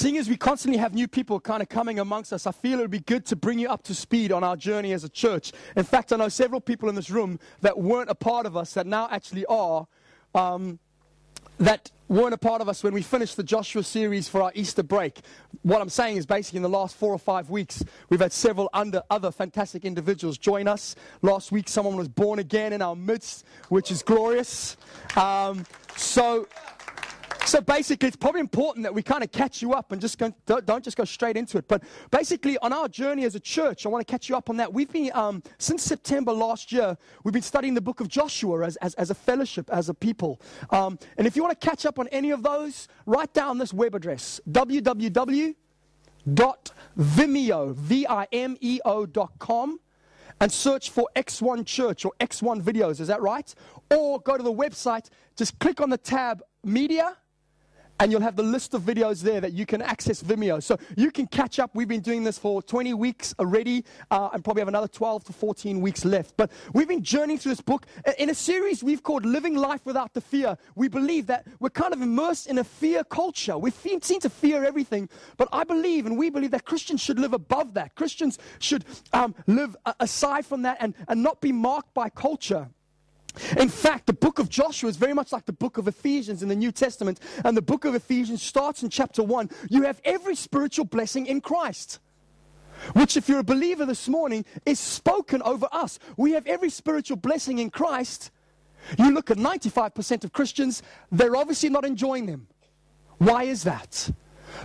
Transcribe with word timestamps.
Seeing 0.00 0.16
as 0.16 0.30
we 0.30 0.36
constantly 0.38 0.78
have 0.78 0.94
new 0.94 1.06
people 1.06 1.38
kind 1.40 1.60
of 1.60 1.68
coming 1.68 1.98
amongst 1.98 2.32
us, 2.32 2.46
I 2.46 2.52
feel 2.52 2.78
it 2.78 2.82
would 2.84 2.90
be 2.90 3.00
good 3.00 3.26
to 3.26 3.36
bring 3.36 3.58
you 3.58 3.68
up 3.68 3.82
to 3.82 3.94
speed 3.94 4.32
on 4.32 4.42
our 4.42 4.56
journey 4.56 4.94
as 4.94 5.04
a 5.04 5.10
church. 5.10 5.52
In 5.76 5.84
fact, 5.84 6.10
I 6.10 6.16
know 6.16 6.30
several 6.30 6.62
people 6.62 6.88
in 6.88 6.94
this 6.94 7.10
room 7.10 7.38
that 7.60 7.76
weren't 7.76 8.08
a 8.08 8.14
part 8.14 8.46
of 8.46 8.56
us 8.56 8.72
that 8.72 8.86
now 8.86 9.08
actually 9.10 9.44
are. 9.44 9.86
Um, 10.34 10.78
that 11.58 11.90
weren't 12.08 12.32
a 12.32 12.38
part 12.38 12.62
of 12.62 12.68
us 12.70 12.82
when 12.82 12.94
we 12.94 13.02
finished 13.02 13.36
the 13.36 13.42
Joshua 13.42 13.82
series 13.82 14.26
for 14.26 14.40
our 14.40 14.50
Easter 14.54 14.82
break. 14.82 15.20
What 15.60 15.82
I'm 15.82 15.90
saying 15.90 16.16
is 16.16 16.24
basically 16.24 16.56
in 16.56 16.62
the 16.62 16.70
last 16.70 16.96
four 16.96 17.12
or 17.12 17.18
five 17.18 17.50
weeks, 17.50 17.84
we've 18.08 18.20
had 18.20 18.32
several 18.32 18.70
under, 18.72 19.02
other 19.10 19.30
fantastic 19.30 19.84
individuals 19.84 20.38
join 20.38 20.66
us. 20.66 20.96
Last 21.20 21.52
week, 21.52 21.68
someone 21.68 21.96
was 21.96 22.08
born 22.08 22.38
again 22.38 22.72
in 22.72 22.80
our 22.80 22.96
midst, 22.96 23.44
which 23.68 23.90
is 23.90 24.02
glorious. 24.02 24.78
Um, 25.14 25.66
so 25.94 26.48
so 27.50 27.60
basically, 27.60 28.06
it's 28.06 28.16
probably 28.16 28.40
important 28.40 28.84
that 28.84 28.94
we 28.94 29.02
kind 29.02 29.24
of 29.24 29.32
catch 29.32 29.60
you 29.60 29.72
up 29.72 29.90
and 29.90 30.00
just 30.00 30.18
go, 30.18 30.32
don't, 30.46 30.84
just 30.84 30.96
go 30.96 31.04
straight 31.04 31.36
into 31.36 31.58
it. 31.58 31.66
But 31.66 31.82
basically, 32.12 32.56
on 32.58 32.72
our 32.72 32.86
journey 32.86 33.24
as 33.24 33.34
a 33.34 33.40
church, 33.40 33.84
I 33.84 33.88
want 33.88 34.06
to 34.06 34.10
catch 34.10 34.28
you 34.28 34.36
up 34.36 34.48
on 34.50 34.56
that. 34.58 34.72
We've 34.72 34.88
been, 34.88 35.10
um, 35.14 35.42
since 35.58 35.82
September 35.82 36.32
last 36.32 36.70
year, 36.70 36.96
we've 37.24 37.32
been 37.32 37.42
studying 37.42 37.74
the 37.74 37.80
book 37.80 37.98
of 37.98 38.06
Joshua 38.06 38.64
as, 38.64 38.76
as, 38.76 38.94
as 38.94 39.10
a 39.10 39.16
fellowship, 39.16 39.68
as 39.72 39.88
a 39.88 39.94
people. 39.94 40.40
Um, 40.70 40.96
and 41.18 41.26
if 41.26 41.34
you 41.34 41.42
want 41.42 41.60
to 41.60 41.66
catch 41.66 41.84
up 41.86 41.98
on 41.98 42.06
any 42.08 42.30
of 42.30 42.44
those, 42.44 42.86
write 43.04 43.34
down 43.34 43.58
this 43.58 43.74
web 43.74 43.96
address 43.96 44.40
www.vimeo, 44.48 45.54
V-I-M-E-O 47.74 49.06
dot 49.06 49.32
com 49.40 49.80
and 50.40 50.52
search 50.52 50.90
for 50.90 51.08
X1 51.16 51.66
Church 51.66 52.04
or 52.04 52.12
X1 52.20 52.62
Videos. 52.62 53.00
Is 53.00 53.08
that 53.08 53.20
right? 53.20 53.52
Or 53.90 54.20
go 54.20 54.36
to 54.36 54.42
the 54.44 54.52
website, 54.52 55.08
just 55.36 55.58
click 55.58 55.80
on 55.80 55.90
the 55.90 55.98
tab 55.98 56.42
Media 56.62 57.16
and 58.00 58.10
you'll 58.10 58.22
have 58.22 58.34
the 58.34 58.42
list 58.42 58.72
of 58.72 58.82
videos 58.82 59.20
there 59.20 59.40
that 59.42 59.52
you 59.52 59.66
can 59.66 59.82
access 59.82 60.22
Vimeo. 60.22 60.62
So 60.62 60.78
you 60.96 61.10
can 61.10 61.26
catch 61.26 61.58
up. 61.58 61.70
We've 61.74 61.86
been 61.86 62.00
doing 62.00 62.24
this 62.24 62.38
for 62.38 62.62
20 62.62 62.94
weeks 62.94 63.34
already, 63.38 63.84
uh, 64.10 64.30
and 64.32 64.42
probably 64.42 64.62
have 64.62 64.68
another 64.68 64.88
12 64.88 65.24
to 65.24 65.32
14 65.34 65.80
weeks 65.80 66.04
left. 66.06 66.34
But 66.38 66.50
we've 66.72 66.88
been 66.88 67.02
journeying 67.02 67.38
through 67.38 67.52
this 67.52 67.60
book 67.60 67.86
in 68.18 68.30
a 68.30 68.34
series 68.34 68.82
we've 68.82 69.02
called 69.02 69.26
Living 69.26 69.54
Life 69.54 69.84
Without 69.84 70.14
the 70.14 70.20
Fear. 70.22 70.56
We 70.74 70.88
believe 70.88 71.26
that 71.26 71.46
we're 71.60 71.68
kind 71.68 71.92
of 71.92 72.00
immersed 72.00 72.46
in 72.46 72.58
a 72.58 72.64
fear 72.64 73.04
culture. 73.04 73.58
We 73.58 73.70
seem 73.70 74.00
to 74.00 74.30
fear 74.30 74.64
everything, 74.64 75.10
but 75.36 75.48
I 75.52 75.64
believe, 75.64 76.06
and 76.06 76.16
we 76.16 76.30
believe 76.30 76.52
that 76.52 76.64
Christians 76.64 77.02
should 77.02 77.18
live 77.18 77.34
above 77.34 77.74
that. 77.74 77.94
Christians 77.96 78.38
should 78.60 78.86
um, 79.12 79.34
live 79.46 79.76
aside 80.00 80.46
from 80.46 80.62
that 80.62 80.78
and, 80.80 80.94
and 81.08 81.22
not 81.22 81.42
be 81.42 81.52
marked 81.52 81.92
by 81.92 82.08
culture. 82.08 82.70
In 83.56 83.68
fact, 83.68 84.06
the 84.06 84.12
book 84.12 84.38
of 84.38 84.48
Joshua 84.48 84.88
is 84.90 84.96
very 84.96 85.14
much 85.14 85.32
like 85.32 85.46
the 85.46 85.52
book 85.52 85.78
of 85.78 85.88
Ephesians 85.88 86.42
in 86.42 86.48
the 86.48 86.56
New 86.56 86.72
Testament. 86.72 87.20
And 87.44 87.56
the 87.56 87.62
book 87.62 87.84
of 87.84 87.94
Ephesians 87.94 88.42
starts 88.42 88.82
in 88.82 88.90
chapter 88.90 89.22
1. 89.22 89.50
You 89.68 89.82
have 89.82 90.00
every 90.04 90.34
spiritual 90.34 90.84
blessing 90.84 91.26
in 91.26 91.40
Christ, 91.40 92.00
which, 92.94 93.16
if 93.16 93.28
you're 93.28 93.40
a 93.40 93.44
believer 93.44 93.86
this 93.86 94.08
morning, 94.08 94.44
is 94.66 94.80
spoken 94.80 95.42
over 95.42 95.68
us. 95.72 95.98
We 96.16 96.32
have 96.32 96.46
every 96.46 96.70
spiritual 96.70 97.16
blessing 97.16 97.58
in 97.58 97.70
Christ. 97.70 98.30
You 98.98 99.12
look 99.12 99.30
at 99.30 99.36
95% 99.36 100.24
of 100.24 100.32
Christians, 100.32 100.82
they're 101.12 101.36
obviously 101.36 101.68
not 101.68 101.84
enjoying 101.84 102.26
them. 102.26 102.48
Why 103.18 103.44
is 103.44 103.64
that? 103.64 104.10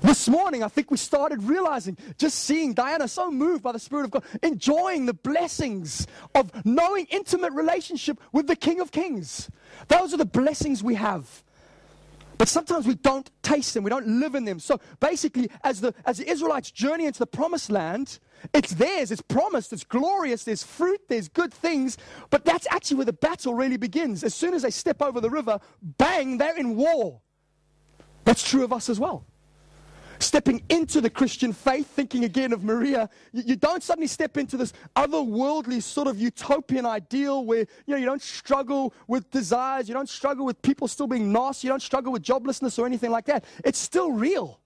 This 0.02 0.28
morning, 0.28 0.64
I 0.64 0.68
think 0.68 0.92
we 0.92 0.98
started 0.98 1.44
realizing, 1.44 1.98
just 2.18 2.40
seeing 2.40 2.74
Diana 2.74 3.08
so 3.08 3.32
moved 3.32 3.64
by 3.64 3.72
the 3.72 3.80
Spirit 3.80 4.06
of 4.06 4.12
God, 4.12 4.24
enjoying 4.44 5.06
the 5.06 5.14
blessings 5.14 6.08
of 6.34 6.52
knowing 6.66 7.08
intimate 7.10 7.54
relationship 7.54 8.20
with 8.32 8.48
the 8.48 8.56
King 8.56 8.80
of 8.80 8.92
Kings. 8.92 9.50
Those 9.88 10.14
are 10.14 10.18
the 10.18 10.26
blessings 10.26 10.84
we 10.84 10.96
have. 10.96 11.44
But 12.38 12.50
sometimes 12.50 12.86
we 12.86 12.96
don't 12.96 13.30
taste 13.42 13.74
them, 13.74 13.84
we 13.84 13.90
don't 13.90 14.08
live 14.20 14.36
in 14.36 14.44
them. 14.44 14.60
So 14.60 14.80
basically, 15.00 15.50
as 15.64 15.80
the, 15.80 15.94
as 16.06 16.18
the 16.18 16.30
Israelites 16.30 16.70
journey 16.70 17.06
into 17.06 17.20
the 17.20 17.28
promised 17.28 17.70
land, 17.70 18.20
it's 18.54 18.74
theirs, 18.74 19.10
it's 19.12 19.22
promised, 19.22 19.72
it's 19.72 19.86
glorious, 19.86 20.44
there's 20.44 20.64
fruit, 20.64 21.00
there's 21.08 21.30
good 21.30 21.54
things. 21.54 21.98
But 22.30 22.44
that's 22.44 22.68
actually 22.70 22.98
where 22.98 23.06
the 23.06 23.14
battle 23.14 23.54
really 23.54 23.78
begins. 23.78 24.24
As 24.24 24.36
soon 24.36 24.54
as 24.54 24.64
they 24.64 24.70
step 24.70 25.02
over 25.02 25.22
the 25.22 25.30
river, 25.30 25.60
bang, 25.82 26.38
they're 26.38 26.58
in 26.58 26.76
war. 26.76 27.22
That's 28.26 28.48
true 28.48 28.64
of 28.64 28.74
us 28.74 28.90
as 28.90 29.00
well 29.00 29.26
stepping 30.20 30.64
into 30.70 31.02
the 31.02 31.10
Christian 31.10 31.54
faith, 31.54 31.88
thinking 31.88 32.24
again 32.24 32.54
of 32.54 32.64
Maria, 32.64 33.10
you, 33.32 33.44
you, 33.46 33.56
don't 33.56 33.84
suddenly 33.84 34.08
step 34.08 34.38
into 34.38 34.58
this 34.58 34.74
otherworldly 34.96 35.82
sort 35.82 36.08
of 36.08 36.20
utopian 36.20 36.86
ideal 36.86 37.46
where 37.46 37.66
you 37.86 37.94
know 37.94 37.98
you 37.98 38.06
don't 38.06 38.22
struggle 38.22 38.94
with 39.08 39.30
desires, 39.32 39.88
you 39.88 39.94
don't 39.94 40.10
struggle 40.10 40.46
with 40.46 40.62
people 40.62 40.88
still 40.88 41.08
being 41.08 41.32
nasty, 41.32 41.68
you 41.68 41.72
don't 41.72 41.82
struggle 41.82 42.12
with 42.12 42.24
joblessness 42.24 42.80
or 42.80 42.86
anything 42.86 43.12
like 43.12 43.26
that. 43.26 43.46
It's 43.64 43.80
still 43.80 44.12
real. 44.12 44.60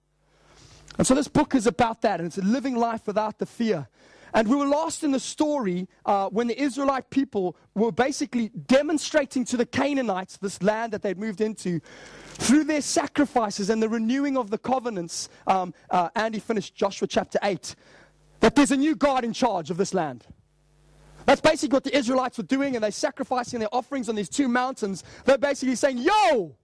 And 0.98 1.06
so 1.06 1.14
this 1.14 1.28
book 1.28 1.54
is 1.54 1.66
about 1.66 2.02
that, 2.02 2.20
and 2.20 2.26
it's 2.26 2.38
a 2.38 2.42
living 2.42 2.76
life 2.76 3.06
without 3.06 3.38
the 3.38 3.46
fear. 3.46 3.88
And 4.34 4.48
we 4.48 4.56
were 4.56 4.66
lost 4.66 5.02
in 5.02 5.10
the 5.10 5.20
story 5.20 5.88
uh, 6.06 6.28
when 6.28 6.46
the 6.46 6.60
Israelite 6.60 7.10
people 7.10 7.56
were 7.74 7.92
basically 7.92 8.50
demonstrating 8.66 9.44
to 9.46 9.56
the 9.56 9.66
Canaanites 9.66 10.36
this 10.36 10.62
land 10.62 10.92
that 10.92 11.02
they'd 11.02 11.18
moved 11.18 11.40
into 11.40 11.80
through 12.34 12.64
their 12.64 12.80
sacrifices 12.80 13.70
and 13.70 13.82
the 13.82 13.88
renewing 13.88 14.36
of 14.36 14.50
the 14.50 14.58
covenants. 14.58 15.28
Um, 15.46 15.74
uh, 15.90 16.10
Andy 16.14 16.38
finished 16.38 16.74
Joshua 16.74 17.08
chapter 17.08 17.38
8 17.42 17.74
that 18.40 18.54
there's 18.54 18.70
a 18.70 18.76
new 18.76 18.96
God 18.96 19.24
in 19.24 19.32
charge 19.32 19.70
of 19.70 19.76
this 19.76 19.94
land. 19.94 20.26
That's 21.26 21.40
basically 21.40 21.76
what 21.76 21.84
the 21.84 21.96
Israelites 21.96 22.38
were 22.38 22.44
doing, 22.44 22.74
and 22.74 22.82
they're 22.82 22.90
sacrificing 22.90 23.60
their 23.60 23.68
offerings 23.72 24.08
on 24.08 24.14
these 24.14 24.28
two 24.28 24.48
mountains. 24.48 25.04
They're 25.24 25.38
basically 25.38 25.76
saying, 25.76 25.98
Yo, 25.98 26.56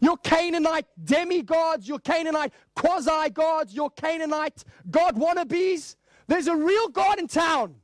your 0.00 0.16
Canaanite 0.18 0.86
demigods, 1.02 1.88
your 1.88 1.98
Canaanite 1.98 2.52
quasi 2.74 3.30
gods, 3.30 3.74
your 3.74 3.90
Canaanite 3.90 4.64
God 4.90 5.16
wannabes, 5.16 5.96
there's 6.26 6.46
a 6.46 6.56
real 6.56 6.88
God 6.88 7.18
in 7.18 7.28
town. 7.28 7.76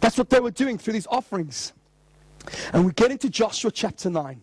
That's 0.00 0.18
what 0.18 0.30
they 0.30 0.40
were 0.40 0.50
doing 0.50 0.78
through 0.78 0.92
these 0.92 1.06
offerings. 1.08 1.72
And 2.72 2.86
we 2.86 2.92
get 2.92 3.10
into 3.10 3.28
Joshua 3.28 3.70
chapter 3.70 4.08
9. 4.08 4.40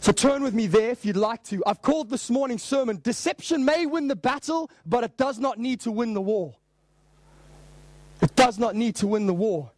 So 0.00 0.12
turn 0.12 0.42
with 0.42 0.54
me 0.54 0.66
there 0.66 0.90
if 0.90 1.04
you'd 1.04 1.16
like 1.16 1.42
to. 1.44 1.62
I've 1.66 1.82
called 1.82 2.08
this 2.08 2.30
morning's 2.30 2.62
sermon, 2.62 3.00
Deception 3.02 3.64
May 3.64 3.84
Win 3.86 4.06
the 4.08 4.16
Battle, 4.16 4.70
but 4.86 5.04
it 5.04 5.16
does 5.16 5.38
not 5.38 5.58
need 5.58 5.80
to 5.80 5.90
win 5.90 6.14
the 6.14 6.20
war. 6.20 6.54
It 8.22 8.34
does 8.36 8.58
not 8.58 8.74
need 8.74 8.96
to 8.96 9.06
win 9.06 9.26
the 9.26 9.34
war. 9.34 9.72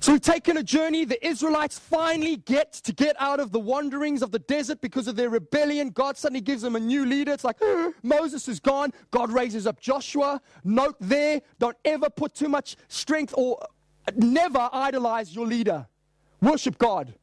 So 0.00 0.12
we've 0.12 0.20
taken 0.20 0.56
a 0.56 0.62
journey. 0.62 1.04
The 1.04 1.24
Israelites 1.26 1.76
finally 1.78 2.36
get 2.36 2.72
to 2.74 2.92
get 2.92 3.16
out 3.18 3.40
of 3.40 3.50
the 3.50 3.58
wanderings 3.58 4.22
of 4.22 4.30
the 4.30 4.38
desert 4.38 4.80
because 4.80 5.08
of 5.08 5.16
their 5.16 5.28
rebellion. 5.28 5.90
God 5.90 6.16
suddenly 6.16 6.40
gives 6.40 6.62
them 6.62 6.76
a 6.76 6.80
new 6.80 7.04
leader. 7.04 7.32
It's 7.32 7.42
like 7.42 7.58
Moses 8.04 8.46
is 8.46 8.60
gone. 8.60 8.92
God 9.10 9.30
raises 9.32 9.66
up 9.66 9.80
Joshua. 9.80 10.40
Note 10.62 10.96
there, 11.00 11.42
don't 11.58 11.76
ever 11.84 12.08
put 12.08 12.34
too 12.34 12.48
much 12.48 12.76
strength 12.86 13.34
or 13.36 13.58
never 14.14 14.70
idolize 14.72 15.34
your 15.34 15.46
leader. 15.46 15.86
Worship 16.40 16.78
God. 16.78 17.14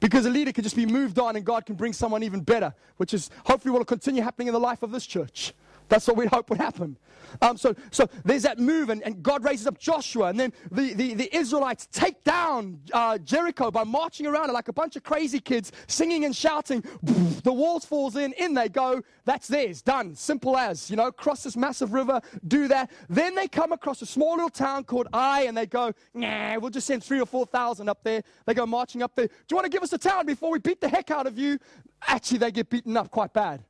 Because 0.00 0.26
a 0.26 0.30
leader 0.30 0.52
can 0.52 0.64
just 0.64 0.76
be 0.76 0.86
moved 0.86 1.20
on 1.20 1.36
and 1.36 1.44
God 1.44 1.64
can 1.64 1.76
bring 1.76 1.92
someone 1.92 2.24
even 2.24 2.40
better, 2.40 2.74
which 2.96 3.14
is 3.14 3.30
hopefully 3.46 3.72
will 3.72 3.84
continue 3.84 4.22
happening 4.22 4.48
in 4.48 4.54
the 4.54 4.60
life 4.60 4.82
of 4.82 4.90
this 4.90 5.06
church. 5.06 5.54
That's 5.88 6.06
what 6.06 6.16
we 6.16 6.26
hope 6.26 6.50
would 6.50 6.58
happen. 6.58 6.96
Um, 7.42 7.56
so, 7.56 7.74
so 7.90 8.08
there's 8.24 8.42
that 8.42 8.58
move, 8.58 8.90
and, 8.90 9.02
and, 9.02 9.22
God 9.22 9.44
raises 9.44 9.66
up 9.66 9.78
Joshua, 9.78 10.26
and 10.26 10.38
then 10.38 10.52
the, 10.70 10.92
the, 10.94 11.14
the 11.14 11.36
Israelites 11.36 11.88
take 11.90 12.22
down 12.24 12.80
uh, 12.92 13.18
Jericho 13.18 13.70
by 13.70 13.84
marching 13.84 14.26
around 14.26 14.52
like 14.52 14.68
a 14.68 14.72
bunch 14.72 14.96
of 14.96 15.02
crazy 15.02 15.40
kids, 15.40 15.72
singing 15.86 16.24
and 16.24 16.34
shouting. 16.34 16.84
The 17.44 17.52
walls 17.52 17.84
falls 17.84 18.16
in, 18.16 18.32
in 18.34 18.54
they 18.54 18.70
go. 18.70 19.02
That's 19.26 19.48
theirs, 19.48 19.82
done. 19.82 20.14
Simple 20.14 20.56
as, 20.56 20.88
you 20.88 20.96
know, 20.96 21.12
cross 21.12 21.42
this 21.42 21.58
massive 21.58 21.92
river, 21.92 22.22
do 22.48 22.68
that. 22.68 22.90
Then 23.10 23.34
they 23.34 23.48
come 23.48 23.72
across 23.72 24.00
a 24.00 24.06
small 24.06 24.36
little 24.36 24.48
town 24.48 24.84
called 24.84 25.08
Ai, 25.12 25.42
and 25.42 25.54
they 25.54 25.66
go, 25.66 25.92
nah, 26.14 26.58
we'll 26.58 26.70
just 26.70 26.86
send 26.86 27.04
three 27.04 27.20
or 27.20 27.26
four 27.26 27.44
thousand 27.44 27.90
up 27.90 28.02
there. 28.02 28.22
They 28.46 28.54
go 28.54 28.64
marching 28.64 29.02
up 29.02 29.14
there. 29.14 29.26
Do 29.26 29.34
you 29.50 29.56
want 29.56 29.66
to 29.66 29.70
give 29.70 29.82
us 29.82 29.92
a 29.92 29.98
town 29.98 30.24
before 30.24 30.50
we 30.50 30.58
beat 30.58 30.80
the 30.80 30.88
heck 30.88 31.10
out 31.10 31.26
of 31.26 31.38
you? 31.38 31.58
Actually, 32.06 32.38
they 32.38 32.50
get 32.50 32.70
beaten 32.70 32.96
up 32.96 33.10
quite 33.10 33.34
bad. 33.34 33.62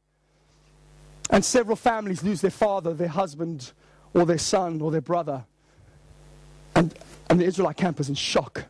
And 1.31 1.45
several 1.45 1.77
families 1.77 2.23
lose 2.23 2.41
their 2.41 2.51
father, 2.51 2.95
their 2.95 3.09
husband, 3.09 3.73
or 4.13 4.27
their 4.27 4.39
son, 4.39 4.81
or 4.81 4.91
their 4.91 5.01
brother. 5.01 5.45
And, 6.77 6.95
and 7.31 7.41
the 7.41 7.45
Israelite 7.45 7.77
camp 7.77 8.01
is 8.01 8.09
in 8.09 8.15
shock. 8.15 8.65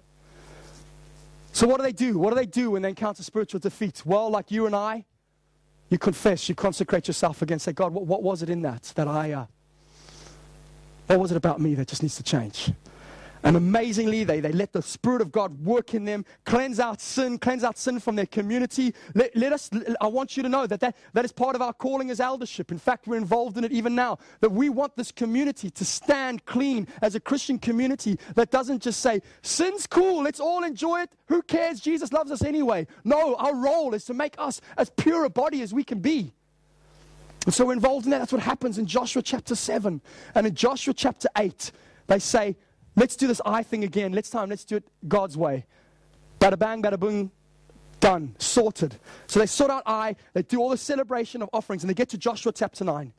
So, 1.52 1.66
what 1.66 1.76
do 1.76 1.82
they 1.84 1.92
do? 1.92 2.18
What 2.18 2.30
do 2.30 2.36
they 2.36 2.46
do 2.46 2.72
when 2.72 2.82
they 2.82 2.88
encounter 2.88 3.22
spiritual 3.22 3.60
defeat? 3.60 4.02
Well, 4.04 4.28
like 4.30 4.50
you 4.50 4.66
and 4.66 4.74
I, 4.74 5.04
you 5.88 5.98
confess, 5.98 6.48
you 6.48 6.54
consecrate 6.54 7.06
yourself 7.06 7.42
again. 7.42 7.58
Say, 7.58 7.72
God, 7.72 7.92
what, 7.92 8.06
what 8.06 8.22
was 8.22 8.42
it 8.42 8.50
in 8.50 8.62
that 8.62 8.92
that 8.96 9.06
I, 9.06 9.32
uh, 9.32 9.46
what 11.06 11.20
was 11.20 11.30
it 11.30 11.36
about 11.36 11.60
me 11.60 11.74
that 11.76 11.88
just 11.88 12.02
needs 12.02 12.16
to 12.16 12.22
change? 12.22 12.72
And 13.44 13.58
amazingly, 13.58 14.24
they, 14.24 14.40
they 14.40 14.52
let 14.52 14.72
the 14.72 14.80
Spirit 14.80 15.20
of 15.20 15.30
God 15.30 15.62
work 15.66 15.92
in 15.92 16.06
them, 16.06 16.24
cleanse 16.46 16.80
out 16.80 17.02
sin, 17.02 17.36
cleanse 17.36 17.62
out 17.62 17.76
sin 17.76 18.00
from 18.00 18.16
their 18.16 18.24
community. 18.24 18.94
Let, 19.14 19.36
let 19.36 19.52
us, 19.52 19.68
I 20.00 20.06
want 20.06 20.34
you 20.34 20.42
to 20.42 20.48
know 20.48 20.66
that, 20.66 20.80
that 20.80 20.96
that 21.12 21.26
is 21.26 21.32
part 21.32 21.54
of 21.54 21.60
our 21.60 21.74
calling 21.74 22.10
as 22.10 22.20
eldership. 22.20 22.72
In 22.72 22.78
fact, 22.78 23.06
we're 23.06 23.18
involved 23.18 23.58
in 23.58 23.64
it 23.64 23.70
even 23.70 23.94
now. 23.94 24.18
That 24.40 24.50
we 24.50 24.70
want 24.70 24.96
this 24.96 25.12
community 25.12 25.68
to 25.68 25.84
stand 25.84 26.46
clean 26.46 26.88
as 27.02 27.16
a 27.16 27.20
Christian 27.20 27.58
community 27.58 28.18
that 28.34 28.50
doesn't 28.50 28.82
just 28.82 29.00
say, 29.00 29.20
sin's 29.42 29.86
cool, 29.86 30.22
let's 30.22 30.40
all 30.40 30.64
enjoy 30.64 31.02
it. 31.02 31.10
Who 31.26 31.42
cares? 31.42 31.80
Jesus 31.80 32.14
loves 32.14 32.32
us 32.32 32.42
anyway. 32.42 32.86
No, 33.04 33.34
our 33.34 33.54
role 33.54 33.92
is 33.92 34.06
to 34.06 34.14
make 34.14 34.36
us 34.38 34.62
as 34.78 34.88
pure 34.88 35.26
a 35.26 35.30
body 35.30 35.60
as 35.60 35.74
we 35.74 35.84
can 35.84 36.00
be. 36.00 36.32
And 37.44 37.52
so 37.52 37.66
we're 37.66 37.74
involved 37.74 38.06
in 38.06 38.10
that. 38.12 38.20
That's 38.20 38.32
what 38.32 38.40
happens 38.40 38.78
in 38.78 38.86
Joshua 38.86 39.20
chapter 39.20 39.54
7. 39.54 40.00
And 40.34 40.46
in 40.46 40.54
Joshua 40.54 40.94
chapter 40.94 41.28
8, 41.36 41.72
they 42.06 42.18
say, 42.18 42.56
let's 42.96 43.16
do 43.16 43.26
this 43.26 43.40
Ai 43.44 43.62
thing 43.62 43.84
again. 43.84 44.12
Let's 44.12 44.30
time, 44.30 44.50
let's 44.50 44.64
do 44.64 44.76
it 44.76 44.84
God's 45.06 45.36
way. 45.36 45.66
Bada 46.40 46.58
bang, 46.58 46.82
bada 46.82 46.98
boom, 46.98 47.30
done, 48.00 48.34
sorted. 48.38 48.96
So 49.26 49.40
they 49.40 49.46
sort 49.46 49.70
out 49.70 49.82
Ai, 49.86 50.16
they 50.32 50.42
do 50.42 50.58
all 50.60 50.68
the 50.68 50.76
celebration 50.76 51.42
of 51.42 51.48
offerings, 51.52 51.82
and 51.82 51.90
they 51.90 51.94
get 51.94 52.10
to 52.10 52.18
Joshua 52.18 52.52
chapter 52.52 52.84
9. 52.84 53.12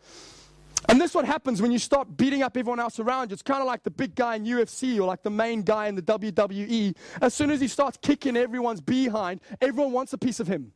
And 0.88 1.02
this 1.02 1.12
is 1.12 1.16
what 1.16 1.26
happens 1.26 1.62
when 1.62 1.72
you 1.72 1.80
start 1.80 2.16
beating 2.16 2.44
up 2.44 2.56
everyone 2.56 2.80
else 2.80 3.00
around 3.00 3.32
you. 3.32 3.34
It's 3.34 3.42
kind 3.42 3.62
of 3.62 3.68
like 3.68 3.84
the 3.84 3.90
big 3.90 4.14
guy 4.14 4.36
in 4.36 4.46
UFC 4.46 4.98
or 4.98 5.04
like 5.04 5.24
the 5.24 5.32
main 5.32 5.64
guy 5.64 5.88
in 5.88 5.96
the 5.96 6.02
WWE. 6.02 6.96
As 7.22 7.34
soon 7.34 7.50
as 7.50 7.60
he 7.60 7.68
starts 7.68 7.98
kicking 8.02 8.38
everyone's 8.38 8.82
behind, 8.82 9.42
everyone 9.62 9.94
wants 9.94 10.14
a 10.14 10.18
piece 10.18 10.40
of 10.40 10.48
him. 10.48 10.74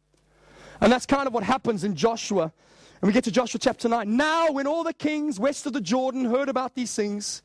And 0.82 0.92
that's 0.92 1.06
kind 1.06 1.28
of 1.28 1.34
what 1.34 1.44
happens 1.44 1.84
in 1.84 1.96
Joshua. 1.96 2.52
And 3.02 3.08
we 3.08 3.14
get 3.14 3.26
to 3.26 3.32
Joshua 3.32 3.60
chapter 3.60 3.88
9. 3.88 4.18
Now, 4.18 4.52
when 4.52 4.66
all 4.66 4.84
the 4.84 4.94
kings 4.94 5.40
west 5.40 5.66
of 5.68 5.74
the 5.74 5.82
Jordan 5.82 6.26
heard 6.26 6.50
about 6.50 6.74
these 6.74 6.96
things, 6.96 7.44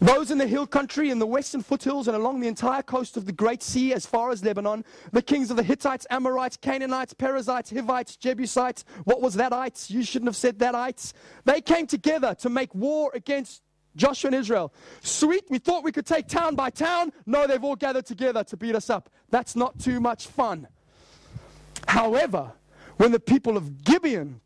those 0.00 0.30
in 0.30 0.38
the 0.38 0.46
hill 0.46 0.66
country, 0.66 1.10
in 1.10 1.18
the 1.18 1.26
western 1.26 1.62
foothills, 1.62 2.08
and 2.08 2.16
along 2.16 2.40
the 2.40 2.48
entire 2.48 2.82
coast 2.82 3.16
of 3.16 3.26
the 3.26 3.32
Great 3.32 3.62
Sea 3.62 3.92
as 3.92 4.06
far 4.06 4.30
as 4.30 4.42
Lebanon, 4.42 4.84
the 5.12 5.20
kings 5.22 5.50
of 5.50 5.56
the 5.56 5.62
Hittites, 5.62 6.06
Amorites, 6.10 6.56
Canaanites, 6.56 7.12
Perizzites, 7.12 7.70
Hivites, 7.70 8.16
Jebusites, 8.16 8.84
what 9.04 9.20
was 9.20 9.36
thatites? 9.36 9.90
You 9.90 10.02
shouldn't 10.02 10.28
have 10.28 10.36
said 10.36 10.58
thatites. 10.58 11.12
They 11.44 11.60
came 11.60 11.86
together 11.86 12.34
to 12.36 12.48
make 12.48 12.74
war 12.74 13.10
against 13.14 13.62
Joshua 13.94 14.28
and 14.28 14.36
Israel. 14.36 14.72
Sweet, 15.02 15.44
we 15.50 15.58
thought 15.58 15.84
we 15.84 15.92
could 15.92 16.06
take 16.06 16.28
town 16.28 16.54
by 16.54 16.70
town. 16.70 17.12
No, 17.26 17.46
they've 17.46 17.62
all 17.62 17.76
gathered 17.76 18.06
together 18.06 18.42
to 18.44 18.56
beat 18.56 18.74
us 18.74 18.88
up. 18.88 19.10
That's 19.30 19.54
not 19.54 19.78
too 19.78 20.00
much 20.00 20.28
fun. 20.28 20.66
However, 21.86 22.52
when 22.96 23.12
the 23.12 23.20
people 23.20 23.56
of 23.56 23.84
Gibeon 23.84 24.40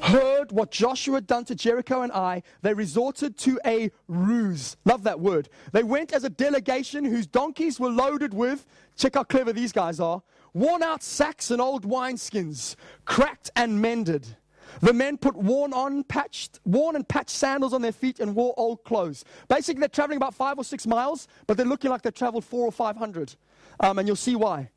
heard 0.00 0.52
what 0.52 0.70
Joshua 0.70 1.16
had 1.16 1.26
done 1.26 1.44
to 1.46 1.54
Jericho 1.54 2.02
and 2.02 2.12
Ai, 2.12 2.42
they 2.62 2.74
resorted 2.74 3.36
to 3.38 3.60
a 3.64 3.90
ruse. 4.08 4.76
Love 4.84 5.02
that 5.04 5.20
word. 5.20 5.48
They 5.72 5.82
went 5.82 6.12
as 6.12 6.24
a 6.24 6.30
delegation 6.30 7.04
whose 7.04 7.26
donkeys 7.26 7.80
were 7.80 7.90
loaded 7.90 8.34
with, 8.34 8.66
check 8.96 9.14
how 9.14 9.24
clever 9.24 9.52
these 9.52 9.72
guys 9.72 10.00
are, 10.00 10.22
worn 10.52 10.82
out 10.82 11.02
sacks 11.02 11.50
and 11.50 11.60
old 11.60 11.88
wineskins, 11.88 12.76
cracked 13.04 13.50
and 13.56 13.80
mended. 13.80 14.36
The 14.80 14.92
men 14.92 15.18
put 15.18 15.36
worn 15.36 15.72
on 15.72 16.04
patched, 16.04 16.60
worn 16.64 16.96
and 16.96 17.06
patched 17.06 17.30
sandals 17.30 17.72
on 17.72 17.82
their 17.82 17.92
feet 17.92 18.18
and 18.20 18.34
wore 18.34 18.54
old 18.56 18.82
clothes. 18.84 19.24
Basically, 19.48 19.80
they're 19.80 19.88
traveling 19.88 20.16
about 20.16 20.34
five 20.34 20.58
or 20.58 20.64
six 20.64 20.86
miles, 20.86 21.28
but 21.46 21.56
they're 21.56 21.66
looking 21.66 21.90
like 21.90 22.02
they've 22.02 22.14
traveled 22.14 22.44
four 22.44 22.66
or 22.66 22.72
five 22.72 22.96
hundred. 22.96 23.36
Um, 23.80 23.98
and 23.98 24.08
you'll 24.08 24.16
see 24.16 24.36
why. 24.36 24.70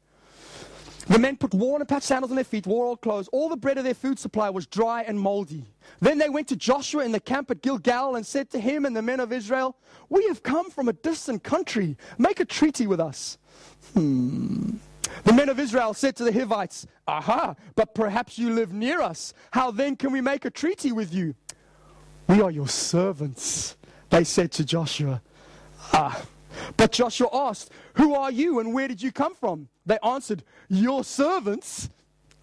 The 1.09 1.19
men 1.19 1.37
put 1.37 1.53
worn 1.53 1.81
and 1.81 1.87
patched 1.87 2.05
sandals 2.05 2.31
on 2.31 2.35
their 2.35 2.43
feet, 2.43 2.67
wore 2.67 2.85
old 2.85 3.01
clothes. 3.01 3.29
All 3.31 3.47
the 3.47 3.55
bread 3.55 3.77
of 3.77 3.85
their 3.85 3.93
food 3.93 4.19
supply 4.19 4.49
was 4.49 4.67
dry 4.67 5.03
and 5.03 5.19
moldy. 5.19 5.63
Then 6.01 6.17
they 6.17 6.29
went 6.29 6.49
to 6.49 6.57
Joshua 6.57 7.05
in 7.05 7.13
the 7.13 7.19
camp 7.19 7.49
at 7.49 7.61
Gilgal 7.61 8.15
and 8.15 8.25
said 8.25 8.49
to 8.51 8.59
him 8.59 8.85
and 8.85 8.95
the 8.95 9.01
men 9.01 9.21
of 9.21 9.31
Israel, 9.31 9.77
We 10.09 10.27
have 10.27 10.43
come 10.43 10.69
from 10.69 10.89
a 10.89 10.93
distant 10.93 11.43
country. 11.43 11.97
Make 12.17 12.41
a 12.41 12.45
treaty 12.45 12.87
with 12.87 12.99
us. 12.99 13.37
Hmm. 13.93 14.75
The 15.23 15.33
men 15.33 15.47
of 15.47 15.59
Israel 15.59 15.93
said 15.93 16.17
to 16.17 16.25
the 16.25 16.33
Hivites, 16.33 16.85
Aha, 17.07 17.55
but 17.75 17.95
perhaps 17.95 18.37
you 18.37 18.53
live 18.53 18.73
near 18.73 19.01
us. 19.01 19.33
How 19.51 19.71
then 19.71 19.95
can 19.95 20.11
we 20.11 20.19
make 20.19 20.43
a 20.43 20.49
treaty 20.49 20.91
with 20.91 21.13
you? 21.13 21.35
We 22.27 22.41
are 22.41 22.51
your 22.51 22.67
servants, 22.67 23.77
they 24.09 24.25
said 24.25 24.51
to 24.53 24.65
Joshua. 24.65 25.21
Ah. 25.93 26.21
But 26.75 26.91
Joshua 26.91 27.29
asked, 27.33 27.71
Who 27.95 28.15
are 28.15 28.31
you 28.31 28.59
and 28.59 28.73
where 28.73 28.87
did 28.87 29.01
you 29.01 29.11
come 29.11 29.35
from? 29.35 29.69
They 29.85 29.97
answered, 30.03 30.43
Your 30.69 31.03
servants. 31.03 31.89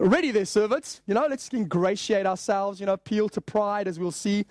Already 0.00 0.32
their 0.32 0.44
servants, 0.44 1.02
you 1.06 1.14
know, 1.14 1.24
let's 1.30 1.48
ingratiate 1.52 2.26
ourselves, 2.26 2.80
you 2.80 2.86
know, 2.86 2.94
appeal 2.94 3.28
to 3.28 3.40
pride 3.40 3.86
as 3.86 3.96
we'll 3.96 4.10
see, 4.10 4.44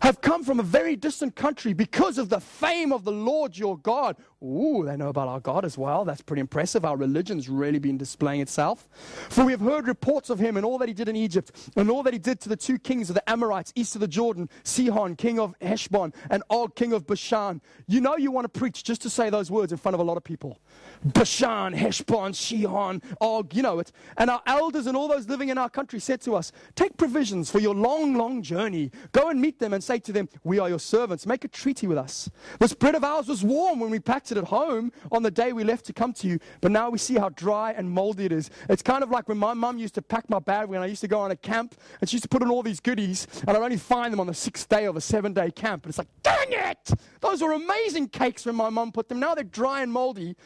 have 0.00 0.22
come 0.22 0.42
from 0.42 0.58
a 0.58 0.62
very 0.62 0.96
distant 0.96 1.36
country 1.36 1.74
because 1.74 2.16
of 2.16 2.30
the 2.30 2.40
fame 2.40 2.94
of 2.94 3.04
the 3.04 3.12
Lord 3.12 3.58
your 3.58 3.76
God. 3.76 4.16
Ooh, 4.46 4.84
they 4.84 4.96
know 4.96 5.08
about 5.08 5.28
our 5.28 5.40
God 5.40 5.64
as 5.64 5.76
well. 5.76 6.04
That's 6.04 6.22
pretty 6.22 6.40
impressive. 6.40 6.84
Our 6.84 6.96
religion's 6.96 7.48
really 7.48 7.78
been 7.78 7.98
displaying 7.98 8.40
itself. 8.40 8.88
For 9.28 9.44
we 9.44 9.52
have 9.52 9.60
heard 9.60 9.88
reports 9.88 10.30
of 10.30 10.38
him 10.38 10.56
and 10.56 10.64
all 10.64 10.78
that 10.78 10.88
he 10.88 10.94
did 10.94 11.08
in 11.08 11.16
Egypt, 11.16 11.70
and 11.76 11.90
all 11.90 12.02
that 12.04 12.12
he 12.12 12.18
did 12.18 12.40
to 12.40 12.48
the 12.48 12.56
two 12.56 12.78
kings 12.78 13.10
of 13.10 13.14
the 13.14 13.28
Amorites 13.28 13.72
east 13.74 13.94
of 13.96 14.00
the 14.00 14.08
Jordan, 14.08 14.48
Sihon, 14.62 15.16
king 15.16 15.38
of 15.38 15.54
Heshbon, 15.60 16.14
and 16.30 16.42
Og, 16.50 16.74
king 16.76 16.92
of 16.92 17.06
Bashan. 17.06 17.60
You 17.86 18.00
know 18.00 18.16
you 18.16 18.30
want 18.30 18.44
to 18.52 18.58
preach 18.58 18.84
just 18.84 19.02
to 19.02 19.10
say 19.10 19.30
those 19.30 19.50
words 19.50 19.72
in 19.72 19.78
front 19.78 19.94
of 19.94 20.00
a 20.00 20.04
lot 20.04 20.16
of 20.16 20.24
people. 20.24 20.58
Bashan, 21.04 21.72
Heshbon, 21.72 22.34
Sihon, 22.34 23.02
Og, 23.20 23.54
you 23.54 23.62
know 23.62 23.78
it. 23.80 23.92
And 24.16 24.30
our 24.30 24.42
elders 24.46 24.86
and 24.86 24.96
all 24.96 25.08
those 25.08 25.28
living 25.28 25.48
in 25.48 25.58
our 25.58 25.68
country 25.68 25.98
said 25.98 26.20
to 26.22 26.34
us, 26.36 26.52
Take 26.74 26.96
provisions 26.96 27.50
for 27.50 27.58
your 27.58 27.74
long, 27.74 28.14
long 28.14 28.42
journey. 28.42 28.90
Go 29.12 29.28
and 29.28 29.40
meet 29.40 29.58
them 29.58 29.72
and 29.72 29.82
say 29.82 29.98
to 29.98 30.12
them, 30.12 30.28
We 30.44 30.58
are 30.58 30.68
your 30.68 30.78
servants. 30.78 31.26
Make 31.26 31.44
a 31.44 31.48
treaty 31.48 31.86
with 31.86 31.98
us. 31.98 32.30
This 32.60 32.74
bread 32.74 32.94
of 32.94 33.04
ours 33.04 33.28
was 33.28 33.42
warm 33.42 33.80
when 33.80 33.90
we 33.90 33.98
packed 33.98 34.32
it 34.32 34.35
at 34.36 34.44
home 34.44 34.92
on 35.10 35.22
the 35.22 35.30
day 35.30 35.52
we 35.52 35.64
left 35.64 35.84
to 35.86 35.92
come 35.92 36.12
to 36.14 36.26
you, 36.26 36.38
but 36.60 36.70
now 36.70 36.90
we 36.90 36.98
see 36.98 37.14
how 37.14 37.28
dry 37.30 37.72
and 37.72 37.90
moldy 37.90 38.26
it 38.26 38.32
is. 38.32 38.50
It's 38.68 38.82
kind 38.82 39.02
of 39.02 39.10
like 39.10 39.28
when 39.28 39.38
my 39.38 39.54
mum 39.54 39.78
used 39.78 39.94
to 39.94 40.02
pack 40.02 40.28
my 40.28 40.38
bag 40.38 40.68
when 40.68 40.80
I 40.80 40.86
used 40.86 41.00
to 41.02 41.08
go 41.08 41.20
on 41.20 41.30
a 41.30 41.36
camp, 41.36 41.74
and 42.00 42.08
she 42.08 42.16
used 42.16 42.24
to 42.24 42.28
put 42.28 42.42
in 42.42 42.50
all 42.50 42.62
these 42.62 42.80
goodies, 42.80 43.26
and 43.46 43.50
I'd 43.50 43.62
only 43.62 43.76
find 43.76 44.12
them 44.12 44.20
on 44.20 44.26
the 44.26 44.34
sixth 44.34 44.68
day 44.68 44.84
of 44.84 44.96
a 44.96 45.00
seven 45.00 45.32
day 45.32 45.50
camp. 45.50 45.84
And 45.84 45.90
it's 45.90 45.98
like, 45.98 46.08
dang 46.22 46.48
it! 46.50 46.92
Those 47.20 47.42
were 47.42 47.52
amazing 47.52 48.08
cakes 48.08 48.46
when 48.46 48.54
my 48.54 48.70
mum 48.70 48.92
put 48.92 49.08
them. 49.08 49.20
Now 49.20 49.34
they're 49.34 49.44
dry 49.44 49.82
and 49.82 49.92
moldy. 49.92 50.36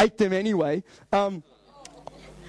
Ate 0.00 0.16
them 0.16 0.32
anyway. 0.32 0.84
Um, 1.12 1.42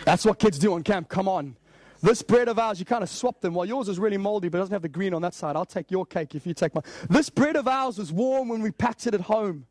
that's 0.05 0.25
what 0.25 0.39
kids 0.39 0.59
do 0.59 0.73
on 0.73 0.83
camp. 0.83 1.09
Come 1.09 1.27
on. 1.27 1.55
This 2.01 2.21
bread 2.21 2.49
of 2.49 2.59
ours, 2.59 2.79
you 2.79 2.85
kind 2.85 3.01
of 3.01 3.09
swap 3.09 3.39
them. 3.39 3.53
Well, 3.53 3.65
yours 3.65 3.87
is 3.87 3.97
really 3.97 4.17
moldy, 4.17 4.49
but 4.49 4.57
it 4.57 4.61
doesn't 4.61 4.73
have 4.73 4.81
the 4.81 4.89
green 4.89 5.13
on 5.13 5.21
that 5.21 5.33
side. 5.33 5.55
I'll 5.55 5.63
take 5.63 5.89
your 5.89 6.05
cake 6.05 6.35
if 6.35 6.45
you 6.45 6.53
take 6.53 6.75
mine. 6.75 6.83
This 7.09 7.29
bread 7.29 7.55
of 7.55 7.65
ours 7.65 7.97
was 7.97 8.11
warm 8.11 8.49
when 8.49 8.61
we 8.61 8.71
packed 8.71 9.07
it 9.07 9.13
at 9.13 9.21
home 9.21 9.65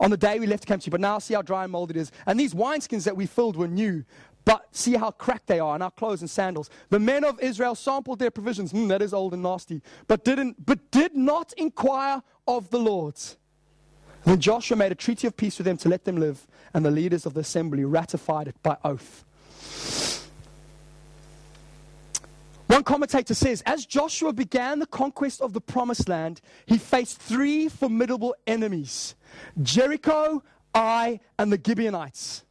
on 0.00 0.10
the 0.10 0.16
day 0.16 0.38
we 0.38 0.46
left 0.46 0.66
Camp 0.66 0.82
but 0.90 1.00
now 1.00 1.18
see 1.18 1.34
how 1.34 1.42
dry 1.42 1.64
and 1.64 1.72
mold 1.72 1.90
it 1.90 1.96
is. 1.96 2.12
And 2.26 2.38
these 2.38 2.54
wineskins 2.54 3.04
that 3.04 3.16
we 3.16 3.26
filled 3.26 3.56
were 3.56 3.68
new, 3.68 4.04
but 4.44 4.66
see 4.72 4.94
how 4.94 5.10
cracked 5.10 5.46
they 5.46 5.60
are 5.60 5.74
and 5.74 5.82
our 5.82 5.90
clothes 5.90 6.20
and 6.20 6.30
sandals. 6.30 6.70
The 6.90 6.98
men 6.98 7.24
of 7.24 7.38
Israel 7.40 7.74
sampled 7.74 8.18
their 8.18 8.30
provisions. 8.30 8.72
Mm, 8.72 8.88
that 8.88 9.02
is 9.02 9.12
old 9.12 9.34
and 9.34 9.42
nasty, 9.42 9.82
but 10.06 10.24
didn't, 10.24 10.64
but 10.64 10.90
did 10.90 11.14
not 11.14 11.52
inquire 11.56 12.22
of 12.46 12.70
the 12.70 12.78
Lord's. 12.78 13.36
Then 14.24 14.40
Joshua 14.40 14.76
made 14.76 14.92
a 14.92 14.94
treaty 14.94 15.26
of 15.26 15.36
peace 15.36 15.58
with 15.58 15.64
them 15.64 15.76
to 15.78 15.88
let 15.88 16.04
them 16.04 16.16
live, 16.16 16.46
and 16.74 16.84
the 16.84 16.90
leaders 16.90 17.26
of 17.26 17.34
the 17.34 17.40
assembly 17.40 17.84
ratified 17.84 18.48
it 18.48 18.62
by 18.62 18.76
oath. 18.84 19.24
One 22.78 22.84
commentator 22.84 23.34
says, 23.34 23.60
as 23.66 23.86
Joshua 23.86 24.32
began 24.32 24.78
the 24.78 24.86
conquest 24.86 25.40
of 25.40 25.52
the 25.52 25.60
promised 25.60 26.08
land, 26.08 26.40
he 26.64 26.78
faced 26.78 27.18
three 27.18 27.68
formidable 27.68 28.36
enemies 28.46 29.16
Jericho, 29.60 30.44
Ai, 30.76 31.18
and 31.40 31.52
the 31.52 31.60
Gibeonites. 31.60 32.44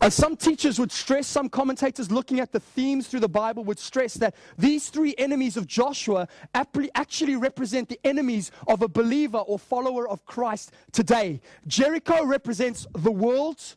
And 0.00 0.10
some 0.10 0.38
teachers 0.38 0.78
would 0.78 0.90
stress, 0.90 1.26
some 1.26 1.50
commentators 1.50 2.10
looking 2.10 2.40
at 2.40 2.50
the 2.50 2.60
themes 2.60 3.08
through 3.08 3.20
the 3.20 3.28
Bible 3.28 3.62
would 3.64 3.78
stress 3.78 4.14
that 4.14 4.34
these 4.56 4.88
three 4.88 5.14
enemies 5.18 5.58
of 5.58 5.66
Joshua 5.66 6.28
actually 6.54 7.36
represent 7.36 7.90
the 7.90 8.00
enemies 8.04 8.52
of 8.68 8.80
a 8.80 8.88
believer 8.88 9.36
or 9.36 9.58
follower 9.58 10.08
of 10.08 10.24
Christ 10.24 10.72
today. 10.92 11.42
Jericho 11.66 12.24
represents 12.24 12.86
the 12.94 13.12
world, 13.12 13.76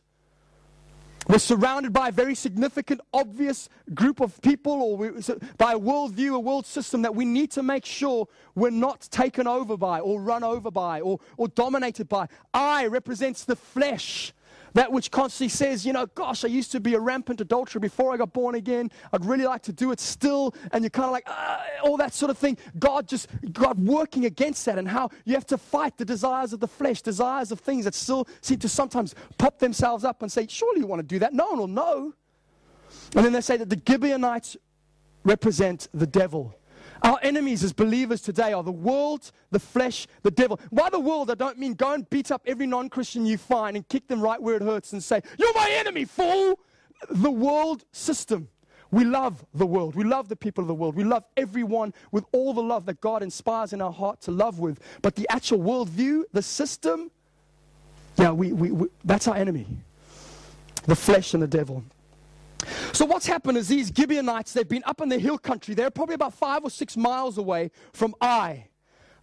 we're 1.28 1.38
surrounded 1.38 1.92
by 1.92 2.08
a 2.08 2.12
very 2.12 2.34
significant, 2.34 3.00
obvious 3.12 3.68
group 3.94 4.20
of 4.20 4.40
people, 4.42 4.72
or 4.72 4.96
we, 4.96 5.08
by 5.58 5.72
a 5.72 5.78
worldview, 5.78 6.34
a 6.34 6.38
world 6.38 6.66
system 6.66 7.02
that 7.02 7.14
we 7.14 7.24
need 7.24 7.50
to 7.52 7.62
make 7.62 7.84
sure 7.84 8.28
we're 8.54 8.70
not 8.70 9.08
taken 9.10 9.46
over 9.46 9.76
by, 9.76 10.00
or 10.00 10.20
run 10.20 10.44
over 10.44 10.70
by, 10.70 11.00
or, 11.00 11.18
or 11.36 11.48
dominated 11.48 12.08
by. 12.08 12.28
Ai 12.54 12.86
represents 12.86 13.44
the 13.44 13.56
flesh. 13.56 14.32
That 14.76 14.92
which 14.92 15.10
constantly 15.10 15.48
says, 15.48 15.86
you 15.86 15.94
know, 15.94 16.04
gosh, 16.04 16.44
I 16.44 16.48
used 16.48 16.70
to 16.72 16.80
be 16.80 16.92
a 16.92 17.00
rampant 17.00 17.40
adulterer 17.40 17.80
before 17.80 18.12
I 18.12 18.18
got 18.18 18.34
born 18.34 18.56
again. 18.56 18.90
I'd 19.10 19.24
really 19.24 19.46
like 19.46 19.62
to 19.62 19.72
do 19.72 19.90
it 19.90 19.98
still. 19.98 20.54
And 20.70 20.84
you're 20.84 20.90
kind 20.90 21.06
of 21.06 21.12
like, 21.12 21.24
uh, 21.26 21.60
all 21.82 21.96
that 21.96 22.12
sort 22.12 22.28
of 22.28 22.36
thing. 22.36 22.58
God 22.78 23.08
just, 23.08 23.28
God 23.54 23.78
working 23.78 24.26
against 24.26 24.66
that 24.66 24.76
and 24.78 24.86
how 24.86 25.08
you 25.24 25.32
have 25.32 25.46
to 25.46 25.56
fight 25.56 25.96
the 25.96 26.04
desires 26.04 26.52
of 26.52 26.60
the 26.60 26.68
flesh, 26.68 27.00
desires 27.00 27.52
of 27.52 27.60
things 27.60 27.86
that 27.86 27.94
still 27.94 28.28
seem 28.42 28.58
to 28.58 28.68
sometimes 28.68 29.14
pop 29.38 29.58
themselves 29.60 30.04
up 30.04 30.20
and 30.20 30.30
say, 30.30 30.46
surely 30.46 30.80
you 30.80 30.86
want 30.86 31.00
to 31.00 31.06
do 31.06 31.20
that. 31.20 31.32
No 31.32 31.46
one 31.46 31.58
will 31.58 31.68
know. 31.68 32.12
And 33.14 33.24
then 33.24 33.32
they 33.32 33.40
say 33.40 33.56
that 33.56 33.70
the 33.70 33.80
Gibeonites 33.88 34.58
represent 35.24 35.88
the 35.94 36.06
devil. 36.06 36.54
Our 37.02 37.18
enemies 37.22 37.62
as 37.62 37.72
believers 37.72 38.20
today 38.20 38.52
are 38.52 38.62
the 38.62 38.72
world, 38.72 39.30
the 39.50 39.58
flesh, 39.58 40.06
the 40.22 40.30
devil. 40.30 40.60
By 40.72 40.90
the 40.90 41.00
world, 41.00 41.30
I 41.30 41.34
don't 41.34 41.58
mean 41.58 41.74
go 41.74 41.92
and 41.92 42.08
beat 42.10 42.30
up 42.30 42.42
every 42.46 42.66
non 42.66 42.88
Christian 42.88 43.26
you 43.26 43.38
find 43.38 43.76
and 43.76 43.86
kick 43.88 44.08
them 44.08 44.20
right 44.20 44.40
where 44.40 44.56
it 44.56 44.62
hurts 44.62 44.92
and 44.92 45.02
say, 45.02 45.20
You're 45.38 45.54
my 45.54 45.68
enemy, 45.70 46.04
fool! 46.04 46.58
The 47.10 47.30
world 47.30 47.84
system. 47.92 48.48
We 48.90 49.04
love 49.04 49.44
the 49.52 49.66
world. 49.66 49.96
We 49.96 50.04
love 50.04 50.28
the 50.28 50.36
people 50.36 50.62
of 50.62 50.68
the 50.68 50.74
world. 50.74 50.94
We 50.94 51.04
love 51.04 51.24
everyone 51.36 51.92
with 52.12 52.24
all 52.32 52.54
the 52.54 52.62
love 52.62 52.86
that 52.86 53.00
God 53.00 53.22
inspires 53.22 53.72
in 53.72 53.82
our 53.82 53.92
heart 53.92 54.20
to 54.22 54.30
love 54.30 54.60
with. 54.60 54.80
But 55.02 55.16
the 55.16 55.26
actual 55.28 55.58
worldview, 55.58 56.22
the 56.32 56.42
system, 56.42 57.10
yeah, 58.16 58.30
we, 58.30 58.52
we, 58.52 58.70
we 58.70 58.88
that's 59.04 59.28
our 59.28 59.36
enemy 59.36 59.66
the 60.86 60.96
flesh 60.96 61.34
and 61.34 61.42
the 61.42 61.48
devil. 61.48 61.84
So 62.92 63.04
what's 63.04 63.26
happened 63.26 63.58
is 63.58 63.68
these 63.68 63.92
Gibeonites, 63.94 64.52
they've 64.52 64.68
been 64.68 64.84
up 64.86 65.00
in 65.00 65.08
the 65.08 65.18
hill 65.18 65.38
country. 65.38 65.74
They're 65.74 65.90
probably 65.90 66.14
about 66.14 66.34
five 66.34 66.64
or 66.64 66.70
six 66.70 66.96
miles 66.96 67.38
away 67.38 67.70
from 67.92 68.14
Ai. 68.20 68.68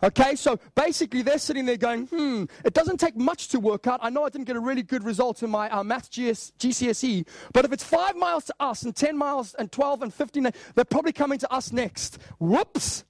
Okay, 0.04 0.36
so 0.36 0.60
basically 0.76 1.22
they're 1.22 1.38
sitting 1.38 1.66
there 1.66 1.78
going, 1.78 2.08
hmm, 2.08 2.44
it 2.66 2.74
doesn't 2.74 3.00
take 3.00 3.16
much 3.16 3.48
to 3.50 3.60
work 3.60 3.88
out. 3.88 4.02
I 4.04 4.10
know 4.10 4.26
I 4.26 4.30
didn't 4.30 4.48
get 4.48 4.58
a 4.58 4.60
really 4.60 4.84
good 4.84 5.04
result 5.06 5.44
in 5.44 5.50
my 5.50 5.70
uh, 5.70 5.82
maths 5.82 6.10
GS, 6.10 6.52
GCSE, 6.60 7.26
but 7.54 7.64
if 7.64 7.72
it's 7.72 7.86
five 7.86 8.18
miles 8.18 8.44
to 8.46 8.56
us 8.60 8.84
and 8.84 8.94
10 8.94 9.18
miles 9.18 9.54
and 9.54 9.72
12 9.72 10.02
and 10.02 10.14
15, 10.14 10.52
they're 10.76 10.84
probably 10.84 11.14
coming 11.14 11.40
to 11.40 11.52
us 11.54 11.72
next. 11.72 12.18
Whoops. 12.38 13.06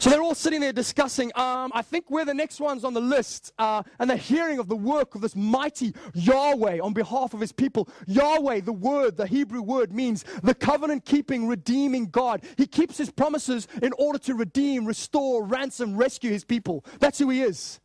So 0.00 0.10
they're 0.10 0.22
all 0.22 0.36
sitting 0.36 0.60
there 0.60 0.72
discussing, 0.72 1.32
um, 1.34 1.72
I 1.74 1.82
think 1.82 2.08
we're 2.08 2.24
the 2.24 2.32
next 2.32 2.60
ones 2.60 2.84
on 2.84 2.94
the 2.94 3.00
list. 3.00 3.52
Uh, 3.58 3.82
and 3.98 4.08
they're 4.08 4.16
hearing 4.16 4.60
of 4.60 4.68
the 4.68 4.76
work 4.76 5.16
of 5.16 5.20
this 5.20 5.34
mighty 5.34 5.92
Yahweh 6.14 6.78
on 6.78 6.92
behalf 6.92 7.34
of 7.34 7.40
his 7.40 7.50
people. 7.50 7.88
Yahweh, 8.06 8.60
the 8.60 8.72
word, 8.72 9.16
the 9.16 9.26
Hebrew 9.26 9.60
word, 9.60 9.92
means 9.92 10.24
the 10.44 10.54
covenant 10.54 11.04
keeping, 11.04 11.48
redeeming 11.48 12.06
God. 12.10 12.44
He 12.56 12.66
keeps 12.66 12.96
his 12.96 13.10
promises 13.10 13.66
in 13.82 13.92
order 13.98 14.20
to 14.20 14.34
redeem, 14.34 14.86
restore, 14.86 15.44
ransom, 15.44 15.96
rescue 15.96 16.30
his 16.30 16.44
people. 16.44 16.84
That's 17.00 17.18
who 17.18 17.30
he 17.30 17.42
is. 17.42 17.80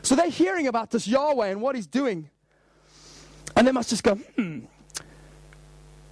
So 0.00 0.14
they're 0.14 0.30
hearing 0.30 0.66
about 0.66 0.90
this 0.90 1.06
Yahweh 1.06 1.48
and 1.48 1.60
what 1.60 1.76
he's 1.76 1.86
doing. 1.86 2.30
And 3.54 3.66
they 3.66 3.72
must 3.72 3.90
just 3.90 4.02
go, 4.02 4.14
hmm 4.14 4.60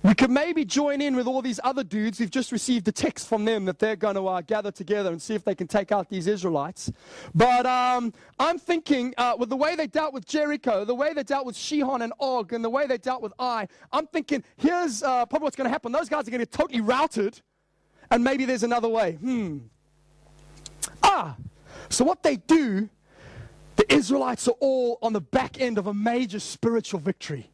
we 0.07 0.15
could 0.15 0.31
maybe 0.31 0.65
join 0.65 1.01
in 1.01 1.17
with 1.17 1.27
all 1.27 1.43
these 1.43 1.59
other 1.65 1.83
dudes 1.83 2.19
who've 2.19 2.31
just 2.31 2.53
received 2.53 2.87
a 2.87 2.93
text 2.93 3.29
from 3.29 3.45
them 3.45 3.65
that 3.65 3.81
they're 3.81 3.97
going 3.97 4.15
to 4.15 4.29
uh, 4.29 4.41
gather 4.41 4.71
together 4.71 5.11
and 5.11 5.21
see 5.21 5.35
if 5.35 5.45
they 5.45 5.55
can 5.55 5.67
take 5.67 5.91
out 5.91 6.09
these 6.09 6.29
Israelites. 6.29 6.93
But 7.35 7.67
um, 7.67 8.13
I'm 8.39 8.57
thinking, 8.57 9.15
uh, 9.19 9.35
with 9.37 9.49
the 9.49 9.57
way 9.57 9.75
they 9.75 9.89
dealt 9.89 10.15
with 10.15 10.25
Jericho, 10.25 10.85
the 10.85 10.95
way 10.95 11.13
they 11.13 11.25
dealt 11.25 11.45
with 11.45 11.57
Sihon 11.57 12.03
and 12.03 12.13
Og, 12.21 12.53
and 12.53 12.65
the 12.65 12.71
way 12.71 12.87
they 12.87 12.99
dealt 12.99 13.21
with 13.21 13.33
Ai, 13.41 13.67
I'm 13.93 14.07
thinking, 14.07 14.45
here's 14.57 15.03
uh, 15.03 15.27
probably 15.27 15.47
what's 15.47 15.57
going 15.57 15.67
to 15.67 15.73
happen. 15.73 15.91
Those 15.91 16.09
guys 16.09 16.29
are 16.29 16.31
going 16.31 16.39
to 16.39 16.47
get 16.47 16.53
totally 16.53 16.81
routed, 16.81 17.41
and 18.13 18.23
maybe 18.23 18.45
there's 18.45 18.63
another 18.63 18.89
way. 18.89 19.15
Hmm. 19.15 19.59
Ah, 21.03 21.37
so 21.89 22.05
what 22.05 22.23
they 22.23 22.37
do, 22.37 22.89
the 23.75 23.93
Israelites 23.93 24.47
are 24.47 24.55
all 24.61 25.01
on 25.03 25.13
the 25.13 25.21
back 25.21 25.61
end 25.61 25.79
of 25.79 25.89
a 25.89 25.95
major 25.95 26.39
spiritual 26.39 27.01
victory. 27.01 27.51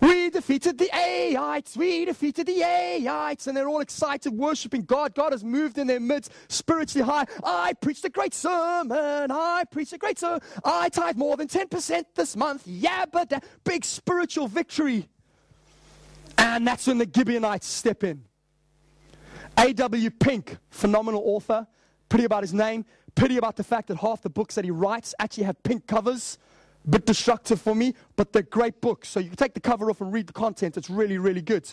We 0.00 0.30
defeated 0.30 0.78
the 0.78 0.90
Aites. 0.94 1.76
We 1.76 2.04
defeated 2.04 2.46
the 2.46 2.62
Aites. 2.62 3.46
And 3.46 3.56
they're 3.56 3.68
all 3.68 3.80
excited, 3.80 4.32
worshiping 4.32 4.82
God. 4.82 5.14
God 5.14 5.32
has 5.32 5.42
moved 5.42 5.78
in 5.78 5.86
their 5.86 6.00
midst 6.00 6.32
spiritually 6.48 7.04
high. 7.04 7.24
I 7.42 7.72
preached 7.74 8.04
a 8.04 8.08
great 8.08 8.34
sermon. 8.34 9.30
I 9.30 9.64
preached 9.70 9.92
a 9.92 9.98
great 9.98 10.18
sermon. 10.18 10.40
I 10.64 10.88
tithe 10.88 11.16
more 11.16 11.36
than 11.36 11.48
10% 11.48 12.04
this 12.14 12.36
month. 12.36 12.62
Yeah, 12.66 13.06
but 13.10 13.30
that 13.30 13.44
big 13.64 13.84
spiritual 13.84 14.46
victory. 14.46 15.08
And 16.36 16.66
that's 16.66 16.86
when 16.86 16.98
the 16.98 17.10
Gibeonites 17.12 17.66
step 17.66 18.04
in. 18.04 18.24
A.W. 19.58 20.10
Pink, 20.10 20.58
phenomenal 20.70 21.22
author. 21.24 21.66
Pity 22.08 22.24
about 22.24 22.44
his 22.44 22.54
name. 22.54 22.84
Pity 23.16 23.36
about 23.36 23.56
the 23.56 23.64
fact 23.64 23.88
that 23.88 23.96
half 23.96 24.22
the 24.22 24.30
books 24.30 24.54
that 24.54 24.64
he 24.64 24.70
writes 24.70 25.14
actually 25.18 25.44
have 25.44 25.60
pink 25.64 25.88
covers 25.88 26.38
bit 26.90 27.06
destructive 27.06 27.60
for 27.60 27.74
me, 27.74 27.94
but 28.16 28.32
they're 28.32 28.42
great 28.42 28.80
books. 28.80 29.08
So 29.08 29.20
you 29.20 29.28
can 29.28 29.36
take 29.36 29.54
the 29.54 29.60
cover 29.60 29.90
off 29.90 30.00
and 30.00 30.12
read 30.12 30.26
the 30.26 30.32
content. 30.32 30.76
It's 30.76 30.90
really, 30.90 31.18
really 31.18 31.42
good. 31.42 31.72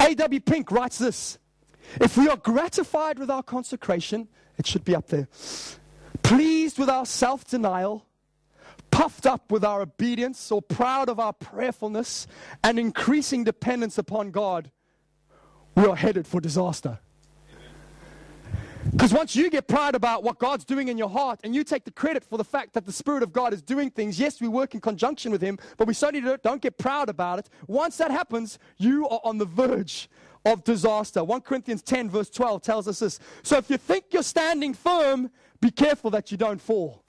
A.W. 0.00 0.40
Pink 0.40 0.70
writes 0.70 0.98
this 0.98 1.38
If 2.00 2.16
we 2.16 2.28
are 2.28 2.36
gratified 2.36 3.18
with 3.18 3.30
our 3.30 3.42
consecration, 3.42 4.28
it 4.58 4.66
should 4.66 4.84
be 4.84 4.94
up 4.94 5.08
there, 5.08 5.28
pleased 6.22 6.78
with 6.78 6.88
our 6.88 7.06
self 7.06 7.44
denial, 7.44 8.06
puffed 8.90 9.26
up 9.26 9.50
with 9.50 9.64
our 9.64 9.82
obedience, 9.82 10.52
or 10.52 10.62
proud 10.62 11.08
of 11.08 11.18
our 11.18 11.32
prayerfulness 11.32 12.26
and 12.62 12.78
increasing 12.78 13.44
dependence 13.44 13.98
upon 13.98 14.30
God, 14.30 14.70
we 15.74 15.84
are 15.86 15.96
headed 15.96 16.26
for 16.26 16.40
disaster. 16.40 17.00
Because 18.90 19.12
once 19.12 19.34
you 19.34 19.50
get 19.50 19.66
pride 19.66 19.94
about 19.94 20.22
what 20.22 20.38
God's 20.38 20.64
doing 20.64 20.88
in 20.88 20.98
your 20.98 21.08
heart 21.08 21.40
and 21.42 21.54
you 21.54 21.64
take 21.64 21.84
the 21.84 21.90
credit 21.90 22.24
for 22.24 22.36
the 22.36 22.44
fact 22.44 22.74
that 22.74 22.84
the 22.84 22.92
Spirit 22.92 23.22
of 23.22 23.32
God 23.32 23.52
is 23.52 23.62
doing 23.62 23.90
things, 23.90 24.18
yes, 24.18 24.40
we 24.40 24.48
work 24.48 24.74
in 24.74 24.80
conjunction 24.80 25.32
with 25.32 25.40
Him, 25.40 25.58
but 25.76 25.86
we 25.88 25.94
certainly 25.94 26.36
don't, 26.42 26.60
get 26.60 26.78
proud 26.78 27.08
about 27.08 27.38
it. 27.38 27.50
Once 27.66 27.96
that 27.96 28.10
happens, 28.10 28.58
you 28.78 29.08
are 29.08 29.20
on 29.24 29.38
the 29.38 29.44
verge 29.44 30.08
of 30.44 30.64
disaster. 30.64 31.24
1 31.24 31.40
Corinthians 31.40 31.82
10, 31.82 32.10
verse 32.10 32.30
12 32.30 32.62
tells 32.62 32.86
us 32.86 33.00
this. 33.00 33.18
So 33.42 33.56
if 33.56 33.70
you 33.70 33.76
think 33.76 34.06
you're 34.10 34.22
standing 34.22 34.74
firm, 34.74 35.30
be 35.60 35.70
careful 35.70 36.10
that 36.10 36.30
you 36.30 36.36
don't 36.36 36.60
fall. 36.60 37.04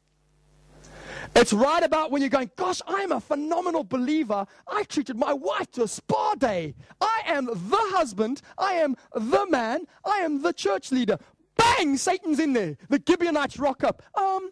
It's 1.36 1.54
right 1.54 1.84
about 1.84 2.12
when 2.12 2.22
you're 2.22 2.30
going, 2.30 2.52
Gosh, 2.56 2.82
I'm 2.88 3.12
a 3.12 3.20
phenomenal 3.20 3.84
believer. 3.84 4.46
I 4.68 4.84
treated 4.84 5.18
my 5.18 5.34
wife 5.34 5.72
to 5.72 5.84
a 5.84 5.88
spa 5.88 6.36
day. 6.36 6.76
I 7.02 7.22
am 7.26 7.46
the 7.46 7.78
husband. 7.92 8.42
I 8.58 8.74
am 8.74 8.96
the 9.14 9.46
man. 9.50 9.86
I 10.04 10.20
am 10.20 10.42
the 10.42 10.54
church 10.54 10.92
leader. 10.92 11.18
Bang! 11.78 11.98
Satan's 11.98 12.40
in 12.40 12.54
there. 12.54 12.78
The 12.90 13.02
Gibeonites 13.06 13.58
rock 13.60 13.84
up. 13.84 14.02
Um, 14.16 14.52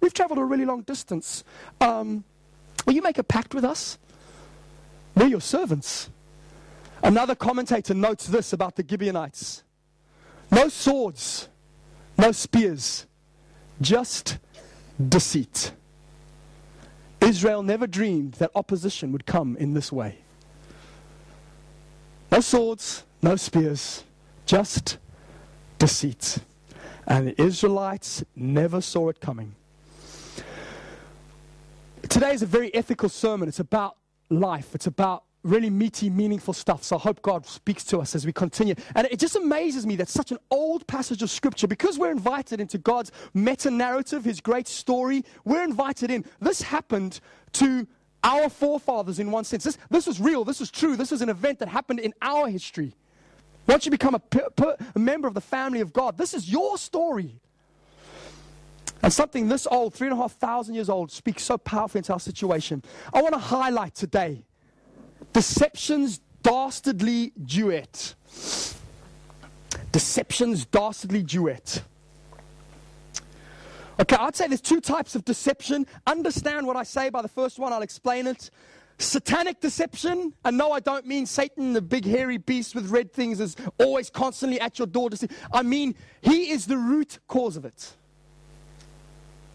we've 0.00 0.14
traveled 0.14 0.38
a 0.38 0.44
really 0.44 0.64
long 0.64 0.82
distance. 0.82 1.44
Um, 1.80 2.24
will 2.86 2.94
you 2.94 3.02
make 3.02 3.18
a 3.18 3.24
pact 3.24 3.54
with 3.54 3.64
us? 3.64 3.98
We're 5.14 5.26
your 5.26 5.40
servants. 5.40 6.10
Another 7.02 7.34
commentator 7.34 7.94
notes 7.94 8.26
this 8.26 8.52
about 8.52 8.76
the 8.76 8.84
Gibeonites 8.88 9.62
no 10.50 10.68
swords, 10.68 11.48
no 12.16 12.30
spears, 12.30 13.06
just 13.80 14.38
deceit. 15.08 15.72
Israel 17.20 17.62
never 17.62 17.86
dreamed 17.86 18.34
that 18.34 18.50
opposition 18.54 19.10
would 19.12 19.26
come 19.26 19.56
in 19.56 19.74
this 19.74 19.90
way. 19.90 20.18
No 22.30 22.40
swords, 22.40 23.04
no 23.22 23.36
spears, 23.36 24.04
just 24.46 24.98
deceit. 25.78 26.38
And 27.06 27.28
the 27.28 27.42
Israelites 27.42 28.24
never 28.34 28.80
saw 28.80 29.08
it 29.08 29.20
coming. 29.20 29.54
Today 32.08 32.32
is 32.32 32.42
a 32.42 32.46
very 32.46 32.74
ethical 32.74 33.08
sermon. 33.08 33.48
It's 33.48 33.60
about 33.60 33.96
life, 34.30 34.74
it's 34.74 34.86
about 34.86 35.24
really 35.42 35.70
meaty, 35.70 36.08
meaningful 36.08 36.54
stuff. 36.54 36.82
So 36.82 36.96
I 36.96 36.98
hope 37.00 37.20
God 37.20 37.46
speaks 37.46 37.84
to 37.84 37.98
us 37.98 38.14
as 38.14 38.24
we 38.24 38.32
continue. 38.32 38.74
And 38.94 39.06
it 39.10 39.18
just 39.18 39.36
amazes 39.36 39.86
me 39.86 39.94
that 39.96 40.08
such 40.08 40.32
an 40.32 40.38
old 40.50 40.86
passage 40.86 41.22
of 41.22 41.30
Scripture, 41.30 41.66
because 41.66 41.98
we're 41.98 42.10
invited 42.10 42.60
into 42.60 42.78
God's 42.78 43.12
meta 43.34 43.70
narrative, 43.70 44.24
His 44.24 44.40
great 44.40 44.66
story, 44.66 45.22
we're 45.44 45.62
invited 45.62 46.10
in. 46.10 46.24
This 46.40 46.62
happened 46.62 47.20
to 47.52 47.86
our 48.22 48.48
forefathers 48.48 49.18
in 49.18 49.30
one 49.30 49.44
sense. 49.44 49.64
This, 49.64 49.78
this 49.90 50.06
was 50.06 50.18
real, 50.18 50.44
this 50.44 50.62
is 50.62 50.70
true, 50.70 50.96
this 50.96 51.12
is 51.12 51.20
an 51.20 51.28
event 51.28 51.58
that 51.58 51.68
happened 51.68 52.00
in 52.00 52.14
our 52.22 52.48
history. 52.48 52.94
Once 53.66 53.84
you 53.84 53.90
become 53.90 54.14
a, 54.14 54.98
member 54.98 55.26
of 55.26 55.34
the 55.34 55.40
family 55.40 55.80
of 55.80 55.92
God, 55.92 56.18
this 56.18 56.34
is 56.34 56.50
your 56.50 56.76
story. 56.76 57.40
And 59.02 59.12
something 59.12 59.48
this 59.48 59.66
old, 59.70 59.94
three 59.94 60.08
and 60.08 60.16
a 60.16 60.20
half 60.20 60.32
thousand 60.32 60.74
years 60.74 60.88
old, 60.88 61.10
speaks 61.10 61.42
so 61.42 61.58
powerfully 61.58 62.00
into 62.00 62.12
our 62.12 62.20
situation. 62.20 62.82
I 63.12 63.22
want 63.22 63.34
to 63.34 63.38
highlight 63.38 63.94
today 63.94 64.44
Deception's 65.32 66.20
dastardly 66.42 67.32
duet. 67.44 68.14
Deception's 69.92 70.64
dastardly 70.64 71.22
duet. 71.22 71.82
Okay, 74.00 74.16
I'd 74.16 74.34
say 74.34 74.48
there's 74.48 74.60
two 74.60 74.80
types 74.80 75.14
of 75.14 75.24
deception. 75.24 75.86
Understand 76.06 76.66
what 76.66 76.76
I 76.76 76.82
say 76.82 77.10
by 77.10 77.22
the 77.22 77.28
first 77.28 77.58
one, 77.58 77.72
I'll 77.72 77.82
explain 77.82 78.26
it 78.26 78.50
satanic 78.98 79.60
deception, 79.60 80.32
and 80.44 80.56
no, 80.56 80.72
I 80.72 80.80
don't 80.80 81.06
mean 81.06 81.26
Satan, 81.26 81.72
the 81.72 81.82
big 81.82 82.04
hairy 82.04 82.38
beast 82.38 82.74
with 82.74 82.90
red 82.90 83.12
things, 83.12 83.40
is 83.40 83.56
always 83.78 84.10
constantly 84.10 84.60
at 84.60 84.78
your 84.78 84.86
door 84.86 85.10
to 85.10 85.16
see. 85.16 85.28
I 85.52 85.62
mean, 85.62 85.94
he 86.22 86.50
is 86.50 86.66
the 86.66 86.76
root 86.76 87.18
cause 87.28 87.56
of 87.56 87.64
it. 87.64 87.94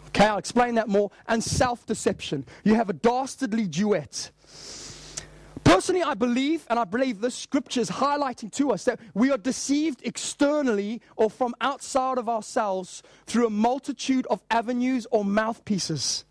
Okay, 0.08 0.26
I'll 0.26 0.38
explain 0.38 0.74
that 0.74 0.88
more. 0.88 1.10
And 1.28 1.42
self 1.42 1.86
deception. 1.86 2.44
You 2.64 2.74
have 2.74 2.90
a 2.90 2.92
dastardly 2.92 3.66
duet. 3.66 4.30
Personally, 5.62 6.02
I 6.02 6.14
believe, 6.14 6.66
and 6.68 6.78
I 6.78 6.84
believe 6.84 7.20
this 7.20 7.34
scripture 7.34 7.80
is 7.80 7.90
highlighting 7.90 8.50
to 8.54 8.72
us 8.72 8.84
that 8.84 8.98
we 9.14 9.30
are 9.30 9.38
deceived 9.38 10.00
externally 10.04 11.00
or 11.16 11.30
from 11.30 11.54
outside 11.60 12.18
of 12.18 12.28
ourselves 12.28 13.04
through 13.26 13.46
a 13.46 13.50
multitude 13.50 14.26
of 14.26 14.42
avenues 14.50 15.06
or 15.12 15.24
mouthpieces. 15.24 16.24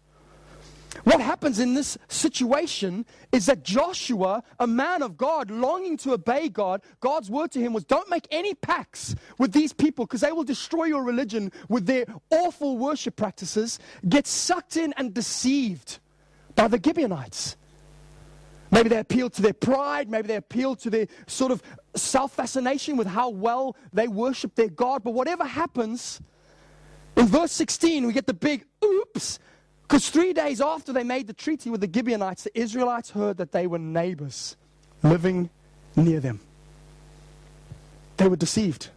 What 1.04 1.22
happens 1.22 1.60
in 1.60 1.76
this 1.76 1.98
situation 2.08 3.06
is 3.32 3.46
that 3.46 3.64
Joshua, 3.64 4.44
a 4.60 4.68
man 4.68 5.02
of 5.02 5.18
God, 5.18 5.52
longing 5.52 5.98
to 5.98 6.14
obey 6.14 6.50
God, 6.50 6.82
God's 7.00 7.30
word 7.30 7.52
to 7.52 7.60
him 7.60 7.74
was 7.74 7.84
don't 7.84 8.10
make 8.10 8.28
any 8.32 8.54
pacts 8.54 9.16
with 9.38 9.52
these 9.52 9.72
people 9.72 10.06
because 10.06 10.22
they 10.22 10.32
will 10.32 10.44
destroy 10.44 10.86
your 10.86 11.04
religion 11.04 11.52
with 11.70 11.86
their 11.86 12.06
awful 12.32 12.78
worship 12.78 13.16
practices, 13.16 13.80
get 14.08 14.26
sucked 14.28 14.78
in 14.78 14.94
and 14.98 15.14
deceived 15.14 16.00
by 16.56 16.68
the 16.68 16.82
Gibeonites. 16.84 17.56
Maybe 18.72 18.90
they 18.90 19.00
appealed 19.00 19.34
to 19.34 19.42
their 19.42 19.54
pride, 19.54 20.10
maybe 20.10 20.28
they 20.28 20.36
appealed 20.36 20.80
to 20.80 20.90
their 20.90 21.08
sort 21.28 21.52
of 21.52 21.64
self 21.96 22.34
fascination 22.34 22.98
with 22.98 23.08
how 23.08 23.30
well 23.30 23.76
they 23.94 24.08
worship 24.08 24.56
their 24.56 24.70
God. 24.70 25.04
But 25.04 25.12
whatever 25.12 25.44
happens, 25.44 26.22
in 27.16 27.26
verse 27.26 27.52
16, 27.52 28.06
we 28.06 28.14
get 28.14 28.28
the 28.28 28.34
big 28.34 28.66
oops 28.84 29.40
because 29.90 30.08
three 30.08 30.34
days 30.34 30.62
after 30.62 30.94
they 30.94 31.04
made 31.04 31.26
the 31.26 31.34
treaty 31.34 31.72
with 31.72 31.82
the 31.82 31.90
Gibeonites, 31.92 32.44
the 32.44 32.60
Israelites 32.60 33.10
heard 33.10 33.38
that 33.38 33.52
they 33.52 33.66
were 33.66 33.80
neighbors 33.80 34.56
living 35.02 35.50
near 35.96 36.20
them. 36.20 36.40
They 38.18 38.28
were 38.28 38.36
deceived. 38.36 38.90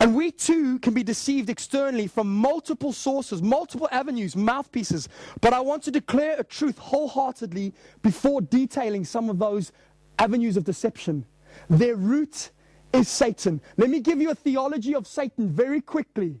And 0.00 0.16
we 0.16 0.30
too 0.30 0.78
can 0.78 0.94
be 0.94 1.02
deceived 1.02 1.50
externally 1.50 2.06
from 2.06 2.34
multiple 2.34 2.94
sources, 2.94 3.42
multiple 3.42 3.86
avenues, 3.92 4.34
mouthpieces. 4.34 5.10
But 5.42 5.52
I 5.52 5.60
want 5.60 5.82
to 5.82 5.90
declare 5.90 6.40
a 6.40 6.44
truth 6.44 6.78
wholeheartedly 6.78 7.74
before 8.00 8.40
detailing 8.40 9.04
some 9.04 9.28
of 9.28 9.38
those 9.38 9.72
avenues 10.18 10.56
of 10.56 10.64
deception. 10.64 11.26
Their 11.68 11.96
root 11.96 12.50
is 12.94 13.10
Satan. 13.10 13.60
Let 13.76 13.90
me 13.90 14.00
give 14.00 14.22
you 14.22 14.30
a 14.30 14.34
theology 14.34 14.94
of 14.94 15.06
Satan 15.06 15.50
very 15.50 15.82
quickly. 15.82 16.40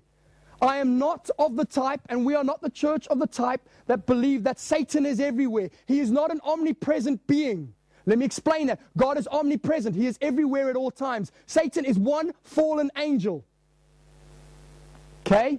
I 0.60 0.78
am 0.78 0.98
not 0.98 1.28
of 1.38 1.56
the 1.56 1.64
type, 1.64 2.00
and 2.08 2.24
we 2.24 2.34
are 2.34 2.44
not 2.44 2.62
the 2.62 2.70
church 2.70 3.06
of 3.08 3.18
the 3.18 3.26
type 3.26 3.60
that 3.86 4.06
believe 4.06 4.42
that 4.44 4.58
Satan 4.58 5.04
is 5.04 5.20
everywhere. 5.20 5.70
He 5.86 6.00
is 6.00 6.10
not 6.10 6.30
an 6.30 6.40
omnipresent 6.44 7.26
being. 7.26 7.74
Let 8.06 8.18
me 8.18 8.24
explain 8.24 8.68
that. 8.68 8.80
God 8.96 9.18
is 9.18 9.28
omnipresent, 9.28 9.94
He 9.94 10.06
is 10.06 10.18
everywhere 10.20 10.70
at 10.70 10.76
all 10.76 10.90
times. 10.90 11.32
Satan 11.46 11.84
is 11.84 11.98
one 11.98 12.32
fallen 12.44 12.90
angel. 12.96 13.44
Okay? 15.26 15.58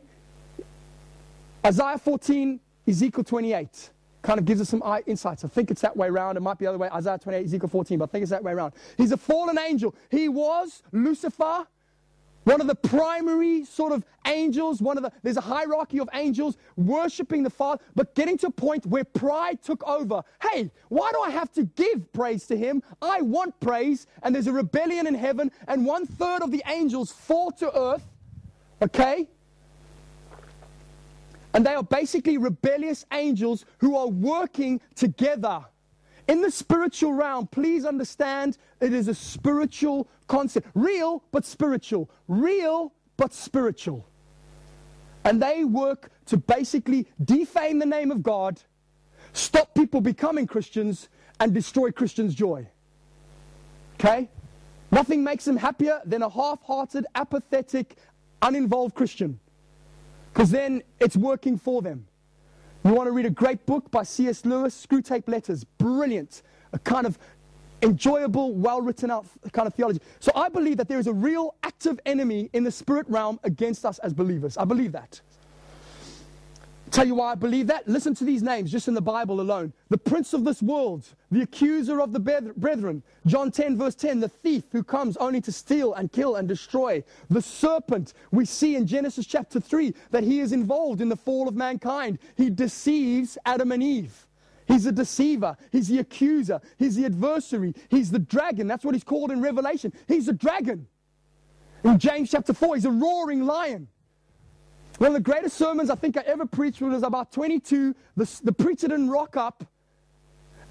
Isaiah 1.65 1.97
14, 1.97 2.59
Ezekiel 2.87 3.23
28 3.23 3.89
kind 4.21 4.39
of 4.39 4.45
gives 4.45 4.61
us 4.61 4.69
some 4.69 4.83
insights. 5.05 5.43
I 5.45 5.47
think 5.47 5.71
it's 5.71 5.81
that 5.81 5.95
way 5.95 6.07
around. 6.07 6.37
It 6.37 6.41
might 6.41 6.57
be 6.57 6.65
the 6.65 6.69
other 6.69 6.77
way, 6.77 6.89
Isaiah 6.89 7.17
28, 7.17 7.45
Ezekiel 7.45 7.69
14, 7.69 7.99
but 7.99 8.09
I 8.09 8.11
think 8.11 8.21
it's 8.23 8.31
that 8.31 8.43
way 8.43 8.51
around. 8.51 8.73
He's 8.97 9.11
a 9.11 9.17
fallen 9.17 9.57
angel. 9.59 9.93
He 10.09 10.27
was 10.27 10.83
Lucifer, 10.91 11.67
one 12.47 12.61
of 12.61 12.67
the 12.67 12.75
primary 12.75 13.65
sort 13.65 13.91
of 13.91 14.05
angels, 14.25 14.81
one 14.81 14.95
of 14.95 15.03
the, 15.03 15.11
there's 15.21 15.35
a 15.35 15.41
hierarchy 15.41 15.99
of 15.99 16.07
angels 16.13 16.57
worshiping 16.77 17.43
the 17.43 17.49
Father, 17.49 17.83
but 17.93 18.15
getting 18.15 18.37
to 18.37 18.47
a 18.47 18.51
point 18.51 18.85
where 18.85 19.03
pride 19.03 19.61
took 19.61 19.85
over. 19.85 20.23
Hey, 20.41 20.71
why 20.87 21.11
do 21.11 21.19
I 21.19 21.29
have 21.29 21.51
to 21.53 21.63
give 21.63 22.11
praise 22.13 22.47
to 22.47 22.55
him? 22.55 22.81
I 23.01 23.19
want 23.19 23.59
praise, 23.59 24.07
and 24.23 24.33
there's 24.33 24.47
a 24.47 24.53
rebellion 24.53 25.07
in 25.07 25.13
heaven, 25.13 25.51
and 25.67 25.85
one 25.85 26.05
third 26.05 26.41
of 26.41 26.51
the 26.51 26.63
angels 26.67 27.11
fall 27.11 27.51
to 27.51 27.77
earth, 27.77 28.05
okay? 28.81 29.27
And 31.53 31.65
they 31.65 31.75
are 31.75 31.83
basically 31.83 32.37
rebellious 32.37 33.05
angels 33.11 33.65
who 33.79 33.97
are 33.97 34.07
working 34.07 34.79
together. 34.95 35.65
In 36.27 36.41
the 36.41 36.51
spiritual 36.51 37.13
realm, 37.13 37.47
please 37.47 37.85
understand 37.85 38.57
it 38.81 38.93
is 38.93 39.07
a 39.07 39.15
spiritual 39.15 40.09
concept. 40.27 40.67
Real, 40.73 41.23
but 41.31 41.45
spiritual. 41.45 42.09
Real, 42.27 42.93
but 43.15 43.33
spiritual. 43.33 44.07
And 45.23 45.41
they 45.41 45.63
work 45.63 46.11
to 46.27 46.37
basically 46.37 47.07
defame 47.23 47.79
the 47.79 47.85
name 47.85 48.11
of 48.11 48.23
God, 48.23 48.61
stop 49.33 49.73
people 49.73 50.01
becoming 50.01 50.47
Christians, 50.47 51.09
and 51.39 51.53
destroy 51.53 51.91
Christians' 51.91 52.35
joy. 52.35 52.67
Okay? 53.95 54.29
Nothing 54.91 55.23
makes 55.23 55.45
them 55.45 55.57
happier 55.57 56.01
than 56.05 56.21
a 56.21 56.29
half 56.29 56.61
hearted, 56.63 57.05
apathetic, 57.15 57.97
uninvolved 58.41 58.95
Christian. 58.95 59.39
Because 60.33 60.51
then 60.51 60.83
it's 60.99 61.17
working 61.17 61.57
for 61.57 61.81
them. 61.81 62.06
You 62.83 62.93
want 62.93 63.07
to 63.07 63.11
read 63.11 63.25
a 63.25 63.31
great 63.31 63.65
book 63.65 63.89
by 63.91 64.03
C.S. 64.03 64.45
Lewis, 64.45 64.85
Screwtape 64.85 65.27
Letters. 65.27 65.63
Brilliant. 65.63 66.41
A 66.73 66.79
kind 66.79 67.05
of 67.05 67.17
enjoyable, 67.81 68.53
well 68.53 68.81
written 68.81 69.11
out 69.11 69.25
kind 69.51 69.67
of 69.67 69.73
theology. 69.73 69.99
So 70.19 70.31
I 70.35 70.49
believe 70.49 70.77
that 70.77 70.87
there 70.87 70.99
is 70.99 71.07
a 71.07 71.13
real 71.13 71.55
active 71.63 71.99
enemy 72.05 72.49
in 72.53 72.63
the 72.63 72.71
spirit 72.71 73.05
realm 73.09 73.39
against 73.43 73.85
us 73.85 73.99
as 73.99 74.13
believers. 74.13 74.57
I 74.57 74.65
believe 74.65 74.91
that. 74.93 75.21
Tell 76.89 77.05
you 77.05 77.15
why 77.15 77.33
I 77.33 77.35
believe 77.35 77.67
that? 77.67 77.87
Listen 77.87 78.15
to 78.15 78.23
these 78.23 78.41
names 78.41 78.71
just 78.71 78.87
in 78.87 78.93
the 78.93 79.01
Bible 79.01 79.41
alone. 79.41 79.73
The 79.89 79.97
prince 79.97 80.33
of 80.33 80.45
this 80.45 80.63
world, 80.63 81.05
the 81.29 81.41
accuser 81.41 82.01
of 82.01 82.13
the 82.13 82.19
brethren. 82.19 83.03
John 83.25 83.51
10, 83.51 83.77
verse 83.77 83.93
10, 83.93 84.21
the 84.21 84.29
thief 84.29 84.63
who 84.71 84.83
comes 84.83 85.15
only 85.17 85.41
to 85.41 85.51
steal 85.51 85.93
and 85.93 86.11
kill 86.11 86.37
and 86.37 86.47
destroy. 86.47 87.03
The 87.29 87.41
serpent, 87.41 88.13
we 88.31 88.45
see 88.45 88.75
in 88.75 88.87
Genesis 88.87 89.27
chapter 89.27 89.59
3 89.59 89.93
that 90.11 90.23
he 90.23 90.39
is 90.39 90.53
involved 90.53 91.01
in 91.01 91.09
the 91.09 91.15
fall 91.15 91.47
of 91.47 91.55
mankind. 91.55 92.19
He 92.35 92.49
deceives 92.49 93.37
Adam 93.45 93.71
and 93.73 93.83
Eve. 93.83 94.25
He's 94.67 94.85
a 94.85 94.91
deceiver. 94.91 95.55
He's 95.71 95.89
the 95.89 95.99
accuser. 95.99 96.61
He's 96.77 96.95
the 96.95 97.05
adversary. 97.05 97.75
He's 97.89 98.11
the 98.11 98.19
dragon. 98.19 98.65
That's 98.65 98.83
what 98.83 98.95
he's 98.95 99.03
called 99.03 99.31
in 99.31 99.41
Revelation. 99.41 99.93
He's 100.07 100.27
a 100.29 100.33
dragon. 100.33 100.87
In 101.83 101.99
James 101.99 102.31
chapter 102.31 102.53
4, 102.53 102.75
he's 102.75 102.85
a 102.85 102.91
roaring 102.91 103.45
lion. 103.45 103.87
One 104.97 105.09
of 105.09 105.13
the 105.13 105.19
greatest 105.19 105.57
sermons 105.57 105.89
I 105.89 105.95
think 105.95 106.17
I 106.17 106.21
ever 106.21 106.45
preached 106.45 106.81
was 106.81 107.03
about 107.03 107.31
22. 107.31 107.95
The, 108.15 108.39
the 108.43 108.51
preacher 108.51 108.87
didn't 108.87 109.09
rock 109.09 109.37
up. 109.37 109.63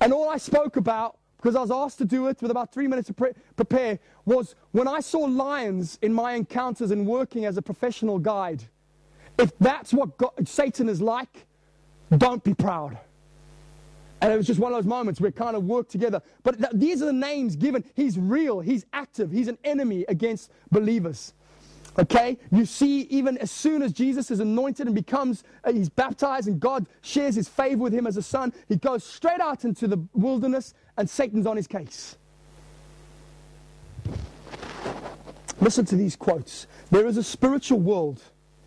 And 0.00 0.12
all 0.12 0.28
I 0.28 0.36
spoke 0.36 0.76
about, 0.76 1.16
because 1.36 1.54
I 1.54 1.60
was 1.60 1.70
asked 1.70 1.98
to 1.98 2.04
do 2.04 2.26
it 2.26 2.42
with 2.42 2.50
about 2.50 2.72
three 2.72 2.88
minutes 2.88 3.06
to 3.06 3.14
pre- 3.14 3.32
prepare, 3.54 3.98
was 4.24 4.56
when 4.72 4.88
I 4.88 5.00
saw 5.00 5.20
lions 5.20 5.98
in 6.02 6.12
my 6.12 6.32
encounters 6.32 6.90
and 6.90 7.06
working 7.06 7.44
as 7.44 7.56
a 7.56 7.62
professional 7.62 8.18
guide. 8.18 8.64
If 9.38 9.56
that's 9.58 9.92
what 9.92 10.16
God, 10.16 10.32
Satan 10.48 10.88
is 10.88 11.00
like, 11.00 11.46
don't 12.18 12.42
be 12.42 12.54
proud. 12.54 12.98
And 14.20 14.32
it 14.32 14.36
was 14.36 14.46
just 14.46 14.58
one 14.58 14.72
of 14.72 14.78
those 14.78 14.88
moments 14.88 15.20
where 15.20 15.30
kind 15.30 15.56
of 15.56 15.64
worked 15.64 15.90
together. 15.90 16.20
But 16.42 16.58
th- 16.58 16.70
these 16.74 17.02
are 17.02 17.06
the 17.06 17.12
names 17.12 17.54
given. 17.54 17.84
He's 17.94 18.18
real, 18.18 18.60
he's 18.60 18.86
active, 18.92 19.30
he's 19.30 19.48
an 19.48 19.58
enemy 19.62 20.04
against 20.08 20.50
believers. 20.72 21.32
Okay? 21.98 22.38
You 22.52 22.66
see, 22.66 23.02
even 23.02 23.38
as 23.38 23.50
soon 23.50 23.82
as 23.82 23.92
Jesus 23.92 24.30
is 24.30 24.40
anointed 24.40 24.86
and 24.86 24.94
becomes, 24.94 25.44
uh, 25.64 25.72
he's 25.72 25.88
baptized 25.88 26.48
and 26.48 26.60
God 26.60 26.86
shares 27.02 27.34
his 27.34 27.48
favor 27.48 27.82
with 27.82 27.92
him 27.92 28.06
as 28.06 28.16
a 28.16 28.22
son, 28.22 28.52
he 28.68 28.76
goes 28.76 29.04
straight 29.04 29.40
out 29.40 29.64
into 29.64 29.86
the 29.86 29.98
wilderness 30.12 30.74
and 30.96 31.08
Satan's 31.08 31.46
on 31.46 31.56
his 31.56 31.66
case. 31.66 32.16
Listen 35.60 35.86
to 35.86 35.96
these 35.96 36.16
quotes. 36.16 36.66
There 36.90 37.06
is 37.06 37.16
a 37.16 37.22
spiritual 37.22 37.80
world 37.80 38.22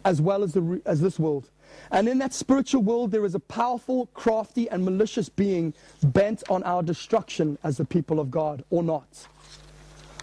as 0.05 0.21
well 0.21 0.43
as, 0.43 0.53
the, 0.53 0.81
as 0.85 1.01
this 1.01 1.19
world. 1.19 1.49
And 1.91 2.07
in 2.07 2.17
that 2.19 2.33
spiritual 2.33 2.81
world, 2.81 3.11
there 3.11 3.25
is 3.25 3.35
a 3.35 3.39
powerful, 3.39 4.07
crafty, 4.07 4.69
and 4.69 4.83
malicious 4.83 5.29
being 5.29 5.73
bent 6.03 6.43
on 6.49 6.63
our 6.63 6.81
destruction 6.81 7.57
as 7.63 7.77
the 7.77 7.85
people 7.85 8.19
of 8.19 8.31
God, 8.31 8.63
or 8.69 8.81
not. 8.81 9.27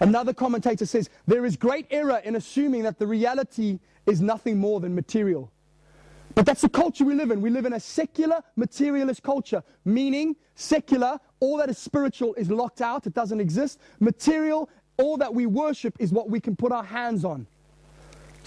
Another 0.01 0.35
commentator 0.35 0.85
says 0.85 1.09
there 1.27 1.45
is 1.45 1.57
great 1.57 1.87
error 1.91 2.21
in 2.25 2.37
assuming 2.37 2.83
that 2.83 2.99
the 2.99 3.07
reality 3.07 3.79
is 4.07 4.21
nothing 4.21 4.59
more 4.59 4.81
than 4.81 4.95
material. 4.95 5.51
But 6.35 6.45
that's 6.45 6.61
the 6.61 6.69
culture 6.69 7.05
we 7.05 7.15
live 7.15 7.31
in. 7.31 7.41
We 7.41 7.49
live 7.49 7.65
in 7.65 7.73
a 7.73 7.81
secular, 7.81 8.43
materialist 8.57 9.23
culture, 9.23 9.63
meaning 9.87 10.37
secular, 10.55 11.19
all 11.41 11.57
that 11.57 11.71
is 11.71 11.79
spiritual 11.79 12.35
is 12.35 12.51
locked 12.51 12.83
out, 12.83 13.07
it 13.07 13.15
doesn't 13.15 13.41
exist. 13.41 13.81
Material, 14.01 14.69
all 14.99 15.17
that 15.17 15.33
we 15.33 15.47
worship 15.47 15.97
is 15.99 16.13
what 16.13 16.29
we 16.29 16.41
can 16.41 16.55
put 16.55 16.73
our 16.73 16.85
hands 16.85 17.25
on. 17.25 17.47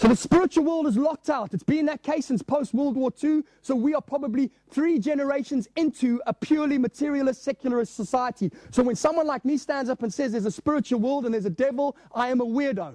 So 0.00 0.08
the 0.08 0.16
spiritual 0.16 0.64
world 0.64 0.86
is 0.86 0.96
locked 0.96 1.28
out. 1.28 1.52
It's 1.52 1.62
been 1.62 1.84
that 1.84 2.02
case 2.02 2.24
since 2.24 2.40
post 2.42 2.72
World 2.72 2.96
War 2.96 3.12
II. 3.22 3.42
So 3.60 3.74
we 3.74 3.92
are 3.92 4.00
probably 4.00 4.50
three 4.70 4.98
generations 4.98 5.68
into 5.76 6.22
a 6.26 6.32
purely 6.32 6.78
materialist, 6.78 7.44
secularist 7.44 7.96
society. 7.96 8.50
So 8.70 8.82
when 8.82 8.96
someone 8.96 9.26
like 9.26 9.44
me 9.44 9.58
stands 9.58 9.90
up 9.90 10.02
and 10.02 10.10
says 10.12 10.32
there's 10.32 10.46
a 10.46 10.50
spiritual 10.50 11.00
world 11.00 11.26
and 11.26 11.34
there's 11.34 11.44
a 11.44 11.50
devil, 11.50 11.98
I 12.14 12.30
am 12.30 12.40
a 12.40 12.46
weirdo. 12.46 12.94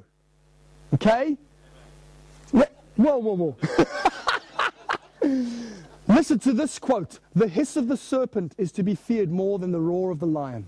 Okay? 0.96 1.38
Whoa, 2.52 2.66
whoa, 2.96 3.36
whoa. 3.36 3.56
Listen 6.08 6.40
to 6.40 6.54
this 6.54 6.80
quote 6.80 7.20
The 7.36 7.48
hiss 7.48 7.78
of 7.78 7.88
the 7.88 7.98
serpent 7.98 8.56
is 8.58 8.72
to 8.72 8.82
be 8.82 8.96
feared 8.96 9.30
more 9.30 9.60
than 9.60 9.72
the 9.72 9.80
roar 9.80 10.10
of 10.10 10.18
the 10.18 10.26
lion. 10.26 10.68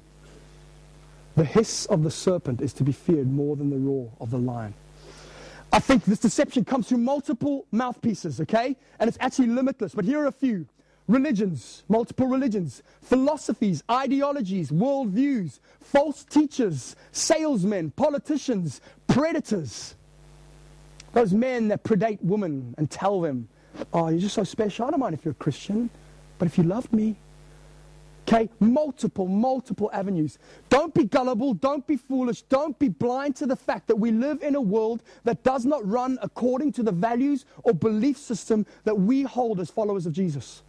The 1.36 1.46
hiss 1.46 1.88
of 1.88 2.04
the 2.04 2.12
serpent 2.12 2.62
is 2.62 2.74
to 2.74 2.84
be 2.84 2.92
feared 2.92 3.32
more 3.32 3.56
than 3.56 3.72
the 3.72 3.78
roar 3.78 4.12
of 4.20 4.30
the 4.30 4.38
lion. 4.38 4.76
I 5.78 5.80
think 5.80 6.06
this 6.06 6.18
deception 6.18 6.66
comes 6.66 6.90
through 6.90 6.98
multiple 6.98 7.68
mouthpieces, 7.72 8.42
okay? 8.42 8.76
And 9.00 9.08
it's 9.08 9.18
actually 9.22 9.50
limitless. 9.50 9.94
But 9.94 10.06
here 10.06 10.20
are 10.20 10.26
a 10.26 10.32
few 10.32 10.66
religions, 11.08 11.84
multiple 11.88 12.26
religions, 12.26 12.82
philosophies, 13.04 13.84
ideologies, 13.88 14.72
worldviews, 14.72 15.60
false 15.80 16.24
teachers, 16.24 16.96
salesmen, 17.12 17.92
politicians, 17.92 18.82
predators. 19.06 19.94
Those 21.14 21.32
men 21.32 21.68
that 21.68 21.84
predate 21.84 22.24
women 22.24 22.74
and 22.80 22.90
tell 22.90 23.22
them, 23.22 23.48
oh, 23.94 24.08
you're 24.08 24.20
just 24.20 24.34
so 24.34 24.44
special. 24.44 24.88
I 24.88 24.90
don't 24.90 25.00
mind 25.00 25.14
if 25.14 25.24
you're 25.24 25.34
a 25.34 25.36
Christian, 25.36 25.92
but 26.40 26.48
if 26.48 26.58
you 26.58 26.64
loved 26.64 26.92
me, 26.92 27.16
Okay, 28.28 28.50
multiple, 28.60 29.26
multiple 29.26 29.90
avenues. 29.94 30.38
Don't 30.68 30.94
be 30.94 31.06
gullible, 31.06 31.54
don't 31.54 31.88
be 31.88 31.96
foolish, 31.96 32.42
don't 32.44 32.78
be 32.78 32.90
blind 32.90 33.38
to 33.38 33.46
the 33.46 33.56
fact 33.56 33.88
that 33.88 33.96
we 33.96 34.12
live 34.12 34.44
in 34.44 34.56
a 34.56 34.62
world 34.62 35.02
that 35.24 35.44
does 35.44 35.66
not 35.66 35.88
run 35.88 36.20
according 36.22 36.74
to 36.74 36.84
the 36.84 36.92
values 36.92 37.46
or 37.64 37.74
belief 37.74 38.18
system 38.18 38.66
that 38.84 38.96
we 38.96 39.24
hold 39.24 39.62
as 39.62 39.70
followers 39.70 40.06
of 40.06 40.12
Jesus. 40.12 40.64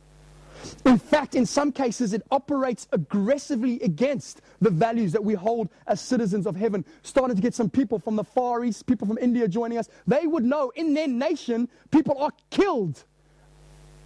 In 0.86 0.98
fact, 0.98 1.34
in 1.34 1.46
some 1.46 1.72
cases, 1.72 2.12
it 2.12 2.22
operates 2.30 2.86
aggressively 2.92 3.80
against 3.80 4.40
the 4.60 4.70
values 4.70 5.10
that 5.12 5.24
we 5.24 5.34
hold 5.34 5.68
as 5.88 6.00
citizens 6.00 6.46
of 6.46 6.54
heaven. 6.54 6.84
Starting 7.02 7.34
to 7.34 7.42
get 7.42 7.54
some 7.54 7.70
people 7.70 7.98
from 7.98 8.14
the 8.14 8.24
Far 8.24 8.64
East, 8.64 8.86
people 8.86 9.06
from 9.06 9.18
India 9.18 9.48
joining 9.48 9.78
us. 9.78 9.88
They 10.06 10.26
would 10.26 10.44
know 10.44 10.70
in 10.76 10.94
their 10.94 11.08
nation, 11.08 11.68
people 11.90 12.18
are 12.18 12.32
killed 12.50 13.04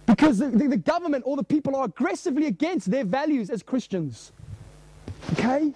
because 0.05 0.39
the, 0.39 0.47
the, 0.47 0.67
the 0.67 0.77
government 0.77 1.23
or 1.25 1.37
the 1.37 1.43
people 1.43 1.75
are 1.75 1.85
aggressively 1.85 2.47
against 2.47 2.91
their 2.91 3.03
values 3.03 3.49
as 3.49 3.63
Christians. 3.63 4.31
Okay? 5.33 5.73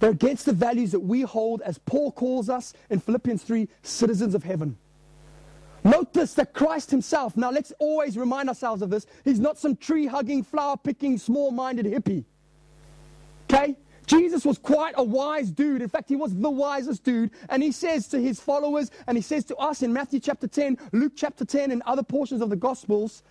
They're 0.00 0.10
against 0.10 0.46
the 0.46 0.52
values 0.52 0.92
that 0.92 1.00
we 1.00 1.22
hold, 1.22 1.62
as 1.62 1.78
Paul 1.78 2.12
calls 2.12 2.50
us 2.50 2.74
in 2.90 3.00
Philippians 3.00 3.42
3, 3.42 3.68
citizens 3.82 4.34
of 4.34 4.42
heaven. 4.42 4.76
This 6.12 6.32
that 6.34 6.54
Christ 6.54 6.90
Himself, 6.90 7.36
now 7.36 7.50
let's 7.50 7.72
always 7.78 8.16
remind 8.16 8.48
ourselves 8.48 8.80
of 8.80 8.88
this, 8.88 9.06
He's 9.24 9.38
not 9.38 9.58
some 9.58 9.76
tree 9.76 10.06
hugging, 10.06 10.42
flower 10.42 10.76
picking, 10.76 11.18
small 11.18 11.50
minded 11.50 11.84
hippie. 11.84 12.24
Okay? 13.50 13.76
Jesus 14.06 14.44
was 14.44 14.58
quite 14.58 14.94
a 14.96 15.02
wise 15.02 15.50
dude. 15.50 15.82
In 15.82 15.88
fact, 15.88 16.08
he 16.08 16.16
was 16.16 16.34
the 16.34 16.50
wisest 16.50 17.04
dude. 17.04 17.30
And 17.48 17.62
he 17.62 17.72
says 17.72 18.08
to 18.08 18.20
his 18.20 18.40
followers, 18.40 18.90
and 19.06 19.16
he 19.16 19.22
says 19.22 19.44
to 19.46 19.56
us 19.56 19.82
in 19.82 19.92
Matthew 19.92 20.20
chapter 20.20 20.46
10, 20.46 20.78
Luke 20.92 21.12
chapter 21.16 21.44
10, 21.44 21.70
and 21.70 21.82
other 21.82 22.02
portions 22.02 22.40
of 22.40 22.50
the 22.50 22.56
Gospels, 22.56 23.22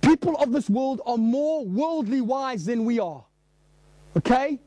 people 0.00 0.36
of 0.36 0.52
this 0.52 0.70
world 0.70 1.00
are 1.06 1.18
more 1.18 1.64
worldly 1.64 2.20
wise 2.20 2.64
than 2.64 2.84
we 2.84 2.98
are. 2.98 3.24
Okay? 4.16 4.58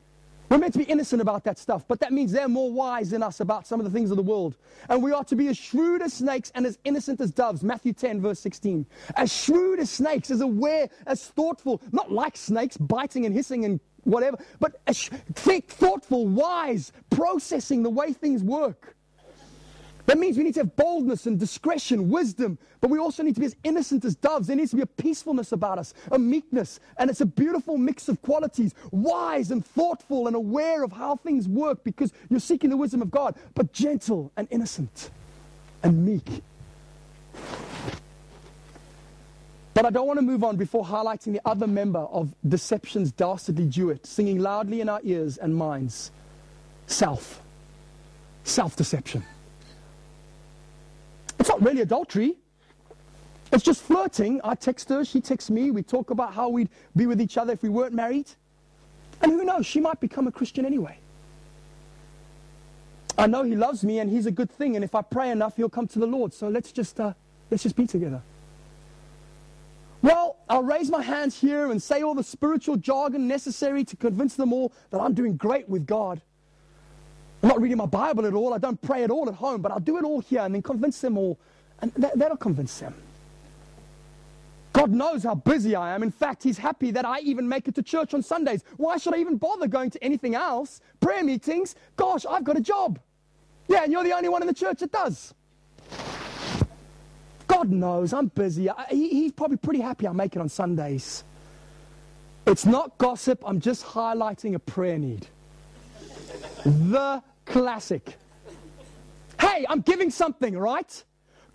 We're 0.50 0.60
meant 0.60 0.74
to 0.74 0.80
be 0.80 0.86
innocent 0.86 1.22
about 1.22 1.44
that 1.46 1.58
stuff, 1.58 1.88
but 1.88 2.00
that 2.02 2.14
means 2.14 2.32
they're 2.32 2.48
more 2.48 2.72
wise 2.72 3.10
than 3.10 3.24
us 3.24 3.40
about 3.40 3.66
some 3.66 3.80
of 3.80 3.86
the 3.86 3.92
things 3.92 4.12
of 4.12 4.18
the 4.18 4.24
world. 4.24 4.56
And 4.90 5.02
we 5.02 5.12
are 5.12 5.24
to 5.24 5.36
be 5.36 5.48
as 5.48 5.58
shrewd 5.58 6.04
as 6.04 6.14
snakes 6.14 6.52
and 6.54 6.68
as 6.68 6.78
innocent 6.84 7.20
as 7.20 7.32
doves. 7.32 7.64
Matthew 7.64 7.94
10, 7.94 8.22
verse 8.22 8.40
16. 8.40 8.86
As 9.16 9.34
shrewd 9.34 9.80
as 9.80 9.90
snakes, 9.90 10.30
as 10.30 10.42
aware, 10.42 10.88
as 11.08 11.26
thoughtful, 11.26 11.82
not 11.92 12.12
like 12.12 12.38
snakes, 12.38 12.78
biting 12.78 13.26
and 13.26 13.34
hissing 13.34 13.66
and 13.66 13.80
whatever, 14.06 14.38
but 14.60 14.76
uh, 14.76 14.78
as 14.88 15.08
think, 15.34 15.68
thoughtful, 15.68 16.28
wise, 16.28 16.92
processing 17.10 17.84
the 17.84 17.90
way 17.90 18.14
things 18.14 18.42
work. 18.42 18.96
That 20.06 20.20
means 20.20 20.38
we 20.38 20.44
need 20.44 20.54
to 20.54 20.60
have 20.60 20.76
boldness 20.76 21.26
and 21.26 21.40
discretion, 21.40 22.10
wisdom, 22.10 22.60
but 22.80 22.92
we 22.92 23.00
also 23.00 23.24
need 23.24 23.34
to 23.34 23.40
be 23.40 23.48
as 23.48 23.56
innocent 23.64 24.06
as 24.06 24.16
doves. 24.16 24.48
There 24.48 24.56
needs 24.56 24.70
to 24.70 24.76
be 24.76 24.84
a 24.84 24.86
peacefulness 24.86 25.52
about 25.52 25.80
us, 25.80 25.96
a 26.12 26.20
meekness, 26.20 26.80
and 26.98 27.10
it's 27.10 27.22
a 27.22 27.26
beautiful 27.26 27.78
mix 27.78 28.08
of 28.08 28.22
qualities 28.22 28.76
wise 28.92 29.50
and 29.50 29.66
thoughtful 29.66 30.28
and 30.28 30.36
aware 30.36 30.84
of 30.84 30.92
how 30.92 31.16
things 31.16 31.48
work 31.48 31.84
because 31.84 32.14
you're 32.30 32.40
seeking 32.40 32.70
the 32.70 32.78
wisdom 32.78 33.02
of 33.02 33.10
God, 33.10 33.36
but 33.56 33.74
gentle 33.74 34.32
and 34.38 34.48
innocent 34.52 35.10
and 35.82 36.06
meek. 36.06 36.44
But 39.76 39.86
I 39.86 39.90
don't 39.90 40.08
want 40.08 40.18
to 40.20 40.26
move 40.26 40.42
on 40.46 40.56
before 40.56 40.86
highlighting 40.86 41.34
the 41.34 41.42
other 41.44 41.68
member 41.68 42.00
of 42.00 42.34
deception's 42.48 43.12
dastardly 43.12 43.66
duet, 43.66 44.06
singing 44.06 44.40
loudly 44.40 44.80
in 44.80 44.88
our 44.88 45.02
ears 45.04 45.38
and 45.38 45.54
minds 45.54 46.12
self. 46.88 47.42
Self 48.46 48.78
deception. 48.78 49.22
It's 51.40 51.50
not 51.50 51.62
really 51.62 51.82
adultery. 51.82 52.38
It's 53.52 53.66
just 53.66 53.82
flirting. 53.82 54.40
I 54.46 54.56
text 54.56 54.88
her, 54.90 55.04
she 55.04 55.20
texts 55.20 55.50
me. 55.50 55.72
We 55.72 55.84
talk 55.84 56.10
about 56.10 56.34
how 56.34 56.48
we'd 56.48 56.70
be 56.96 57.06
with 57.06 57.20
each 57.20 57.38
other 57.38 57.52
if 57.52 57.62
we 57.62 57.68
weren't 57.68 57.94
married. 57.94 58.30
And 59.22 59.34
who 59.34 59.44
knows, 59.44 59.66
she 59.66 59.82
might 59.82 60.00
become 60.00 60.26
a 60.26 60.32
Christian 60.32 60.66
anyway. 60.66 60.98
I 63.18 63.28
know 63.28 63.44
he 63.44 63.58
loves 63.58 63.84
me 63.84 64.00
and 64.00 64.10
he's 64.10 64.26
a 64.26 64.32
good 64.32 64.52
thing, 64.52 64.76
and 64.76 64.86
if 64.86 64.96
I 64.96 65.02
pray 65.02 65.32
enough, 65.32 65.58
he'll 65.58 65.70
come 65.70 65.88
to 65.90 66.00
the 66.00 66.08
Lord. 66.08 66.34
So 66.34 66.48
let's 66.48 66.72
just, 66.72 66.98
uh, 66.98 67.14
let's 67.52 67.64
just 67.64 67.76
be 67.76 67.88
together. 67.88 68.22
Well, 70.06 70.38
I'll 70.48 70.62
raise 70.62 70.92
my 70.92 71.02
hands 71.02 71.42
here 71.42 71.72
and 71.72 71.82
say 71.82 72.04
all 72.04 72.14
the 72.14 72.24
spiritual 72.24 72.76
jargon 72.78 73.28
necessary 73.28 73.84
to 73.86 73.98
convince 73.98 74.36
them 74.36 74.54
all 74.54 74.72
that 74.92 75.02
I'm 75.02 75.16
doing 75.16 75.36
great 75.36 75.68
with 75.68 75.88
God. 75.88 76.22
I'm 77.42 77.50
not 77.50 77.60
reading 77.60 77.78
my 77.78 77.88
Bible 77.88 78.28
at 78.28 78.36
all. 78.36 78.54
I 78.54 78.60
don't 78.60 78.80
pray 78.80 79.04
at 79.04 79.10
all 79.10 79.28
at 79.28 79.34
home, 79.34 79.64
but 79.64 79.72
I'll 79.72 79.80
do 79.80 79.98
it 79.98 80.04
all 80.04 80.20
here 80.20 80.42
and 80.42 80.54
then 80.54 80.62
convince 80.62 81.02
them 81.02 81.18
all. 81.18 81.40
And 81.80 81.92
that, 81.96 82.20
that'll 82.20 82.38
convince 82.38 82.78
them. 82.78 82.94
God 84.74 84.92
knows 84.92 85.24
how 85.24 85.34
busy 85.34 85.74
I 85.74 85.96
am. 85.96 86.04
In 86.04 86.12
fact, 86.12 86.44
He's 86.44 86.60
happy 86.60 86.92
that 86.92 87.04
I 87.04 87.22
even 87.22 87.50
make 87.50 87.68
it 87.68 87.74
to 87.74 87.82
church 87.82 88.14
on 88.14 88.22
Sundays. 88.22 88.64
Why 88.78 88.98
should 88.98 89.16
I 89.16 89.18
even 89.18 89.38
bother 89.38 89.68
going 89.68 89.90
to 89.90 90.04
anything 90.04 90.36
else? 90.36 90.82
Prayer 91.00 91.24
meetings? 91.24 91.74
Gosh, 91.96 92.28
I've 92.30 92.44
got 92.44 92.58
a 92.58 92.62
job. 92.62 93.00
Yeah, 93.68 93.82
and 93.82 93.92
you're 93.92 94.04
the 94.04 94.14
only 94.14 94.30
one 94.30 94.44
in 94.44 94.48
the 94.48 94.54
church 94.54 94.82
that 94.82 94.92
does. 94.92 95.34
God 97.48 97.70
knows 97.70 98.14
I'm 98.14 98.28
busy. 98.28 98.70
I, 98.70 98.86
he, 98.90 99.10
he's 99.10 99.32
probably 99.32 99.58
pretty 99.58 99.82
happy 99.82 100.08
I 100.08 100.12
make 100.12 100.36
it 100.36 100.40
on 100.40 100.50
Sundays. 100.50 101.24
It's 102.48 102.66
not 102.66 102.98
gossip, 102.98 103.44
I'm 103.46 103.60
just 103.60 103.84
highlighting 103.84 104.54
a 104.54 104.60
prayer 104.60 104.98
need. 105.00 105.28
The 106.64 107.24
classic. 107.46 108.18
Hey, 109.40 109.66
I'm 109.68 109.82
giving 109.82 110.12
something, 110.12 110.58
right? 110.58 111.04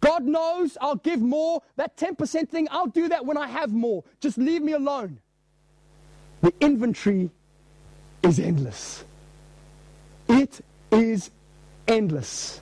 God 0.00 0.24
knows 0.24 0.76
I'll 0.80 0.96
give 0.96 1.20
more. 1.20 1.62
That 1.76 1.96
10% 1.96 2.48
thing, 2.48 2.68
I'll 2.70 2.86
do 2.86 3.08
that 3.08 3.24
when 3.24 3.36
I 3.36 3.46
have 3.46 3.72
more. 3.72 4.02
Just 4.20 4.38
leave 4.38 4.62
me 4.62 4.72
alone. 4.72 5.18
The 6.42 6.52
inventory 6.60 7.30
is 8.22 8.38
endless. 8.38 9.04
It 10.28 10.60
is 10.90 11.30
endless. 11.86 12.60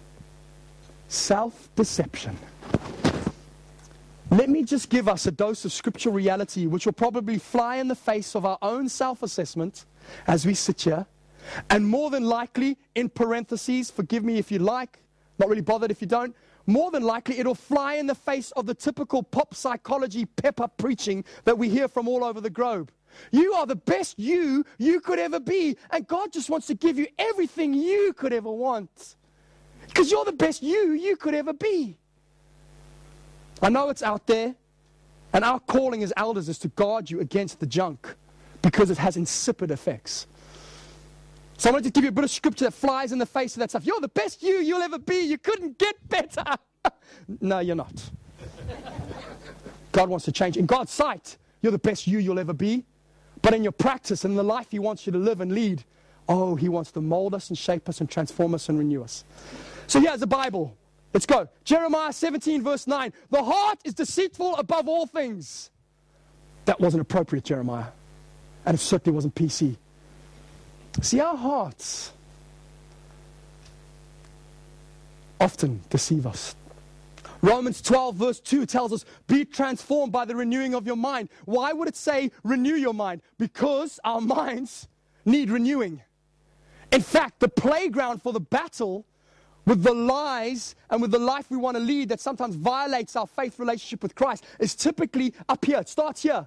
Self 1.09 1.69
deception. 1.77 2.37
Let 4.31 4.51
me 4.51 4.63
just 4.63 4.91
give 4.91 5.09
us 5.09 5.27
a 5.27 5.31
dose 5.31 5.65
of 5.65 5.73
scriptural 5.73 6.15
reality, 6.15 6.67
which 6.67 6.85
will 6.87 6.93
probably 6.93 7.39
fly 7.39 7.77
in 7.77 7.89
the 7.89 7.95
face 7.95 8.37
of 8.37 8.45
our 8.45 8.59
own 8.63 8.89
self 8.89 9.23
assessment 9.23 9.87
as 10.27 10.47
we 10.47 10.55
sit 10.55 10.83
here 10.83 11.07
and 11.71 11.87
more 11.87 12.11
than 12.11 12.25
likely, 12.25 12.77
in 12.95 13.09
parentheses, 13.09 13.91
forgive 13.91 14.25
me 14.25 14.39
if 14.39 14.51
you 14.51 14.59
like, 14.59 14.99
not 15.39 15.49
really 15.49 15.63
bothered 15.63 15.91
if 15.91 16.01
you 16.01 16.07
don't, 16.07 16.35
more 16.67 16.91
than 16.91 17.03
likely 17.03 17.39
it'll 17.39 17.55
fly 17.55 17.95
in 17.95 18.07
the 18.07 18.15
face 18.15 18.51
of 18.53 18.67
the 18.67 18.75
typical 18.75 19.23
pop 19.23 19.55
psychology 19.55 20.27
pep 20.27 20.61
up 20.61 20.77
preaching 20.77 21.25
that 21.45 21.57
we 21.57 21.69
hear 21.69 21.89
from 21.89 22.09
all 22.09 22.25
over 22.25 22.41
the 22.41 22.51
globe. 22.51 22.93
You 23.31 23.55
are 23.55 23.67
the 23.67 23.77
best 23.77 24.19
you 24.19 24.65
you 24.77 25.01
could 25.01 25.19
ever 25.19 25.41
be, 25.41 25.77
and 25.91 26.07
God 26.07 26.33
just 26.33 26.51
wants 26.51 26.67
to 26.67 26.75
give 26.75 26.99
you 26.99 27.07
everything 27.19 27.73
you 27.73 28.13
could 28.13 28.33
ever 28.33 28.51
want. 28.51 29.17
Because 29.87 30.11
you're 30.11 30.27
the 30.27 30.33
best 30.33 30.63
you 30.63 30.93
you 30.93 31.17
could 31.17 31.35
ever 31.35 31.55
be. 31.55 31.99
I 33.63 33.69
know 33.69 33.89
it's 33.89 34.03
out 34.03 34.27
there, 34.27 34.55
and 35.33 35.45
our 35.45 35.61
calling 35.61 36.03
as 36.03 36.13
elders 36.17 36.49
is 36.49 36.59
to 36.61 36.69
guard 36.69 37.11
you 37.11 37.21
against 37.21 37.61
the 37.61 37.67
junk 37.67 38.15
because 38.63 38.91
it 38.91 38.99
has 38.99 39.17
insipid 39.17 39.71
effects. 39.71 40.27
So 41.59 41.69
I 41.69 41.73
wanted 41.73 41.87
to 41.87 41.91
give 41.91 42.05
you 42.05 42.11
a 42.11 42.13
bit 42.13 42.25
of 42.25 42.31
scripture 42.31 42.67
that 42.67 42.73
flies 42.75 43.11
in 43.11 43.19
the 43.19 43.27
face 43.27 43.57
of 43.57 43.61
that 43.61 43.71
stuff. 43.71 43.85
You're 43.85 44.01
the 44.01 44.09
best 44.09 44.43
you 44.43 44.59
you'll 44.59 44.83
ever 44.83 44.99
be. 44.99 45.21
You 45.21 45.39
couldn't 45.39 45.77
get 45.79 45.97
better. 46.09 46.45
no, 47.41 47.59
you're 47.59 47.75
not. 47.75 48.11
God 49.91 50.09
wants 50.09 50.25
to 50.27 50.33
change. 50.33 50.57
In 50.57 50.67
God's 50.67 50.93
sight, 50.93 51.37
you're 51.61 51.73
the 51.73 51.79
best 51.79 52.07
you 52.07 52.19
you'll 52.19 52.39
ever 52.39 52.53
be. 52.53 52.85
But 53.43 53.55
in 53.55 53.65
your 53.65 53.73
practice 53.73 54.25
and 54.25 54.39
the 54.39 54.43
life 54.43 54.69
He 54.71 54.79
wants 54.79 55.05
you 55.07 55.13
to 55.13 55.19
live 55.19 55.41
and 55.41 55.51
lead, 55.51 55.85
oh, 56.29 56.55
He 56.55 56.69
wants 56.69 56.93
to 56.93 57.01
mold 57.01 57.35
us 57.35 57.49
and 57.49 57.59
shape 57.59 57.89
us 57.89 58.01
and 58.01 58.09
transform 58.09 58.55
us 58.55 58.69
and 58.69 58.79
renew 58.79 59.03
us. 59.03 59.25
So 59.89 60.01
here's 60.01 60.21
the 60.21 60.27
Bible. 60.29 60.77
Let's 61.13 61.27
go. 61.27 61.49
Jeremiah 61.65 62.13
17, 62.13 62.63
verse 62.63 62.87
9. 62.87 63.13
The 63.31 63.43
heart 63.43 63.79
is 63.85 63.95
deceitful 63.95 64.57
above 64.57 64.89
all 64.89 65.07
things. 65.07 65.71
That 66.67 66.81
wasn't 66.81 67.01
appropriate, 67.01 67.45
Jeremiah. 67.45 67.87
And 68.67 68.75
it 68.75 68.81
certainly 68.81 69.15
wasn't 69.15 69.35
PC. 69.35 69.77
See, 71.01 71.21
our 71.21 71.37
hearts 71.37 72.13
often 75.41 75.81
deceive 75.89 76.27
us. 76.27 76.55
Romans 77.41 77.81
12, 77.81 78.17
verse 78.17 78.41
2 78.41 78.67
tells 78.67 78.93
us, 78.93 79.05
Be 79.29 79.45
transformed 79.45 80.13
by 80.13 80.25
the 80.25 80.35
renewing 80.35 80.75
of 80.75 80.87
your 80.87 80.97
mind. 80.97 81.29
Why 81.45 81.73
would 81.73 81.89
it 81.89 81.97
say 81.97 82.33
renew 82.43 82.75
your 82.75 82.95
mind? 82.95 83.23
Because 83.39 84.01
our 84.05 84.21
minds 84.21 84.89
need 85.25 85.51
renewing. 85.51 86.03
In 86.91 87.01
fact, 87.01 87.39
the 87.41 87.49
playground 87.49 88.23
for 88.23 88.33
the 88.33 88.41
battle 88.41 89.07
with 89.69 89.83
the 89.83 89.93
lies 89.93 90.75
and 90.89 91.03
with 91.03 91.11
the 91.11 91.19
life 91.19 91.51
we 91.51 91.59
want 91.59 91.77
to 91.77 91.83
lead 91.83 92.09
that 92.09 92.21
sometimes 92.21 92.57
violates 92.57 93.15
our 93.17 93.27
faith 93.27 93.59
relationship 93.59 94.03
with 94.03 94.15
Christ 94.15 94.45
is 94.59 94.75
typically 94.75 95.35
up 95.47 95.63
here. 95.63 95.79
It 95.79 95.91
starts 95.91 96.23
here. 96.23 96.47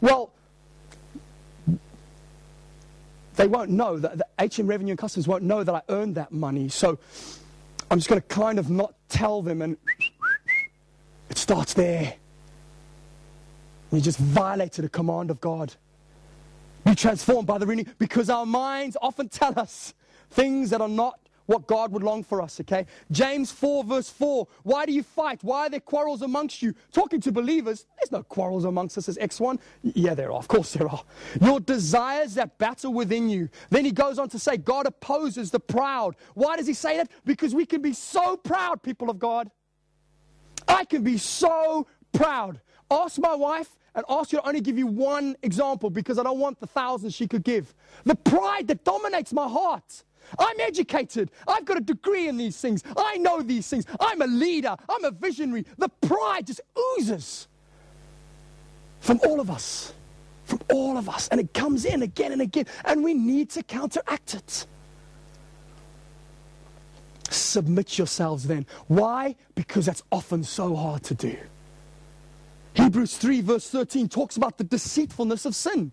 Well, 0.00 0.32
they 3.36 3.46
won't 3.46 3.70
know 3.70 3.98
that 3.98 4.16
the 4.16 4.26
HM 4.38 4.66
Revenue 4.66 4.92
and 4.92 4.98
Customs 4.98 5.28
won't 5.28 5.44
know 5.44 5.62
that 5.62 5.74
I 5.74 5.82
earned 5.90 6.14
that 6.14 6.32
money. 6.32 6.70
So 6.70 6.98
I'm 7.90 7.98
just 7.98 8.08
going 8.08 8.22
to 8.22 8.26
kind 8.28 8.58
of 8.58 8.70
not 8.70 8.94
tell 9.10 9.42
them, 9.42 9.60
and 9.60 9.76
it 11.28 11.36
starts 11.36 11.74
there. 11.74 12.14
You 13.90 14.00
just 14.00 14.18
violated 14.18 14.86
a 14.86 14.88
command 14.88 15.30
of 15.30 15.38
God. 15.38 15.74
Be 16.86 16.94
transformed 16.94 17.46
by 17.46 17.58
the 17.58 17.66
renewing 17.66 17.90
because 17.98 18.30
our 18.30 18.46
minds 18.46 18.96
often 19.02 19.28
tell 19.28 19.58
us 19.58 19.92
things 20.30 20.70
that 20.70 20.80
are 20.80 20.88
not 20.88 21.18
what 21.46 21.66
God 21.66 21.92
would 21.92 22.02
long 22.02 22.22
for 22.22 22.40
us, 22.40 22.60
okay? 22.60 22.86
James 23.10 23.50
4, 23.50 23.84
verse 23.84 24.10
4. 24.10 24.46
Why 24.62 24.86
do 24.86 24.92
you 24.92 25.02
fight? 25.02 25.42
Why 25.42 25.66
are 25.66 25.70
there 25.70 25.80
quarrels 25.80 26.22
amongst 26.22 26.62
you? 26.62 26.74
Talking 26.92 27.20
to 27.22 27.32
believers, 27.32 27.86
there's 27.98 28.12
no 28.12 28.22
quarrels 28.22 28.64
amongst 28.64 28.98
us 28.98 29.08
as 29.08 29.18
X1. 29.18 29.58
Yeah, 29.82 30.14
there 30.14 30.30
are. 30.32 30.38
Of 30.38 30.48
course 30.48 30.72
there 30.72 30.88
are. 30.88 31.04
Your 31.40 31.60
desires 31.60 32.34
that 32.34 32.58
battle 32.58 32.92
within 32.92 33.28
you. 33.28 33.48
Then 33.70 33.84
he 33.84 33.92
goes 33.92 34.18
on 34.18 34.28
to 34.30 34.38
say, 34.38 34.56
God 34.56 34.86
opposes 34.86 35.50
the 35.50 35.60
proud. 35.60 36.16
Why 36.34 36.56
does 36.56 36.66
he 36.66 36.74
say 36.74 36.96
that? 36.96 37.10
Because 37.24 37.54
we 37.54 37.66
can 37.66 37.82
be 37.82 37.92
so 37.92 38.36
proud, 38.36 38.82
people 38.82 39.10
of 39.10 39.18
God. 39.18 39.50
I 40.68 40.84
can 40.84 41.02
be 41.02 41.18
so 41.18 41.86
proud 42.12 42.60
ask 42.92 43.18
my 43.18 43.34
wife 43.34 43.76
and 43.94 44.04
ask 44.08 44.30
her 44.30 44.38
to 44.38 44.46
only 44.46 44.60
give 44.60 44.78
you 44.78 44.86
one 44.86 45.36
example 45.42 45.90
because 45.90 46.18
I 46.18 46.22
don't 46.22 46.38
want 46.38 46.60
the 46.60 46.66
thousands 46.66 47.14
she 47.14 47.26
could 47.26 47.42
give. 47.42 47.74
The 48.04 48.14
pride 48.14 48.68
that 48.68 48.84
dominates 48.84 49.32
my 49.32 49.48
heart. 49.48 50.04
I'm 50.38 50.58
educated. 50.60 51.30
I've 51.46 51.64
got 51.64 51.76
a 51.76 51.80
degree 51.80 52.28
in 52.28 52.36
these 52.36 52.60
things. 52.60 52.82
I 52.96 53.18
know 53.18 53.42
these 53.42 53.68
things. 53.68 53.84
I'm 54.00 54.22
a 54.22 54.26
leader. 54.26 54.76
I'm 54.88 55.04
a 55.04 55.10
visionary. 55.10 55.64
The 55.78 55.88
pride 55.88 56.46
just 56.46 56.60
oozes 56.98 57.48
from 59.00 59.20
all 59.24 59.40
of 59.40 59.50
us. 59.50 59.92
From 60.44 60.60
all 60.70 60.96
of 60.96 61.08
us. 61.08 61.28
And 61.28 61.40
it 61.40 61.52
comes 61.54 61.84
in 61.84 62.02
again 62.02 62.32
and 62.32 62.42
again. 62.42 62.66
And 62.84 63.04
we 63.04 63.14
need 63.14 63.50
to 63.50 63.62
counteract 63.62 64.34
it. 64.34 64.66
Submit 67.30 67.98
yourselves 67.98 68.44
then. 68.44 68.66
Why? 68.88 69.36
Because 69.54 69.86
that's 69.86 70.02
often 70.12 70.44
so 70.44 70.74
hard 70.74 71.02
to 71.04 71.14
do. 71.14 71.36
Hebrews 72.74 73.16
3, 73.18 73.40
verse 73.42 73.68
13, 73.68 74.08
talks 74.08 74.36
about 74.36 74.58
the 74.58 74.64
deceitfulness 74.64 75.44
of 75.44 75.54
sin. 75.54 75.92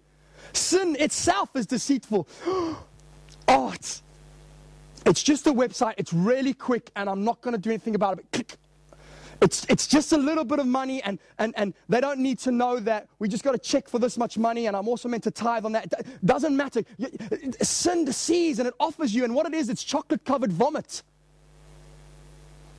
Sin 0.54 0.96
itself 1.00 1.50
is 1.56 1.66
deceitful. 1.66 2.28
oh, 2.46 3.72
it's, 3.74 4.02
it's 5.10 5.24
just 5.24 5.48
a 5.48 5.52
website. 5.52 5.96
It's 5.98 6.14
really 6.14 6.54
quick, 6.54 6.92
and 6.96 7.10
I'm 7.10 7.24
not 7.24 7.42
going 7.42 7.54
to 7.54 7.58
do 7.60 7.72
anything 7.72 7.96
about 7.96 8.20
it. 8.20 8.32
Click. 8.32 8.58
It's, 9.42 9.66
it's 9.70 9.88
just 9.88 10.12
a 10.12 10.18
little 10.18 10.44
bit 10.44 10.60
of 10.60 10.68
money, 10.68 11.02
and, 11.04 11.18
and, 11.38 11.54
and 11.58 11.74
they 11.88 12.02
don't 12.02 12.20
need 12.20 12.40
to 12.40 12.52
know 12.52 12.80
that 12.82 13.08
we 13.20 13.30
just 13.30 13.44
got 13.44 13.54
to 13.54 13.58
check 13.58 13.88
for 13.88 13.98
this 13.98 14.18
much 14.18 14.38
money, 14.38 14.68
and 14.68 14.76
I'm 14.76 14.88
also 14.88 15.08
meant 15.08 15.24
to 15.24 15.32
tithe 15.32 15.66
on 15.66 15.72
that. 15.72 15.94
It 15.98 16.26
doesn't 16.26 16.56
matter. 16.56 16.84
Sin 17.62 18.06
deceives, 18.06 18.60
and 18.60 18.68
it 18.68 18.74
offers 18.80 19.16
you, 19.16 19.24
and 19.24 19.34
what 19.34 19.48
it 19.48 19.54
is, 19.54 19.70
it's 19.70 19.84
chocolate 19.84 20.26
covered 20.26 20.52
vomit. 20.52 21.04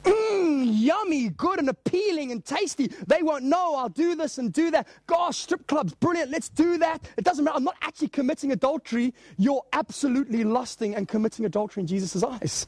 Mmm, 0.05 0.65
yummy, 0.67 1.29
good 1.31 1.59
and 1.59 1.69
appealing 1.69 2.33
and 2.33 2.45
tasty. 2.45 2.89
They 3.07 3.23
won't 3.23 3.45
know 3.45 3.77
I'll 3.77 3.89
do 3.89 4.15
this 4.15 4.39
and 4.39 4.53
do 4.53 4.71
that. 4.71 4.87
Gosh, 5.07 5.39
strip 5.39 5.67
clubs, 5.67 5.95
brilliant, 5.95 6.31
let's 6.31 6.49
do 6.49 6.79
that. 6.79 7.03
It 7.17 7.25
doesn't 7.25 7.45
matter. 7.45 7.57
I'm 7.57 7.65
not 7.65 7.77
actually 7.83 8.09
committing 8.09 8.53
adultery. 8.53 9.15
You're 9.37 9.65
absolutely 9.73 10.45
lusting 10.45 10.95
and 10.95 11.07
committing 11.09 11.45
adultery 11.45 11.83
in 11.83 11.87
Jesus' 11.87 12.23
eyes. 12.23 12.67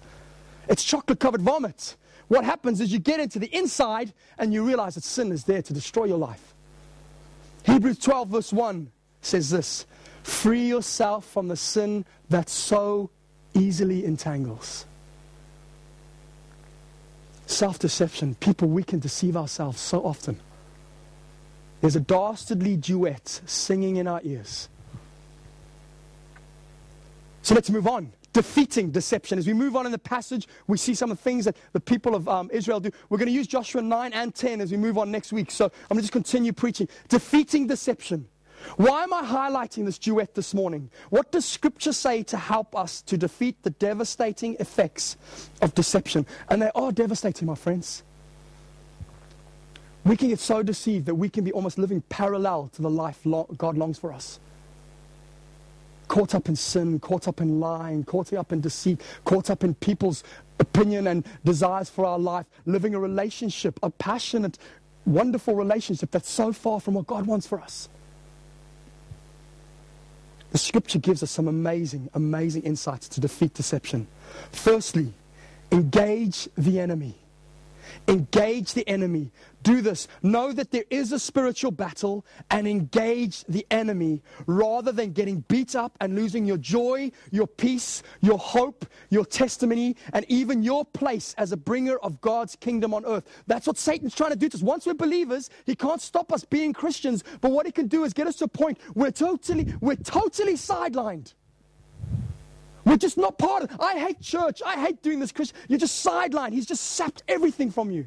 It's 0.68 0.84
chocolate 0.84 1.20
covered 1.20 1.42
vomit. 1.42 1.96
What 2.28 2.44
happens 2.44 2.80
is 2.80 2.92
you 2.92 2.98
get 2.98 3.20
into 3.20 3.38
the 3.38 3.54
inside 3.54 4.12
and 4.38 4.52
you 4.52 4.64
realize 4.64 4.94
that 4.94 5.04
sin 5.04 5.32
is 5.32 5.44
there 5.44 5.62
to 5.62 5.72
destroy 5.72 6.04
your 6.04 6.18
life. 6.18 6.54
Hebrews 7.64 7.98
12, 7.98 8.28
verse 8.28 8.52
1 8.52 8.90
says 9.20 9.50
this 9.50 9.86
Free 10.22 10.66
yourself 10.66 11.26
from 11.26 11.48
the 11.48 11.56
sin 11.56 12.04
that 12.30 12.48
so 12.48 13.10
easily 13.54 14.04
entangles. 14.04 14.86
Self 17.52 17.78
deception. 17.78 18.34
People, 18.36 18.68
we 18.68 18.82
can 18.82 18.98
deceive 18.98 19.36
ourselves 19.36 19.78
so 19.78 20.00
often. 20.06 20.40
There's 21.82 21.96
a 21.96 22.00
dastardly 22.00 22.76
duet 22.76 23.42
singing 23.44 23.96
in 23.96 24.06
our 24.06 24.22
ears. 24.24 24.70
So 27.42 27.54
let's 27.54 27.68
move 27.68 27.86
on. 27.86 28.12
Defeating 28.32 28.90
deception. 28.90 29.38
As 29.38 29.46
we 29.46 29.52
move 29.52 29.76
on 29.76 29.84
in 29.84 29.92
the 29.92 29.98
passage, 29.98 30.48
we 30.66 30.78
see 30.78 30.94
some 30.94 31.10
of 31.10 31.18
the 31.18 31.22
things 31.22 31.44
that 31.44 31.54
the 31.74 31.80
people 31.80 32.14
of 32.14 32.26
um, 32.26 32.48
Israel 32.50 32.80
do. 32.80 32.90
We're 33.10 33.18
going 33.18 33.26
to 33.26 33.34
use 33.34 33.46
Joshua 33.46 33.82
9 33.82 34.14
and 34.14 34.34
10 34.34 34.62
as 34.62 34.70
we 34.70 34.78
move 34.78 34.96
on 34.96 35.10
next 35.10 35.30
week. 35.30 35.50
So 35.50 35.66
I'm 35.66 35.70
going 35.90 35.98
to 35.98 36.02
just 36.02 36.12
continue 36.12 36.54
preaching. 36.54 36.88
Defeating 37.10 37.66
deception. 37.66 38.28
Why 38.76 39.02
am 39.02 39.12
I 39.12 39.22
highlighting 39.22 39.84
this 39.84 39.98
duet 39.98 40.34
this 40.34 40.54
morning? 40.54 40.90
What 41.10 41.30
does 41.32 41.44
Scripture 41.44 41.92
say 41.92 42.22
to 42.24 42.36
help 42.36 42.76
us 42.76 43.02
to 43.02 43.16
defeat 43.16 43.62
the 43.62 43.70
devastating 43.70 44.56
effects 44.60 45.16
of 45.60 45.74
deception? 45.74 46.26
And 46.48 46.62
they 46.62 46.70
are 46.74 46.92
devastating, 46.92 47.46
my 47.46 47.54
friends. 47.54 48.02
We 50.04 50.16
can 50.16 50.28
get 50.28 50.40
so 50.40 50.62
deceived 50.62 51.06
that 51.06 51.14
we 51.14 51.28
can 51.28 51.44
be 51.44 51.52
almost 51.52 51.78
living 51.78 52.02
parallel 52.08 52.70
to 52.74 52.82
the 52.82 52.90
life 52.90 53.24
God 53.56 53.76
longs 53.76 53.98
for 53.98 54.12
us. 54.12 54.40
Caught 56.08 56.34
up 56.34 56.48
in 56.48 56.56
sin, 56.56 56.98
caught 56.98 57.28
up 57.28 57.40
in 57.40 57.60
lying, 57.60 58.04
caught 58.04 58.32
up 58.32 58.52
in 58.52 58.60
deceit, 58.60 59.00
caught 59.24 59.48
up 59.48 59.64
in 59.64 59.74
people's 59.74 60.24
opinion 60.58 61.06
and 61.06 61.24
desires 61.44 61.88
for 61.88 62.04
our 62.04 62.18
life, 62.18 62.46
living 62.66 62.94
a 62.94 62.98
relationship, 62.98 63.78
a 63.82 63.90
passionate, 63.90 64.58
wonderful 65.06 65.54
relationship 65.54 66.10
that's 66.10 66.30
so 66.30 66.52
far 66.52 66.80
from 66.80 66.94
what 66.94 67.06
God 67.06 67.26
wants 67.26 67.46
for 67.46 67.60
us. 67.60 67.88
The 70.52 70.58
scripture 70.58 70.98
gives 70.98 71.22
us 71.22 71.30
some 71.30 71.48
amazing, 71.48 72.10
amazing 72.12 72.62
insights 72.64 73.08
to 73.08 73.20
defeat 73.20 73.54
deception. 73.54 74.06
Firstly, 74.52 75.14
engage 75.70 76.46
the 76.58 76.78
enemy. 76.78 77.14
Engage 78.08 78.74
the 78.74 78.86
enemy. 78.88 79.32
Do 79.62 79.80
this. 79.80 80.08
Know 80.22 80.52
that 80.52 80.70
there 80.70 80.84
is 80.90 81.12
a 81.12 81.18
spiritual 81.18 81.70
battle 81.70 82.26
and 82.50 82.66
engage 82.66 83.44
the 83.44 83.66
enemy 83.70 84.22
rather 84.46 84.90
than 84.90 85.12
getting 85.12 85.40
beat 85.48 85.76
up 85.76 85.96
and 86.00 86.16
losing 86.16 86.44
your 86.44 86.56
joy, 86.56 87.12
your 87.30 87.46
peace, 87.46 88.02
your 88.20 88.38
hope, 88.38 88.84
your 89.10 89.24
testimony, 89.24 89.96
and 90.12 90.24
even 90.28 90.62
your 90.62 90.84
place 90.84 91.34
as 91.38 91.52
a 91.52 91.56
bringer 91.56 91.96
of 91.98 92.20
God's 92.20 92.56
kingdom 92.56 92.92
on 92.92 93.04
earth. 93.06 93.24
That's 93.46 93.66
what 93.66 93.78
Satan's 93.78 94.14
trying 94.14 94.30
to 94.30 94.36
do 94.36 94.48
to 94.48 94.56
us. 94.56 94.62
Once 94.62 94.86
we're 94.86 94.94
believers, 94.94 95.48
he 95.64 95.76
can't 95.76 96.00
stop 96.00 96.32
us 96.32 96.44
being 96.44 96.72
Christians, 96.72 97.22
but 97.40 97.52
what 97.52 97.66
he 97.66 97.72
can 97.72 97.86
do 97.86 98.04
is 98.04 98.12
get 98.12 98.26
us 98.26 98.36
to 98.36 98.44
a 98.44 98.48
point 98.48 98.80
where 98.94 99.12
totally, 99.12 99.72
we're 99.80 99.96
totally 99.96 100.54
sidelined. 100.54 101.34
We're 102.92 102.98
just 102.98 103.16
not 103.16 103.38
part 103.38 103.62
of 103.62 103.80
I 103.80 103.98
hate 103.98 104.20
church. 104.20 104.60
I 104.66 104.78
hate 104.78 105.02
doing 105.02 105.18
this 105.18 105.32
Christian. 105.32 105.56
You're 105.66 105.78
just 105.78 106.04
sidelined. 106.04 106.52
He's 106.52 106.66
just 106.66 106.82
sapped 106.90 107.22
everything 107.26 107.70
from 107.70 107.90
you. 107.90 108.06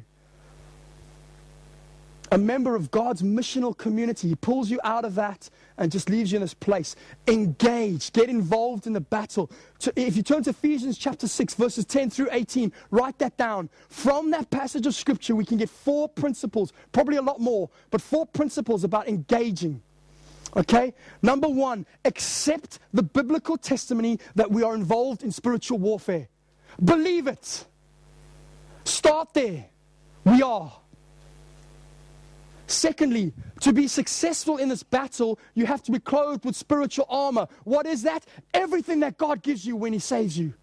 A 2.30 2.38
member 2.38 2.76
of 2.76 2.92
God's 2.92 3.20
missional 3.20 3.76
community. 3.76 4.28
He 4.28 4.36
pulls 4.36 4.70
you 4.70 4.78
out 4.84 5.04
of 5.04 5.16
that 5.16 5.50
and 5.76 5.90
just 5.90 6.08
leaves 6.08 6.30
you 6.30 6.36
in 6.36 6.42
this 6.42 6.54
place. 6.54 6.94
Engage. 7.26 8.12
Get 8.12 8.28
involved 8.28 8.86
in 8.86 8.92
the 8.92 9.00
battle. 9.00 9.50
If 9.96 10.16
you 10.16 10.22
turn 10.22 10.44
to 10.44 10.50
Ephesians 10.50 10.96
chapter 10.98 11.26
6, 11.26 11.54
verses 11.54 11.84
10 11.84 12.10
through 12.10 12.28
18, 12.30 12.72
write 12.92 13.18
that 13.18 13.36
down. 13.36 13.68
From 13.88 14.30
that 14.30 14.50
passage 14.50 14.86
of 14.86 14.94
scripture, 14.94 15.34
we 15.34 15.44
can 15.44 15.56
get 15.56 15.68
four 15.68 16.08
principles, 16.08 16.72
probably 16.92 17.16
a 17.16 17.22
lot 17.22 17.40
more, 17.40 17.70
but 17.90 18.00
four 18.00 18.24
principles 18.24 18.84
about 18.84 19.08
engaging. 19.08 19.82
Okay? 20.56 20.94
Number 21.22 21.48
one, 21.48 21.86
accept 22.04 22.78
the 22.94 23.02
biblical 23.02 23.56
testimony 23.58 24.18
that 24.34 24.50
we 24.50 24.62
are 24.62 24.74
involved 24.74 25.22
in 25.22 25.30
spiritual 25.30 25.78
warfare. 25.78 26.28
Believe 26.82 27.26
it. 27.26 27.66
Start 28.84 29.34
there. 29.34 29.66
We 30.24 30.42
are. 30.42 30.72
Secondly, 32.66 33.32
to 33.60 33.72
be 33.72 33.86
successful 33.86 34.56
in 34.56 34.68
this 34.68 34.82
battle, 34.82 35.38
you 35.54 35.66
have 35.66 35.82
to 35.84 35.92
be 35.92 36.00
clothed 36.00 36.44
with 36.44 36.56
spiritual 36.56 37.06
armor. 37.08 37.46
What 37.64 37.86
is 37.86 38.02
that? 38.02 38.24
Everything 38.52 39.00
that 39.00 39.18
God 39.18 39.42
gives 39.42 39.64
you 39.64 39.76
when 39.76 39.92
He 39.92 39.98
saves 39.98 40.36
you. 40.36 40.54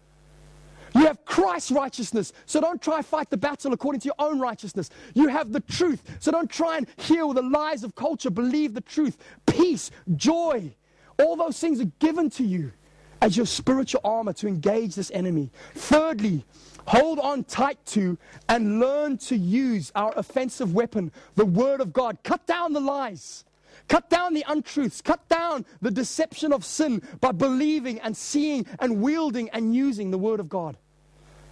You 0.94 1.06
have 1.06 1.24
Christ's 1.24 1.72
righteousness, 1.72 2.32
so 2.46 2.60
don't 2.60 2.80
try 2.80 3.02
fight 3.02 3.28
the 3.28 3.36
battle 3.36 3.72
according 3.72 4.00
to 4.02 4.06
your 4.06 4.14
own 4.18 4.38
righteousness. 4.38 4.90
You 5.14 5.26
have 5.26 5.52
the 5.52 5.60
truth, 5.60 6.02
so 6.20 6.30
don't 6.30 6.50
try 6.50 6.76
and 6.76 6.86
heal 6.96 7.32
the 7.32 7.42
lies 7.42 7.82
of 7.82 7.96
culture. 7.96 8.30
Believe 8.30 8.74
the 8.74 8.80
truth. 8.80 9.18
Peace, 9.44 9.90
joy, 10.14 10.72
all 11.18 11.34
those 11.34 11.58
things 11.58 11.80
are 11.80 11.90
given 11.98 12.30
to 12.30 12.44
you 12.44 12.72
as 13.20 13.36
your 13.36 13.46
spiritual 13.46 14.02
armor 14.04 14.32
to 14.34 14.46
engage 14.46 14.94
this 14.94 15.10
enemy. 15.12 15.50
Thirdly, 15.74 16.44
hold 16.86 17.18
on 17.18 17.42
tight 17.44 17.84
to 17.86 18.16
and 18.48 18.78
learn 18.78 19.18
to 19.18 19.36
use 19.36 19.90
our 19.96 20.12
offensive 20.16 20.74
weapon, 20.74 21.10
the 21.34 21.46
Word 21.46 21.80
of 21.80 21.92
God. 21.92 22.18
Cut 22.22 22.46
down 22.46 22.72
the 22.72 22.80
lies. 22.80 23.44
Cut 23.88 24.08
down 24.10 24.34
the 24.34 24.44
untruths. 24.46 25.02
Cut 25.02 25.28
down 25.28 25.66
the 25.82 25.90
deception 25.90 26.52
of 26.52 26.64
sin 26.64 27.02
by 27.20 27.32
believing 27.32 27.98
and 28.00 28.16
seeing 28.16 28.66
and 28.78 29.00
wielding 29.00 29.50
and 29.50 29.74
using 29.74 30.10
the 30.10 30.18
Word 30.18 30.38
of 30.38 30.48
God. 30.48 30.76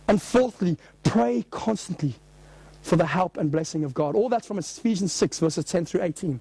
And 0.09 0.21
fourthly, 0.21 0.77
pray 1.05 1.45
constantly 1.51 2.15
for 2.83 2.97
the 2.97 3.07
help 3.07 3.37
and 3.37 3.51
blessing 3.51 3.85
of 3.85 3.95
God. 3.95 4.15
All 4.17 4.29
that's 4.29 4.47
from 4.47 4.59
Ephesians 4.59 5.13
6, 5.13 5.39
verses 5.39 5.65
10 5.65 5.87
through 5.87 6.03
18. 6.03 6.41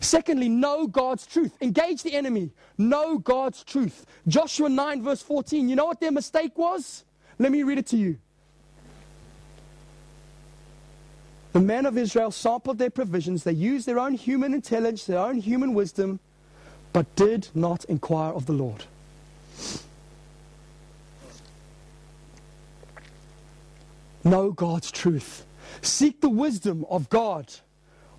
Secondly, 0.00 0.48
know 0.48 0.86
God's 0.86 1.26
truth. 1.26 1.54
Engage 1.60 2.02
the 2.02 2.14
enemy. 2.14 2.50
Know 2.78 3.18
God's 3.18 3.62
truth. 3.62 4.06
Joshua 4.26 4.68
9, 4.68 5.02
verse 5.02 5.22
14. 5.22 5.68
You 5.68 5.76
know 5.76 5.84
what 5.84 6.00
their 6.00 6.12
mistake 6.12 6.56
was? 6.56 7.04
Let 7.38 7.52
me 7.52 7.62
read 7.62 7.78
it 7.78 7.86
to 7.88 7.96
you. 7.96 8.18
The 11.52 11.60
men 11.60 11.84
of 11.84 11.98
Israel 11.98 12.30
sampled 12.30 12.78
their 12.78 12.90
provisions. 12.90 13.44
They 13.44 13.52
used 13.52 13.86
their 13.86 13.98
own 13.98 14.14
human 14.14 14.54
intelligence, 14.54 15.04
their 15.04 15.18
own 15.18 15.38
human 15.38 15.74
wisdom, 15.74 16.18
but 16.94 17.14
did 17.14 17.48
not 17.54 17.84
inquire 17.84 18.32
of 18.32 18.46
the 18.46 18.54
Lord. 18.54 18.84
Know 24.24 24.52
God's 24.52 24.90
truth. 24.90 25.46
Seek 25.80 26.20
the 26.20 26.28
wisdom 26.28 26.84
of 26.88 27.08
God 27.08 27.52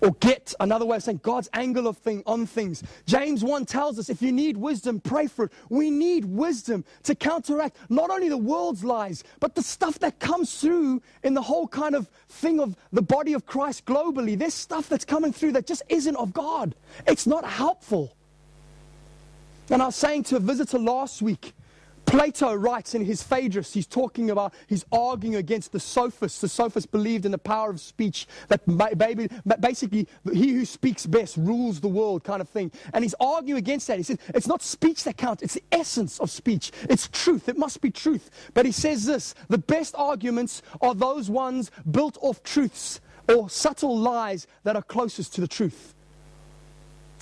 or 0.04 0.10
get 0.20 0.52
another 0.60 0.84
way 0.84 0.96
of 0.98 1.02
saying 1.02 1.20
God's 1.22 1.48
angle 1.54 1.86
of 1.86 1.96
thing 1.96 2.22
on 2.26 2.46
things. 2.46 2.82
James 3.06 3.42
1 3.42 3.64
tells 3.64 3.98
us 3.98 4.10
if 4.10 4.20
you 4.20 4.32
need 4.32 4.56
wisdom, 4.56 5.00
pray 5.00 5.26
for 5.26 5.46
it. 5.46 5.52
We 5.70 5.90
need 5.90 6.26
wisdom 6.26 6.84
to 7.04 7.14
counteract 7.14 7.76
not 7.88 8.10
only 8.10 8.28
the 8.28 8.36
world's 8.36 8.84
lies, 8.84 9.24
but 9.40 9.54
the 9.54 9.62
stuff 9.62 9.98
that 10.00 10.18
comes 10.18 10.60
through 10.60 11.00
in 11.22 11.32
the 11.32 11.42
whole 11.42 11.66
kind 11.66 11.94
of 11.94 12.08
thing 12.28 12.60
of 12.60 12.76
the 12.92 13.02
body 13.02 13.32
of 13.32 13.46
Christ 13.46 13.86
globally. 13.86 14.38
There's 14.38 14.54
stuff 14.54 14.88
that's 14.88 15.06
coming 15.06 15.32
through 15.32 15.52
that 15.52 15.66
just 15.66 15.82
isn't 15.88 16.16
of 16.16 16.34
God. 16.34 16.74
It's 17.06 17.26
not 17.26 17.44
helpful. 17.44 18.14
And 19.70 19.80
I 19.80 19.86
was 19.86 19.96
saying 19.96 20.24
to 20.24 20.36
a 20.36 20.40
visitor 20.40 20.78
last 20.78 21.22
week, 21.22 21.54
Plato 22.14 22.54
writes 22.54 22.94
in 22.94 23.04
his 23.04 23.24
Phaedrus, 23.24 23.74
he's 23.74 23.88
talking 23.88 24.30
about, 24.30 24.54
he's 24.68 24.84
arguing 24.92 25.34
against 25.34 25.72
the 25.72 25.80
sophists. 25.80 26.40
The 26.40 26.48
sophists 26.48 26.86
believed 26.86 27.26
in 27.26 27.32
the 27.32 27.38
power 27.38 27.70
of 27.70 27.80
speech, 27.80 28.28
that 28.46 28.60
basically 29.60 30.06
he 30.32 30.52
who 30.52 30.64
speaks 30.64 31.06
best 31.06 31.36
rules 31.36 31.80
the 31.80 31.88
world 31.88 32.22
kind 32.22 32.40
of 32.40 32.48
thing. 32.48 32.70
And 32.92 33.02
he's 33.02 33.16
arguing 33.18 33.58
against 33.58 33.88
that. 33.88 33.96
He 33.96 34.04
says, 34.04 34.18
it's 34.28 34.46
not 34.46 34.62
speech 34.62 35.02
that 35.02 35.16
counts, 35.16 35.42
it's 35.42 35.54
the 35.54 35.64
essence 35.72 36.20
of 36.20 36.30
speech. 36.30 36.70
It's 36.88 37.08
truth, 37.08 37.48
it 37.48 37.58
must 37.58 37.80
be 37.80 37.90
truth. 37.90 38.30
But 38.54 38.64
he 38.64 38.70
says 38.70 39.04
this 39.06 39.34
the 39.48 39.58
best 39.58 39.96
arguments 39.98 40.62
are 40.80 40.94
those 40.94 41.28
ones 41.28 41.72
built 41.90 42.16
off 42.20 42.44
truths 42.44 43.00
or 43.28 43.50
subtle 43.50 43.98
lies 43.98 44.46
that 44.62 44.76
are 44.76 44.82
closest 44.82 45.34
to 45.34 45.40
the 45.40 45.48
truth. 45.48 45.94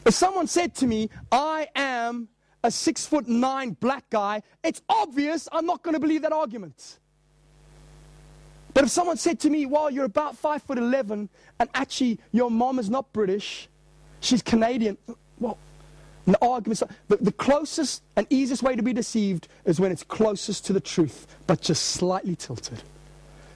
If 0.05 0.12
someone 0.12 0.48
said 0.48 0.74
to 0.76 0.87
me, 0.87 1.09
I 1.31 1.68
am 1.74 2.28
a 2.64 2.70
six 2.70 3.07
foot 3.07 3.29
nine 3.29 3.77
black 3.81 4.09
guy, 4.11 4.42
it's 4.62 4.83
obvious 4.88 5.48
I'm 5.53 5.66
not 5.66 5.83
going 5.83 5.94
to 5.94 6.01
believe 6.01 6.22
that 6.22 6.33
argument. 6.33 6.98
But 8.75 8.85
if 8.85 8.90
someone 8.90 9.16
said 9.16 9.40
to 9.40 9.51
me, 9.51 9.66
well, 9.66 9.90
you're 9.90 10.05
about 10.07 10.37
five 10.37 10.62
foot 10.62 10.79
11 10.79 11.29
and 11.61 11.68
actually 11.75 12.18
your 12.33 12.51
mom 12.51 12.79
is 12.79 12.88
not 12.88 13.12
British, 13.12 13.68
she's 14.20 14.42
Canadian, 14.42 14.96
well, 15.38 15.59
the 16.27 16.38
argument, 16.40 16.83
the, 17.09 17.16
the 17.16 17.33
closest 17.33 18.03
and 18.16 18.27
easiest 18.31 18.62
way 18.62 18.77
to 18.77 18.83
be 18.83 18.92
deceived 18.92 19.48
is 19.64 19.81
when 19.81 19.90
it's 19.92 20.05
closest 20.05 20.64
to 20.66 20.72
the 20.72 20.81
truth, 20.81 21.27
but 21.46 21.61
just 21.61 21.83
slightly 21.87 22.37
tilted. 22.37 22.83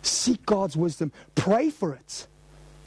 Seek 0.03 0.45
God's 0.45 0.77
wisdom, 0.77 1.13
pray 1.35 1.71
for 1.71 1.95
it. 1.95 2.27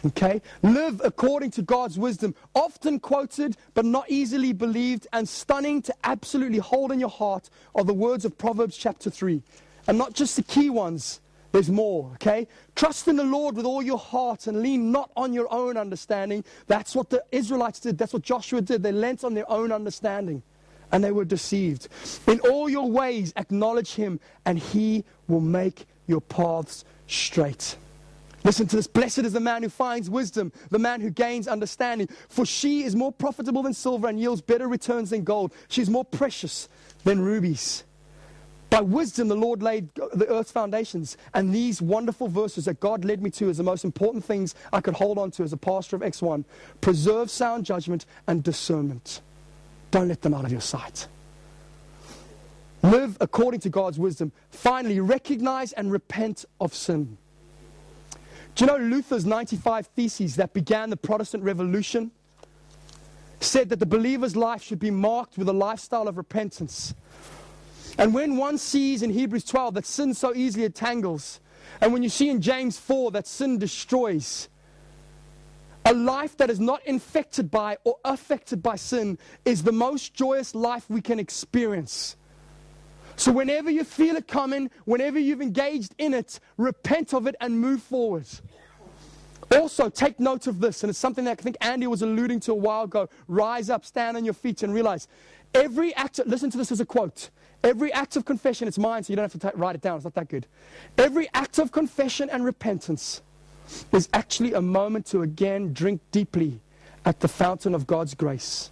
Okay? 0.06 0.42
Live 0.64 1.02
according 1.04 1.52
to 1.52 1.62
God's 1.62 2.00
wisdom, 2.00 2.36
often 2.56 3.00
quoted 3.00 3.58
but 3.74 3.86
not 3.86 4.06
easily 4.10 4.54
believed, 4.54 5.08
and 5.14 5.28
stunning 5.28 5.82
to 5.84 5.94
absolutely 6.04 6.60
hold 6.60 6.92
in 6.92 7.00
your 7.00 7.10
heart 7.10 7.50
are 7.76 7.84
the 7.84 7.94
words 7.94 8.26
of 8.26 8.38
Proverbs 8.38 8.78
chapter 8.78 9.10
3. 9.10 9.42
And 9.88 9.98
not 9.98 10.14
just 10.14 10.36
the 10.36 10.44
key 10.44 10.70
ones, 10.70 11.22
there's 11.52 11.70
more, 11.70 12.12
okay? 12.14 12.48
Trust 12.76 13.08
in 13.08 13.16
the 13.16 13.24
Lord 13.24 13.56
with 13.56 13.66
all 13.66 13.82
your 13.82 13.98
heart 13.98 14.48
and 14.48 14.62
lean 14.62 14.92
not 14.92 15.10
on 15.18 15.34
your 15.34 15.52
own 15.52 15.78
understanding. 15.78 16.44
That's 16.68 16.96
what 16.96 17.10
the 17.10 17.24
Israelites 17.32 17.80
did. 17.80 17.98
That's 17.98 18.14
what 18.14 18.22
Joshua 18.22 18.62
did. 18.62 18.84
They 18.84 18.92
leant 18.92 19.24
on 19.24 19.34
their 19.34 19.50
own 19.52 19.72
understanding 19.72 20.44
and 20.92 21.04
they 21.04 21.12
were 21.12 21.26
deceived. 21.26 21.88
In 22.28 22.40
all 22.42 22.70
your 22.70 22.90
ways, 22.90 23.34
acknowledge 23.36 23.94
him, 23.94 24.20
and 24.46 24.58
he 24.58 25.04
will 25.28 25.42
make 25.42 25.86
your 26.08 26.22
paths 26.22 26.84
straight. 27.08 27.76
Listen 28.44 28.68
to 28.68 28.76
this. 28.76 28.88
Blessed 28.88 29.20
is 29.20 29.34
the 29.34 29.40
man 29.40 29.64
who 29.64 29.70
finds 29.70 30.10
wisdom, 30.10 30.52
the 30.70 30.80
man 30.80 31.02
who 31.02 31.10
gains 31.10 31.48
understanding. 31.48 32.08
For 32.30 32.46
she 32.46 32.84
is 32.84 32.96
more 32.96 33.12
profitable 33.12 33.64
than 33.64 33.74
silver 33.74 34.08
and 34.08 34.20
yields 34.20 34.42
better 34.42 34.68
returns 34.68 35.10
than 35.10 35.24
gold. 35.24 35.54
She 35.68 35.82
is 35.82 35.90
more 35.90 36.06
precious 36.06 36.70
than 37.04 37.22
rubies. 37.22 37.84
By 38.70 38.82
wisdom, 38.82 39.30
the 39.30 39.36
Lord 39.36 39.64
laid 39.64 39.90
the 39.96 40.28
earth's 40.28 40.52
foundations. 40.52 41.18
And 41.34 41.54
these 41.54 41.82
wonderful 41.82 42.28
verses 42.28 42.66
that 42.66 42.80
God 42.80 43.04
led 43.04 43.22
me 43.22 43.32
to 43.32 43.50
as 43.50 43.58
the 43.58 43.64
most 43.64 43.84
important 43.84 44.24
things 44.24 44.56
I 44.72 44.80
could 44.80 44.94
hold 44.94 45.18
on 45.18 45.32
to 45.32 45.44
as 45.44 45.54
a 45.54 45.58
pastor 45.58 45.96
of 45.96 46.04
X1 46.04 46.46
preserve 46.80 47.30
sound 47.32 47.66
judgment 47.66 48.06
and 48.28 48.44
discernment. 48.44 49.22
Don't 49.92 50.08
let 50.08 50.22
them 50.22 50.34
out 50.36 50.46
of 50.46 50.52
your 50.52 50.62
sight. 50.62 51.08
Live 52.84 53.18
according 53.20 53.60
to 53.62 53.70
God's 53.70 54.00
wisdom. 54.00 54.32
Finally, 54.52 55.00
recognize 55.00 55.74
and 55.74 55.92
repent 55.92 56.46
of 56.62 56.74
sin. 56.74 57.18
Do 58.56 58.66
you 58.66 58.68
know 58.68 58.78
Luther's 58.78 59.26
95 59.26 59.88
Theses 59.88 60.36
that 60.36 60.54
began 60.54 60.90
the 60.90 60.98
Protestant 60.98 61.44
Revolution? 61.44 62.12
Said 63.40 63.70
that 63.70 63.80
the 63.80 63.86
believer's 63.86 64.36
life 64.36 64.62
should 64.62 64.80
be 64.80 64.92
marked 64.92 65.38
with 65.38 65.48
a 65.48 65.54
lifestyle 65.54 66.08
of 66.08 66.18
repentance. 66.18 66.94
And 67.98 68.14
when 68.14 68.38
one 68.38 68.58
sees 68.58 69.02
in 69.02 69.10
Hebrews 69.10 69.46
12 69.46 69.74
that 69.76 69.86
sin 69.86 70.14
so 70.14 70.34
easily 70.36 70.66
entangles, 70.66 71.40
and 71.82 71.94
when 71.94 72.04
you 72.04 72.10
see 72.10 72.30
in 72.30 72.42
James 72.42 72.78
4 72.78 73.12
that 73.12 73.28
sin 73.28 73.58
destroys, 73.58 74.50
a 75.86 75.94
life 75.94 76.38
that 76.38 76.50
is 76.50 76.60
not 76.60 76.86
infected 76.86 77.50
by 77.50 77.78
or 77.84 77.98
affected 78.06 78.62
by 78.62 78.76
sin 78.76 79.18
is 79.46 79.64
the 79.64 79.72
most 79.72 80.14
joyous 80.14 80.54
life 80.54 80.86
we 80.90 81.02
can 81.02 81.20
experience. 81.20 82.16
So, 83.20 83.34
whenever 83.34 83.70
you 83.70 83.84
feel 83.84 84.16
it 84.16 84.30
coming, 84.30 84.72
whenever 84.86 85.20
you've 85.20 85.42
engaged 85.42 85.94
in 85.98 86.14
it, 86.14 86.40
repent 86.56 87.14
of 87.14 87.28
it 87.28 87.36
and 87.42 87.60
move 87.60 87.84
forward. 87.84 88.26
Also, 89.52 89.90
take 89.90 90.22
note 90.22 90.48
of 90.48 90.62
this, 90.62 90.84
and 90.84 90.90
it's 90.90 90.98
something 90.98 91.26
that 91.26 91.38
I 91.38 91.44
think 91.44 91.58
Andy 91.60 91.86
was 91.86 92.02
alluding 92.02 92.40
to 92.42 92.54
a 92.54 92.56
while 92.56 92.84
ago. 92.84 93.10
Rise 93.28 93.70
up, 93.70 93.84
stand 93.84 94.16
on 94.16 94.24
your 94.24 94.34
feet, 94.34 94.64
and 94.64 94.74
realize 94.74 95.10
every 95.54 95.94
act, 95.96 96.20
of, 96.20 96.28
listen 96.28 96.50
to 96.50 96.58
this 96.58 96.72
as 96.72 96.80
a 96.80 96.86
quote. 96.86 97.30
Every 97.62 97.92
act 97.92 98.16
of 98.16 98.24
confession, 98.24 98.70
it's 98.70 98.78
mine, 98.78 99.04
so 99.04 99.12
you 99.12 99.18
don't 99.18 99.30
have 99.30 99.42
to 99.42 99.52
t- 99.52 99.58
write 99.58 99.76
it 99.76 99.82
down, 99.82 99.98
it's 99.98 100.06
not 100.06 100.14
that 100.14 100.30
good. 100.30 100.48
Every 100.98 101.28
act 101.34 101.60
of 101.60 101.74
confession 101.74 102.30
and 102.30 102.46
repentance 102.46 103.22
is 103.92 104.08
actually 104.14 104.54
a 104.54 104.62
moment 104.62 105.06
to 105.08 105.24
again 105.24 105.74
drink 105.74 106.00
deeply 106.12 106.62
at 107.04 107.20
the 107.20 107.28
fountain 107.28 107.76
of 107.76 107.86
God's 107.86 108.14
grace 108.14 108.72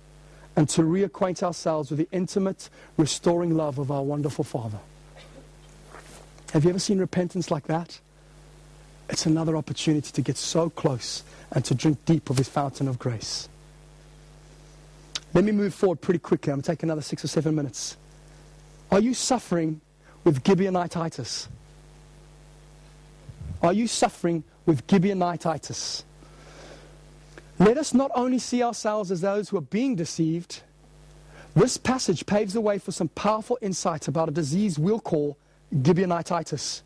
and 0.58 0.68
to 0.68 0.82
reacquaint 0.82 1.44
ourselves 1.44 1.92
with 1.92 2.00
the 2.00 2.08
intimate, 2.12 2.70
restoring 2.98 3.56
love 3.56 3.78
of 3.78 3.92
our 3.92 4.02
wonderful 4.02 4.44
Father. 4.44 4.80
Have 6.52 6.64
you 6.64 6.72
ever 6.72 6.80
seen 6.80 6.98
repentance 6.98 7.52
like 7.52 7.68
that? 7.68 8.00
It's 9.08 9.28
another 9.28 9.56
opportunity 9.56 10.12
to 10.12 10.22
get 10.22 10.36
so 10.36 10.70
close 10.72 11.24
and 11.52 11.64
to 11.66 11.76
drink 11.76 12.04
deep 12.06 12.32
of 12.32 12.40
His 12.40 12.50
fountain 12.50 12.88
of 12.88 12.98
grace. 12.98 13.48
Let 15.36 15.44
me 15.44 15.52
move 15.52 15.76
forward 15.76 16.02
pretty 16.02 16.20
quickly. 16.20 16.52
I'm 16.52 16.58
going 16.58 16.64
to 16.64 16.72
take 16.72 16.84
another 16.84 17.04
six 17.04 17.24
or 17.24 17.28
seven 17.28 17.54
minutes. 17.54 17.96
Are 18.92 19.00
you 19.00 19.14
suffering 19.14 19.80
with 20.24 20.44
Gibeonititis? 20.44 21.48
Are 23.62 23.74
you 23.74 23.88
suffering 23.88 24.44
with 24.66 24.88
Gibeonititis? 24.88 26.04
Let 27.60 27.78
us 27.78 27.94
not 27.94 28.12
only 28.14 28.40
see 28.40 28.62
ourselves 28.62 29.12
as 29.12 29.22
those 29.22 29.50
who 29.50 29.58
are 29.58 29.62
being 29.62 29.96
deceived, 29.96 30.62
this 31.56 31.78
passage 31.78 32.26
paves 32.26 32.54
the 32.54 32.62
way 32.62 32.78
for 32.78 32.92
some 32.92 33.08
powerful 33.10 33.58
insights 33.62 34.08
about 34.08 34.30
a 34.30 34.32
disease 34.32 34.78
we'll 34.78 35.00
call 35.00 35.38
Gibeonititis. 35.74 36.82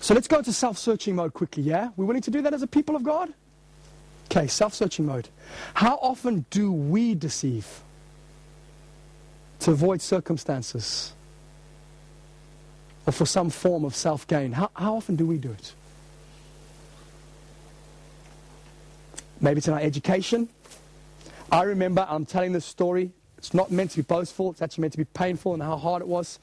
So 0.00 0.14
let's 0.14 0.28
go 0.28 0.38
into 0.38 0.52
self 0.52 0.78
searching 0.78 1.16
mode 1.16 1.34
quickly, 1.34 1.62
yeah? 1.62 1.90
We 1.96 2.06
willing 2.06 2.22
to 2.22 2.30
do 2.30 2.40
that 2.42 2.54
as 2.54 2.62
a 2.62 2.66
people 2.66 2.96
of 2.96 3.02
God? 3.02 3.34
Okay, 4.30 4.46
self 4.46 4.74
searching 4.74 5.06
mode. 5.06 5.28
How 5.74 5.96
often 5.96 6.46
do 6.50 6.72
we 6.72 7.14
deceive 7.14 7.66
to 9.60 9.72
avoid 9.72 10.00
circumstances 10.00 11.12
or 13.06 13.12
for 13.12 13.26
some 13.26 13.50
form 13.50 13.84
of 13.84 13.94
self 13.94 14.26
gain? 14.26 14.52
How, 14.52 14.70
how 14.74 14.94
often 14.94 15.16
do 15.16 15.26
we 15.26 15.36
do 15.36 15.50
it? 15.50 15.74
Maybe 19.40 19.58
it's 19.58 19.68
in 19.68 19.74
our 19.74 19.80
education. 19.80 20.48
I 21.50 21.62
remember 21.62 22.06
I'm 22.08 22.26
telling 22.26 22.52
this 22.52 22.64
story. 22.64 23.12
It's 23.38 23.54
not 23.54 23.70
meant 23.70 23.92
to 23.92 23.98
be 23.98 24.02
boastful, 24.02 24.50
it's 24.50 24.60
actually 24.60 24.82
meant 24.82 24.92
to 24.94 24.98
be 24.98 25.04
painful 25.04 25.54
and 25.54 25.62
how 25.62 25.76
hard 25.76 26.02
it 26.02 26.08
was. 26.08 26.40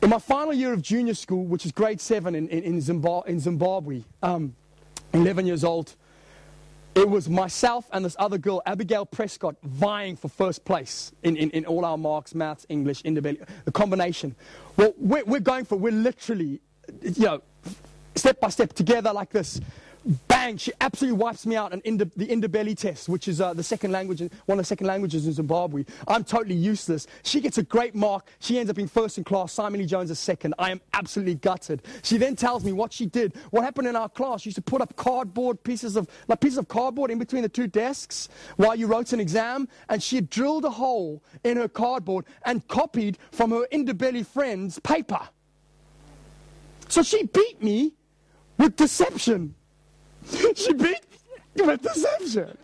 In 0.00 0.10
my 0.10 0.18
final 0.18 0.52
year 0.52 0.72
of 0.72 0.80
junior 0.80 1.14
school, 1.14 1.44
which 1.44 1.66
is 1.66 1.72
grade 1.72 2.00
seven 2.00 2.34
in, 2.34 2.48
in, 2.48 2.62
in 2.64 2.80
Zimbabwe, 2.80 3.30
in 3.30 3.40
Zimbabwe 3.40 4.02
um, 4.22 4.54
11 5.12 5.46
years 5.46 5.62
old, 5.62 5.94
it 6.94 7.08
was 7.08 7.28
myself 7.28 7.86
and 7.92 8.04
this 8.04 8.16
other 8.18 8.38
girl, 8.38 8.62
Abigail 8.64 9.04
Prescott, 9.04 9.56
vying 9.62 10.16
for 10.16 10.28
first 10.28 10.64
place 10.64 11.12
in, 11.22 11.36
in, 11.36 11.50
in 11.50 11.66
all 11.66 11.84
our 11.84 11.98
marks, 11.98 12.34
maths, 12.34 12.64
English, 12.68 13.02
Ndebele, 13.02 13.46
the 13.64 13.72
combination. 13.72 14.34
Well, 14.76 14.94
we're, 14.96 15.24
we're 15.24 15.40
going 15.40 15.64
for, 15.64 15.76
we're 15.76 15.92
literally, 15.92 16.60
you 17.02 17.24
know, 17.24 17.42
step 18.14 18.40
by 18.40 18.48
step 18.48 18.72
together 18.72 19.12
like 19.12 19.30
this 19.30 19.60
bang, 20.28 20.56
she 20.56 20.72
absolutely 20.80 21.18
wipes 21.18 21.46
me 21.46 21.56
out 21.56 21.72
on 21.72 21.80
the 21.84 22.06
Ndebele 22.06 22.76
test, 22.76 23.08
which 23.08 23.28
is 23.28 23.40
uh, 23.40 23.54
the 23.54 23.62
second 23.62 23.92
language, 23.92 24.20
one 24.46 24.58
of 24.58 24.62
the 24.62 24.66
second 24.66 24.86
languages 24.86 25.26
in 25.26 25.32
Zimbabwe. 25.32 25.84
I'm 26.06 26.24
totally 26.24 26.54
useless. 26.54 27.06
She 27.22 27.40
gets 27.40 27.58
a 27.58 27.62
great 27.62 27.94
mark. 27.94 28.28
She 28.40 28.58
ends 28.58 28.70
up 28.70 28.76
being 28.76 28.88
first 28.88 29.16
in 29.18 29.24
class. 29.24 29.52
Simon 29.52 29.80
Lee 29.80 29.86
Jones 29.86 30.10
is 30.10 30.18
second. 30.18 30.54
I 30.58 30.70
am 30.70 30.80
absolutely 30.92 31.36
gutted. 31.36 31.82
She 32.02 32.18
then 32.18 32.36
tells 32.36 32.64
me 32.64 32.72
what 32.72 32.92
she 32.92 33.06
did. 33.06 33.34
What 33.50 33.64
happened 33.64 33.88
in 33.88 33.96
our 33.96 34.08
class? 34.08 34.42
She 34.42 34.48
used 34.48 34.56
to 34.56 34.62
put 34.62 34.82
up 34.82 34.94
cardboard 34.96 35.62
pieces 35.64 35.96
of, 35.96 36.08
like 36.28 36.40
pieces 36.40 36.58
of 36.58 36.68
cardboard 36.68 37.10
in 37.10 37.18
between 37.18 37.42
the 37.42 37.48
two 37.48 37.66
desks 37.66 38.28
while 38.56 38.74
you 38.74 38.86
wrote 38.86 39.12
an 39.12 39.20
exam, 39.20 39.68
and 39.88 40.02
she 40.02 40.16
had 40.16 40.28
drilled 40.28 40.64
a 40.64 40.70
hole 40.70 41.22
in 41.44 41.56
her 41.56 41.68
cardboard 41.68 42.26
and 42.44 42.66
copied 42.68 43.18
from 43.32 43.50
her 43.50 43.66
Ndebele 43.72 44.26
friend's 44.26 44.78
paper. 44.80 45.20
So 46.88 47.02
she 47.02 47.24
beat 47.24 47.62
me 47.62 47.94
with 48.58 48.76
deception. 48.76 49.54
she 50.54 50.72
beat 50.72 51.00
with 51.56 51.82
deception. 51.82 52.56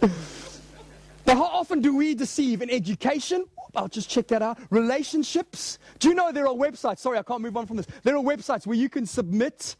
But 0.00 1.36
how 1.36 1.44
often 1.44 1.80
do 1.80 1.96
we 1.96 2.14
deceive 2.14 2.62
in 2.62 2.70
education? 2.70 3.44
I'll 3.74 3.88
just 3.88 4.08
check 4.08 4.28
that 4.28 4.42
out. 4.42 4.58
Relationships. 4.70 5.78
Do 5.98 6.08
you 6.08 6.14
know 6.14 6.32
there 6.32 6.46
are 6.46 6.54
websites? 6.54 7.00
Sorry, 7.00 7.18
I 7.18 7.22
can't 7.22 7.42
move 7.42 7.56
on 7.56 7.66
from 7.66 7.76
this. 7.76 7.86
There 8.04 8.16
are 8.16 8.22
websites 8.22 8.66
where 8.66 8.76
you 8.76 8.88
can 8.88 9.06
submit 9.06 9.76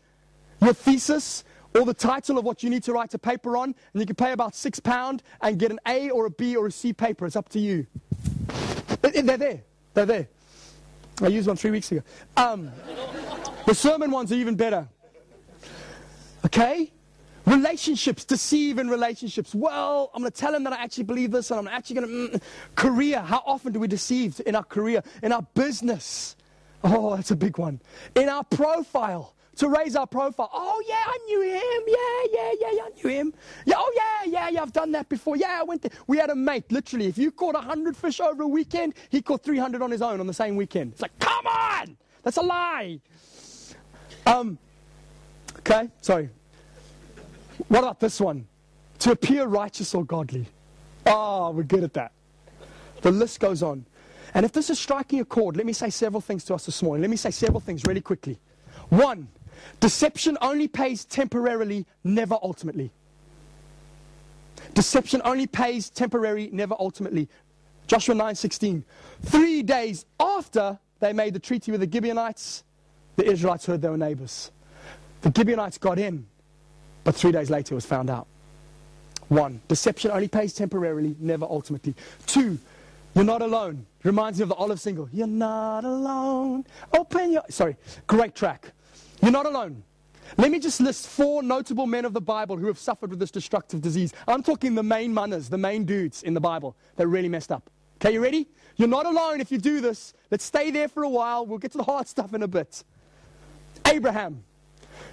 your 0.60 0.74
thesis 0.74 1.44
or 1.74 1.84
the 1.84 1.94
title 1.94 2.38
of 2.38 2.44
what 2.44 2.62
you 2.62 2.70
need 2.70 2.82
to 2.84 2.92
write 2.92 3.14
a 3.14 3.18
paper 3.18 3.56
on, 3.56 3.74
and 3.92 4.00
you 4.00 4.06
can 4.06 4.16
pay 4.16 4.32
about 4.32 4.54
six 4.54 4.80
pound 4.80 5.22
and 5.40 5.58
get 5.58 5.70
an 5.70 5.78
A 5.86 6.10
or 6.10 6.26
a 6.26 6.30
B 6.30 6.56
or 6.56 6.66
a 6.66 6.72
C 6.72 6.92
paper. 6.92 7.26
It's 7.26 7.36
up 7.36 7.48
to 7.50 7.60
you. 7.60 7.86
They're 9.02 9.36
there. 9.36 9.62
They're 9.94 10.06
there. 10.06 10.28
I 11.22 11.28
used 11.28 11.46
one 11.46 11.56
three 11.56 11.70
weeks 11.70 11.90
ago. 11.92 12.02
Um, 12.36 12.70
the 13.66 13.74
sermon 13.74 14.10
ones 14.10 14.32
are 14.32 14.36
even 14.36 14.56
better. 14.56 14.88
Okay? 16.46 16.92
Relationships, 17.44 18.24
deceive 18.24 18.78
in 18.78 18.88
relationships. 18.88 19.54
Well, 19.54 20.10
I'm 20.14 20.22
going 20.22 20.30
to 20.30 20.36
tell 20.36 20.54
him 20.54 20.64
that 20.64 20.72
I 20.72 20.82
actually 20.82 21.04
believe 21.04 21.32
this 21.32 21.50
and 21.50 21.60
I'm 21.60 21.68
actually 21.68 21.96
going 21.96 22.08
to. 22.08 22.38
Mm, 22.38 22.42
career, 22.76 23.20
how 23.20 23.42
often 23.44 23.72
do 23.72 23.80
we 23.80 23.88
deceive 23.88 24.40
in 24.46 24.54
our 24.54 24.64
career, 24.64 25.02
in 25.22 25.32
our 25.32 25.42
business? 25.54 26.36
Oh, 26.84 27.16
that's 27.16 27.32
a 27.32 27.36
big 27.36 27.58
one. 27.58 27.80
In 28.14 28.28
our 28.28 28.44
profile, 28.44 29.34
to 29.56 29.68
raise 29.68 29.96
our 29.96 30.06
profile. 30.06 30.50
Oh, 30.52 30.82
yeah, 30.86 31.02
I 31.04 31.18
knew 31.26 31.42
him. 31.42 31.82
Yeah, 31.86 32.40
yeah, 32.40 32.52
yeah, 32.60 32.76
yeah, 32.76 32.82
I 32.82 32.90
knew 33.02 33.10
him. 33.10 33.34
Yeah, 33.64 33.74
oh, 33.78 33.92
yeah, 33.96 34.30
yeah, 34.30 34.48
yeah, 34.50 34.62
I've 34.62 34.72
done 34.72 34.92
that 34.92 35.08
before. 35.08 35.36
Yeah, 35.36 35.58
I 35.60 35.64
went 35.64 35.82
there. 35.82 35.92
We 36.06 36.18
had 36.18 36.30
a 36.30 36.36
mate, 36.36 36.70
literally. 36.70 37.06
If 37.06 37.18
you 37.18 37.32
caught 37.32 37.54
100 37.54 37.96
fish 37.96 38.20
over 38.20 38.44
a 38.44 38.48
weekend, 38.48 38.94
he 39.08 39.20
caught 39.20 39.42
300 39.42 39.82
on 39.82 39.90
his 39.90 40.02
own 40.02 40.20
on 40.20 40.26
the 40.26 40.34
same 40.34 40.54
weekend. 40.54 40.92
It's 40.92 41.02
like, 41.02 41.18
come 41.18 41.46
on! 41.46 41.96
That's 42.22 42.36
a 42.36 42.42
lie. 42.42 43.00
Um, 44.26 44.58
okay, 45.68 45.90
sorry. 46.00 46.30
What 47.68 47.80
about 47.80 48.00
this 48.00 48.20
one? 48.20 48.46
To 49.00 49.10
appear 49.12 49.46
righteous 49.46 49.94
or 49.94 50.04
godly. 50.04 50.46
Oh, 51.06 51.50
we're 51.50 51.62
good 51.64 51.84
at 51.84 51.94
that. 51.94 52.12
The 53.02 53.10
list 53.10 53.40
goes 53.40 53.62
on. 53.62 53.84
And 54.34 54.44
if 54.44 54.52
this 54.52 54.70
is 54.70 54.78
striking 54.78 55.20
a 55.20 55.24
chord, 55.24 55.56
let 55.56 55.66
me 55.66 55.72
say 55.72 55.90
several 55.90 56.20
things 56.20 56.44
to 56.44 56.54
us 56.54 56.66
this 56.66 56.82
morning. 56.82 57.02
Let 57.02 57.10
me 57.10 57.16
say 57.16 57.30
several 57.30 57.60
things 57.60 57.84
really 57.86 58.00
quickly. 58.00 58.38
One, 58.88 59.28
deception 59.80 60.36
only 60.40 60.68
pays 60.68 61.04
temporarily, 61.04 61.86
never 62.04 62.36
ultimately. 62.42 62.90
Deception 64.74 65.22
only 65.24 65.46
pays 65.46 65.90
temporary, 65.90 66.50
never 66.52 66.74
ultimately. 66.78 67.28
Joshua 67.86 68.14
9:16. 68.14 68.82
3 69.22 69.62
days 69.62 70.04
after 70.18 70.78
they 71.00 71.12
made 71.12 71.34
the 71.34 71.38
treaty 71.38 71.70
with 71.70 71.80
the 71.80 71.90
Gibeonites, 71.90 72.64
the 73.16 73.24
Israelites 73.24 73.66
heard 73.66 73.80
they 73.80 73.88
were 73.88 73.96
neighbors. 73.96 74.50
The 75.22 75.32
Gibeonites 75.34 75.78
got 75.78 75.98
in. 75.98 76.26
But 77.04 77.14
three 77.14 77.32
days 77.32 77.50
later, 77.50 77.74
it 77.74 77.76
was 77.76 77.86
found 77.86 78.10
out. 78.10 78.26
One, 79.28 79.60
deception 79.68 80.10
only 80.10 80.28
pays 80.28 80.52
temporarily, 80.52 81.16
never 81.18 81.44
ultimately. 81.44 81.94
Two, 82.26 82.58
you're 83.14 83.24
not 83.24 83.42
alone. 83.42 83.86
Reminds 84.04 84.38
me 84.38 84.44
of 84.44 84.50
the 84.50 84.54
Olive 84.54 84.80
single. 84.80 85.08
You're 85.12 85.26
not 85.26 85.84
alone. 85.84 86.64
Open 86.92 87.32
your. 87.32 87.42
Sorry, 87.48 87.76
great 88.06 88.34
track. 88.34 88.72
You're 89.22 89.32
not 89.32 89.46
alone. 89.46 89.82
Let 90.36 90.50
me 90.50 90.58
just 90.58 90.80
list 90.80 91.06
four 91.06 91.42
notable 91.42 91.86
men 91.86 92.04
of 92.04 92.12
the 92.12 92.20
Bible 92.20 92.56
who 92.56 92.66
have 92.66 92.78
suffered 92.78 93.10
with 93.10 93.18
this 93.18 93.30
destructive 93.30 93.80
disease. 93.80 94.12
I'm 94.26 94.42
talking 94.42 94.74
the 94.74 94.82
main 94.82 95.14
manners, 95.14 95.48
the 95.48 95.58
main 95.58 95.84
dudes 95.84 96.22
in 96.22 96.34
the 96.34 96.40
Bible 96.40 96.76
that 96.96 97.06
really 97.06 97.28
messed 97.28 97.52
up. 97.52 97.70
Okay, 98.00 98.12
you 98.12 98.22
ready? 98.22 98.48
You're 98.76 98.88
not 98.88 99.06
alone 99.06 99.40
if 99.40 99.50
you 99.50 99.58
do 99.58 99.80
this. 99.80 100.12
Let's 100.30 100.44
stay 100.44 100.70
there 100.70 100.88
for 100.88 101.02
a 101.02 101.08
while. 101.08 101.46
We'll 101.46 101.58
get 101.58 101.72
to 101.72 101.78
the 101.78 101.84
hard 101.84 102.08
stuff 102.08 102.34
in 102.34 102.42
a 102.42 102.48
bit. 102.48 102.84
Abraham. 103.86 104.44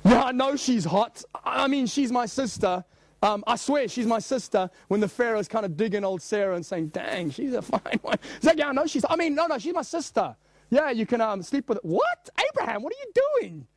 Yeah, 0.06 0.24
I 0.24 0.32
know 0.32 0.56
she's 0.56 0.86
hot. 0.86 1.24
I 1.44 1.68
mean, 1.68 1.88
she's 1.88 2.12
my 2.12 2.26
sister. 2.26 2.84
Um, 3.22 3.44
I 3.48 3.56
swear 3.56 3.88
she's 3.88 4.06
my 4.06 4.20
sister 4.20 4.70
when 4.90 5.00
the 5.00 5.08
Pharaoh's 5.08 5.48
kind 5.48 5.66
of 5.66 5.78
digging 5.78 6.04
old 6.04 6.22
Sarah 6.22 6.56
and 6.56 6.66
saying, 6.66 6.88
dang, 6.88 7.30
she's 7.32 7.54
a 7.54 7.62
fine 7.62 8.00
one. 8.02 8.18
He's 8.36 8.44
like, 8.44 8.58
yeah, 8.58 8.70
I 8.70 8.74
know 8.74 8.86
she's, 8.86 9.06
I 9.10 9.16
mean, 9.16 9.34
no, 9.34 9.48
no, 9.48 9.58
she's 9.58 9.74
my 9.74 9.82
sister. 9.82 10.36
Yeah, 10.70 10.90
you 10.90 11.06
can 11.06 11.22
um, 11.22 11.42
sleep 11.42 11.70
with 11.70 11.78
her. 11.78 11.88
What? 11.88 12.30
Abraham, 12.50 12.84
what 12.84 12.92
are 12.94 12.98
you 13.02 13.40
doing? 13.40 13.68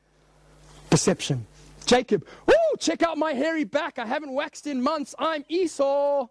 Deception. 0.91 1.47
Jacob, 1.85 2.27
oh, 2.49 2.77
check 2.81 3.05
out 3.05 3.17
my 3.17 3.35
hairy 3.35 3.63
back. 3.63 4.01
I 4.01 4.07
haven't 4.07 4.33
waxed 4.33 4.67
in 4.67 4.83
months. 4.83 5.15
I'm 5.19 5.45
Esau. 5.49 6.27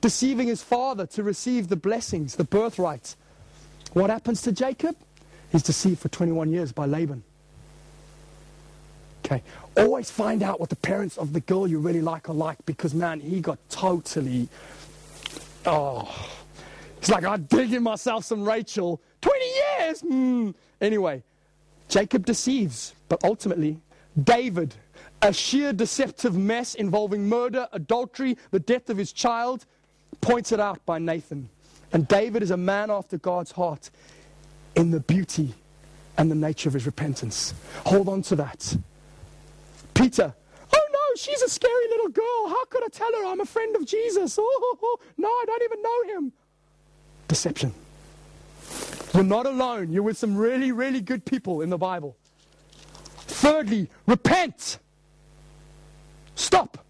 Deceiving 0.00 0.48
his 0.48 0.62
father 0.62 1.06
to 1.06 1.22
receive 1.22 1.68
the 1.68 1.76
blessings, 1.76 2.34
the 2.34 2.44
birthright. 2.44 3.14
What 3.92 4.10
happens 4.10 4.42
to 4.42 4.52
Jacob? 4.52 4.96
He's 5.52 5.62
deceived 5.62 6.00
for 6.00 6.08
21 6.08 6.50
years 6.50 6.72
by 6.72 6.86
Laban. 6.86 7.22
Okay. 9.24 9.42
Always 9.76 10.10
find 10.10 10.42
out 10.42 10.60
what 10.60 10.68
the 10.68 10.76
parents 10.76 11.16
of 11.16 11.32
the 11.32 11.40
girl 11.40 11.66
you 11.66 11.78
really 11.78 12.02
like 12.02 12.28
are 12.28 12.34
like 12.34 12.58
because, 12.66 12.94
man, 12.94 13.20
he 13.20 13.40
got 13.40 13.58
totally. 13.70 14.48
Oh. 15.64 16.30
It's 16.98 17.08
like 17.08 17.24
I'm 17.24 17.44
digging 17.44 17.82
myself 17.82 18.24
some 18.24 18.44
Rachel. 18.44 19.00
20 19.22 19.44
years! 19.44 20.02
Mm. 20.02 20.54
Anyway, 20.80 21.22
Jacob 21.88 22.26
deceives, 22.26 22.94
but 23.08 23.22
ultimately, 23.24 23.78
David, 24.22 24.74
a 25.22 25.32
sheer 25.32 25.72
deceptive 25.72 26.36
mess 26.36 26.74
involving 26.74 27.28
murder, 27.28 27.66
adultery, 27.72 28.36
the 28.50 28.60
death 28.60 28.90
of 28.90 28.98
his 28.98 29.12
child, 29.12 29.64
pointed 30.20 30.60
out 30.60 30.84
by 30.84 30.98
Nathan. 30.98 31.48
And 31.92 32.06
David 32.08 32.42
is 32.42 32.50
a 32.50 32.56
man 32.56 32.90
after 32.90 33.16
God's 33.16 33.52
heart 33.52 33.90
in 34.74 34.90
the 34.90 35.00
beauty 35.00 35.54
and 36.18 36.30
the 36.30 36.34
nature 36.34 36.68
of 36.68 36.74
his 36.74 36.86
repentance. 36.86 37.54
Hold 37.86 38.08
on 38.08 38.22
to 38.22 38.36
that. 38.36 38.76
Peter, 39.94 40.34
oh 40.72 40.88
no, 40.92 41.16
she's 41.16 41.42
a 41.42 41.48
scary 41.48 41.88
little 41.90 42.08
girl. 42.08 42.48
How 42.48 42.64
could 42.66 42.84
I 42.84 42.88
tell 42.88 43.10
her 43.12 43.26
I'm 43.26 43.40
a 43.40 43.46
friend 43.46 43.76
of 43.76 43.86
Jesus? 43.86 44.38
Oh, 44.38 44.42
oh, 44.42 44.78
oh, 44.82 44.98
no, 45.16 45.28
I 45.28 45.44
don't 45.46 45.62
even 45.62 45.82
know 45.82 46.14
him. 46.14 46.32
Deception. 47.28 47.72
You're 49.14 49.22
not 49.22 49.46
alone. 49.46 49.92
You're 49.92 50.02
with 50.02 50.18
some 50.18 50.36
really, 50.36 50.72
really 50.72 51.00
good 51.00 51.24
people 51.24 51.60
in 51.60 51.70
the 51.70 51.78
Bible. 51.78 52.16
Thirdly, 53.26 53.88
repent. 54.06 54.78
Stop. 56.34 56.84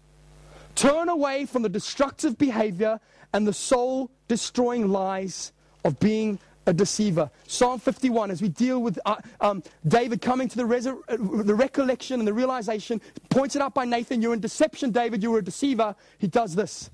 Turn 0.73 1.07
away 1.07 1.45
from 1.45 1.61
the 1.61 1.69
destructive 1.69 2.37
behavior 2.37 2.99
and 3.31 3.47
the 3.47 3.53
soul 3.53 4.11
destroying 4.27 4.89
lies 4.89 5.51
of 5.83 5.99
being 5.99 6.39
a 6.65 6.73
deceiver. 6.73 7.29
Psalm 7.47 7.79
51, 7.79 8.31
as 8.31 8.41
we 8.41 8.49
deal 8.49 8.81
with 8.81 8.99
uh, 9.05 9.15
um, 9.41 9.63
David 9.87 10.21
coming 10.21 10.47
to 10.49 10.57
the, 10.57 10.65
uh, 11.07 11.43
the 11.43 11.55
recollection 11.55 12.19
and 12.19 12.27
the 12.27 12.33
realization, 12.33 13.01
pointed 13.29 13.61
out 13.61 13.73
by 13.73 13.85
Nathan, 13.85 14.21
you're 14.21 14.33
in 14.33 14.39
deception, 14.39 14.91
David, 14.91 15.21
you 15.23 15.31
were 15.31 15.39
a 15.39 15.43
deceiver. 15.43 15.95
He 16.17 16.27
does 16.27 16.55
this. 16.55 16.89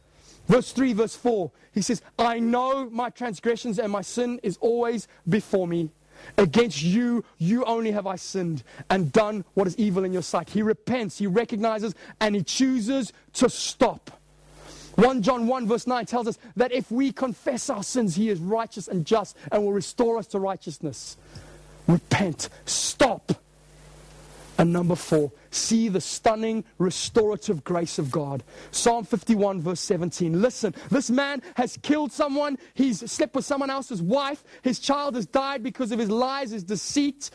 Verse 0.47 0.71
3, 0.71 0.93
verse 0.93 1.15
4, 1.15 1.51
he 1.73 1.81
says, 1.81 2.01
I 2.17 2.39
know 2.39 2.89
my 2.89 3.09
transgressions 3.09 3.79
and 3.79 3.91
my 3.91 4.01
sin 4.01 4.39
is 4.43 4.57
always 4.59 5.07
before 5.29 5.67
me. 5.67 5.91
Against 6.37 6.83
you, 6.83 7.23
you 7.37 7.63
only 7.65 7.91
have 7.91 8.05
I 8.05 8.15
sinned 8.15 8.63
and 8.89 9.11
done 9.11 9.45
what 9.53 9.67
is 9.67 9.75
evil 9.77 10.03
in 10.03 10.13
your 10.13 10.21
sight. 10.21 10.49
He 10.49 10.61
repents, 10.61 11.17
he 11.17 11.27
recognizes, 11.27 11.95
and 12.19 12.35
he 12.35 12.43
chooses 12.43 13.13
to 13.33 13.49
stop. 13.49 14.20
1 15.01 15.23
John 15.23 15.47
1 15.47 15.67
verse 15.67 15.87
9 15.87 16.05
tells 16.05 16.27
us 16.27 16.37
that 16.55 16.71
if 16.71 16.91
we 16.91 17.11
confess 17.11 17.71
our 17.71 17.81
sins, 17.81 18.15
he 18.15 18.29
is 18.29 18.39
righteous 18.39 18.87
and 18.87 19.03
just 19.03 19.35
and 19.51 19.63
will 19.63 19.73
restore 19.73 20.19
us 20.19 20.27
to 20.27 20.39
righteousness. 20.39 21.17
Repent. 21.87 22.49
Stop. 22.65 23.31
And 24.59 24.71
number 24.71 24.95
four, 24.95 25.31
see 25.49 25.89
the 25.89 25.99
stunning 25.99 26.63
restorative 26.77 27.63
grace 27.63 27.97
of 27.97 28.11
God. 28.11 28.43
Psalm 28.69 29.03
51, 29.03 29.59
verse 29.59 29.79
17. 29.79 30.39
Listen, 30.39 30.75
this 30.91 31.09
man 31.09 31.41
has 31.55 31.77
killed 31.81 32.11
someone. 32.11 32.59
He's 32.75 33.09
slept 33.11 33.33
with 33.33 33.43
someone 33.43 33.71
else's 33.71 34.03
wife. 34.03 34.43
His 34.61 34.77
child 34.77 35.15
has 35.15 35.25
died 35.25 35.63
because 35.63 35.91
of 35.91 35.97
his 35.97 36.11
lies, 36.11 36.51
his 36.51 36.63
deceit. 36.63 37.31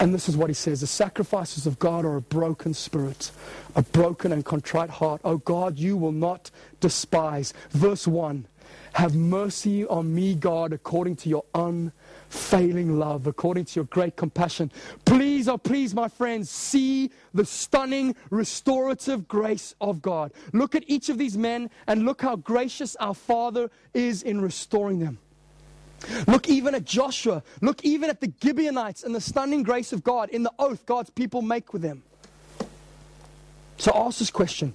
And 0.00 0.12
this 0.12 0.28
is 0.28 0.36
what 0.36 0.50
he 0.50 0.54
says 0.54 0.80
The 0.80 0.86
sacrifices 0.86 1.66
of 1.66 1.78
God 1.78 2.04
are 2.04 2.16
a 2.16 2.20
broken 2.20 2.74
spirit, 2.74 3.30
a 3.74 3.82
broken 3.82 4.32
and 4.32 4.44
contrite 4.44 4.90
heart. 4.90 5.20
Oh 5.24 5.38
God, 5.38 5.78
you 5.78 5.96
will 5.96 6.12
not 6.12 6.50
despise. 6.80 7.54
Verse 7.70 8.06
1 8.06 8.46
Have 8.94 9.14
mercy 9.14 9.86
on 9.86 10.14
me, 10.14 10.34
God, 10.34 10.72
according 10.72 11.16
to 11.16 11.28
your 11.28 11.44
unfailing 11.54 12.98
love, 12.98 13.26
according 13.26 13.66
to 13.66 13.76
your 13.76 13.84
great 13.84 14.16
compassion. 14.16 14.72
Please, 15.04 15.48
oh 15.48 15.58
please, 15.58 15.94
my 15.94 16.08
friends, 16.08 16.50
see 16.50 17.10
the 17.32 17.44
stunning 17.44 18.16
restorative 18.30 19.28
grace 19.28 19.74
of 19.80 20.02
God. 20.02 20.32
Look 20.52 20.74
at 20.74 20.84
each 20.88 21.08
of 21.08 21.18
these 21.18 21.38
men 21.38 21.70
and 21.86 22.04
look 22.04 22.22
how 22.22 22.36
gracious 22.36 22.96
our 22.96 23.14
Father 23.14 23.70
is 23.92 24.22
in 24.22 24.40
restoring 24.40 24.98
them. 24.98 25.18
Look 26.26 26.48
even 26.48 26.74
at 26.74 26.84
Joshua. 26.84 27.42
Look 27.60 27.84
even 27.84 28.10
at 28.10 28.20
the 28.20 28.32
Gibeonites 28.42 29.02
and 29.04 29.14
the 29.14 29.20
stunning 29.20 29.62
grace 29.62 29.92
of 29.92 30.02
God 30.04 30.30
in 30.30 30.42
the 30.42 30.52
oath 30.58 30.86
God's 30.86 31.10
people 31.10 31.42
make 31.42 31.72
with 31.72 31.82
them. 31.82 32.02
So 33.78 33.92
ask 33.94 34.18
this 34.18 34.30
question 34.30 34.74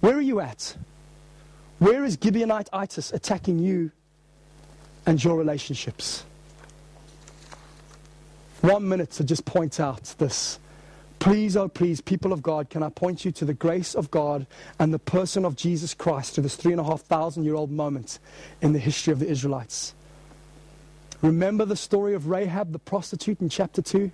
Where 0.00 0.16
are 0.16 0.20
you 0.20 0.40
at? 0.40 0.76
Where 1.78 2.04
is 2.04 2.16
Gibeonite-itis 2.16 3.12
attacking 3.12 3.58
you 3.58 3.90
and 5.06 5.22
your 5.22 5.36
relationships? 5.36 6.24
One 8.60 8.88
minute 8.88 9.10
to 9.12 9.24
just 9.24 9.44
point 9.44 9.78
out 9.80 10.14
this 10.18 10.58
Please, 11.18 11.56
oh 11.56 11.68
please, 11.68 12.02
people 12.02 12.34
of 12.34 12.42
God, 12.42 12.68
can 12.68 12.82
I 12.82 12.90
point 12.90 13.24
you 13.24 13.32
to 13.32 13.46
the 13.46 13.54
grace 13.54 13.94
of 13.94 14.10
God 14.10 14.46
and 14.78 14.92
the 14.92 14.98
person 14.98 15.46
of 15.46 15.56
Jesus 15.56 15.94
Christ 15.94 16.34
to 16.34 16.42
this 16.42 16.54
three 16.54 16.72
and 16.72 16.80
a 16.80 16.84
half 16.84 17.00
thousand 17.00 17.44
year 17.44 17.54
old 17.54 17.70
moment 17.70 18.18
in 18.60 18.74
the 18.74 18.78
history 18.78 19.12
of 19.12 19.20
the 19.20 19.28
Israelites? 19.28 19.94
Remember 21.24 21.64
the 21.64 21.74
story 21.74 22.12
of 22.12 22.28
Rahab 22.28 22.72
the 22.72 22.78
prostitute 22.78 23.40
in 23.40 23.48
chapter 23.48 23.80
2? 23.80 24.10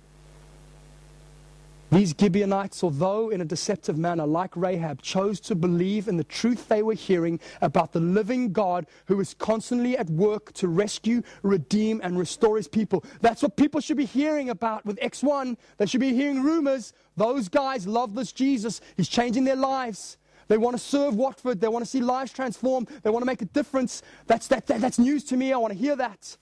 These 1.91 2.15
Gibeonites, 2.17 2.85
although 2.85 3.29
in 3.29 3.41
a 3.41 3.45
deceptive 3.45 3.97
manner, 3.97 4.25
like 4.25 4.55
Rahab, 4.55 5.01
chose 5.01 5.41
to 5.41 5.55
believe 5.55 6.07
in 6.07 6.15
the 6.15 6.23
truth 6.23 6.69
they 6.69 6.81
were 6.81 6.93
hearing 6.93 7.41
about 7.61 7.91
the 7.91 7.99
living 7.99 8.53
God 8.53 8.85
who 9.07 9.19
is 9.19 9.33
constantly 9.33 9.97
at 9.97 10.09
work 10.09 10.53
to 10.53 10.69
rescue, 10.69 11.21
redeem, 11.43 11.99
and 12.01 12.17
restore 12.17 12.55
his 12.55 12.69
people. 12.69 13.03
That's 13.19 13.43
what 13.43 13.57
people 13.57 13.81
should 13.81 13.97
be 13.97 14.05
hearing 14.05 14.49
about 14.49 14.85
with 14.85 14.97
X1. 15.01 15.57
They 15.79 15.87
should 15.87 15.99
be 15.99 16.13
hearing 16.13 16.41
rumors. 16.41 16.93
Those 17.17 17.49
guys 17.49 17.85
love 17.85 18.15
this 18.15 18.31
Jesus. 18.31 18.79
He's 18.95 19.09
changing 19.09 19.43
their 19.43 19.57
lives. 19.57 20.15
They 20.47 20.57
want 20.57 20.77
to 20.77 20.81
serve 20.81 21.15
Watford. 21.15 21.59
They 21.59 21.67
want 21.67 21.83
to 21.83 21.91
see 21.91 21.99
lives 21.99 22.31
transformed. 22.31 22.87
They 23.03 23.09
want 23.09 23.23
to 23.23 23.27
make 23.27 23.41
a 23.41 23.45
difference. 23.45 24.01
That's, 24.27 24.47
that, 24.47 24.67
that, 24.67 24.79
that's 24.79 24.97
news 24.97 25.25
to 25.25 25.35
me. 25.35 25.51
I 25.51 25.57
want 25.57 25.73
to 25.73 25.77
hear 25.77 25.97
that. 25.97 26.37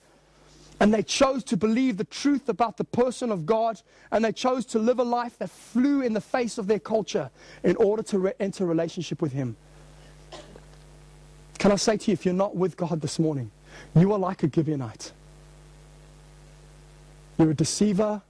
And 0.80 0.94
they 0.94 1.02
chose 1.02 1.44
to 1.44 1.58
believe 1.58 1.98
the 1.98 2.04
truth 2.04 2.48
about 2.48 2.78
the 2.78 2.84
person 2.84 3.30
of 3.30 3.44
God, 3.44 3.82
and 4.10 4.24
they 4.24 4.32
chose 4.32 4.64
to 4.66 4.78
live 4.78 4.98
a 4.98 5.04
life 5.04 5.38
that 5.38 5.50
flew 5.50 6.00
in 6.00 6.14
the 6.14 6.22
face 6.22 6.56
of 6.56 6.66
their 6.66 6.78
culture 6.78 7.30
in 7.62 7.76
order 7.76 8.02
to 8.04 8.18
re- 8.18 8.32
enter 8.40 8.64
relationship 8.64 9.20
with 9.20 9.32
Him. 9.32 9.56
Can 11.58 11.70
I 11.70 11.76
say 11.76 11.98
to 11.98 12.10
you, 12.10 12.14
if 12.14 12.24
you're 12.24 12.32
not 12.32 12.56
with 12.56 12.78
God 12.78 13.02
this 13.02 13.18
morning, 13.18 13.50
you 13.94 14.10
are 14.14 14.18
like 14.18 14.42
a 14.42 14.48
Gibeonite. 14.48 15.12
You're 17.38 17.50
a 17.50 17.54
deceiver, 17.54 18.22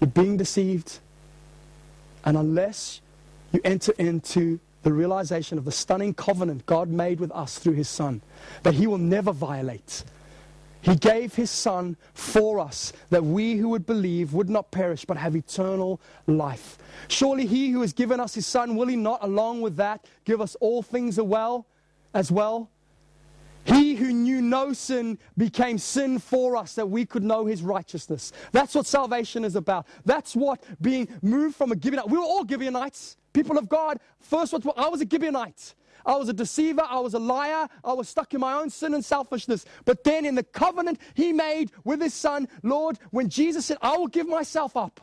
you're 0.00 0.10
being 0.10 0.36
deceived, 0.36 1.00
and 2.24 2.36
unless 2.36 3.00
you 3.52 3.60
enter 3.64 3.92
into 3.98 4.60
the 4.84 4.92
realization 4.92 5.58
of 5.58 5.64
the 5.64 5.72
stunning 5.72 6.14
covenant 6.14 6.66
God 6.66 6.88
made 6.88 7.18
with 7.18 7.32
us 7.32 7.58
through 7.58 7.72
His 7.72 7.88
Son, 7.88 8.22
that 8.62 8.74
He 8.74 8.86
will 8.86 8.98
never 8.98 9.32
violate 9.32 10.04
he 10.84 10.96
gave 10.96 11.34
his 11.34 11.50
son 11.50 11.96
for 12.12 12.60
us 12.60 12.92
that 13.08 13.24
we 13.24 13.56
who 13.56 13.70
would 13.70 13.86
believe 13.86 14.34
would 14.34 14.50
not 14.50 14.70
perish 14.70 15.06
but 15.06 15.16
have 15.16 15.34
eternal 15.34 15.98
life. 16.26 16.76
Surely 17.08 17.46
he 17.46 17.70
who 17.70 17.80
has 17.80 17.94
given 17.94 18.20
us 18.20 18.34
his 18.34 18.46
son, 18.46 18.76
will 18.76 18.88
he 18.88 18.96
not, 18.96 19.24
along 19.24 19.62
with 19.62 19.76
that, 19.76 20.04
give 20.26 20.42
us 20.42 20.56
all 20.60 20.82
things 20.82 21.18
as 21.18 22.30
well? 22.30 22.70
He 23.64 23.94
who 23.94 24.12
knew 24.12 24.42
no 24.42 24.74
sin 24.74 25.18
became 25.38 25.78
sin 25.78 26.18
for 26.18 26.54
us 26.54 26.74
that 26.74 26.90
we 26.90 27.06
could 27.06 27.24
know 27.24 27.46
his 27.46 27.62
righteousness. 27.62 28.30
That's 28.52 28.74
what 28.74 28.84
salvation 28.84 29.42
is 29.42 29.56
about. 29.56 29.86
That's 30.04 30.36
what 30.36 30.62
being 30.82 31.08
moved 31.22 31.56
from 31.56 31.72
a 31.72 31.76
Gibeonite. 31.76 32.10
We 32.10 32.18
were 32.18 32.24
all 32.24 32.46
Gibeonites, 32.46 33.16
people 33.32 33.56
of 33.56 33.70
God. 33.70 34.00
First, 34.20 34.52
what 34.52 34.66
I 34.76 34.88
was 34.88 35.00
a 35.00 35.06
Gibeonite. 35.06 35.72
I 36.06 36.16
was 36.16 36.28
a 36.28 36.32
deceiver. 36.32 36.82
I 36.88 37.00
was 37.00 37.14
a 37.14 37.18
liar. 37.18 37.68
I 37.84 37.92
was 37.92 38.08
stuck 38.08 38.34
in 38.34 38.40
my 38.40 38.54
own 38.54 38.70
sin 38.70 38.94
and 38.94 39.04
selfishness. 39.04 39.64
But 39.84 40.04
then 40.04 40.24
in 40.24 40.34
the 40.34 40.42
covenant 40.42 41.00
he 41.14 41.32
made 41.32 41.72
with 41.84 42.00
his 42.00 42.14
son, 42.14 42.48
Lord, 42.62 42.98
when 43.10 43.28
Jesus 43.28 43.66
said, 43.66 43.78
I 43.82 43.96
will 43.96 44.08
give 44.08 44.28
myself 44.28 44.76
up. 44.76 45.00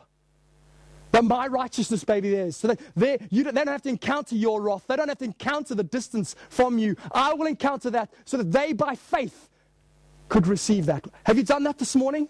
That 1.12 1.24
my 1.24 1.46
righteousness 1.46 2.04
be 2.04 2.20
theirs. 2.20 2.56
So 2.56 2.68
that 2.68 2.80
they, 2.96 3.18
you 3.30 3.44
don't, 3.44 3.54
they 3.54 3.64
don't 3.64 3.72
have 3.72 3.82
to 3.82 3.90
encounter 3.90 4.34
your 4.34 4.62
wrath. 4.62 4.86
They 4.86 4.96
don't 4.96 5.08
have 5.08 5.18
to 5.18 5.26
encounter 5.26 5.74
the 5.74 5.84
distance 5.84 6.34
from 6.48 6.78
you. 6.78 6.96
I 7.12 7.34
will 7.34 7.46
encounter 7.46 7.90
that 7.90 8.10
so 8.24 8.38
that 8.38 8.50
they, 8.50 8.72
by 8.72 8.94
faith, 8.94 9.50
could 10.30 10.46
receive 10.46 10.86
that. 10.86 11.04
Have 11.26 11.36
you 11.36 11.42
done 11.42 11.64
that 11.64 11.78
this 11.78 11.94
morning? 11.94 12.28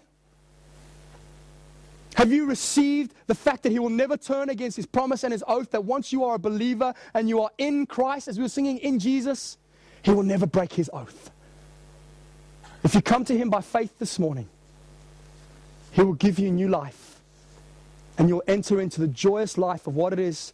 Have 2.15 2.31
you 2.31 2.45
received 2.45 3.13
the 3.27 3.35
fact 3.35 3.63
that 3.63 3.71
He 3.71 3.79
will 3.79 3.89
never 3.89 4.17
turn 4.17 4.49
against 4.49 4.77
His 4.77 4.85
promise 4.85 5.23
and 5.23 5.31
His 5.31 5.43
oath 5.47 5.71
that 5.71 5.83
once 5.83 6.13
you 6.13 6.23
are 6.23 6.35
a 6.35 6.39
believer 6.39 6.93
and 7.13 7.27
you 7.27 7.41
are 7.41 7.51
in 7.57 7.85
Christ, 7.85 8.27
as 8.27 8.37
we 8.37 8.43
were 8.43 8.49
singing 8.49 8.77
in 8.79 8.99
Jesus, 8.99 9.57
He 10.03 10.11
will 10.11 10.23
never 10.23 10.45
break 10.45 10.73
His 10.73 10.89
oath? 10.93 11.31
If 12.83 12.93
you 12.95 13.01
come 13.01 13.25
to 13.25 13.37
Him 13.37 13.49
by 13.49 13.61
faith 13.61 13.97
this 13.97 14.19
morning, 14.19 14.47
He 15.91 16.01
will 16.01 16.13
give 16.13 16.37
you 16.37 16.51
new 16.51 16.67
life 16.67 17.19
and 18.17 18.29
you'll 18.29 18.43
enter 18.47 18.79
into 18.79 19.01
the 19.01 19.07
joyous 19.07 19.57
life 19.57 19.87
of 19.87 19.95
what 19.95 20.13
it 20.13 20.19
is 20.19 20.53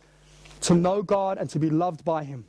to 0.62 0.76
know 0.76 1.01
God 1.01 1.38
and 1.38 1.49
to 1.49 1.60
be 1.60 1.70
loved 1.70 2.05
by 2.05 2.24
Him. 2.24 2.45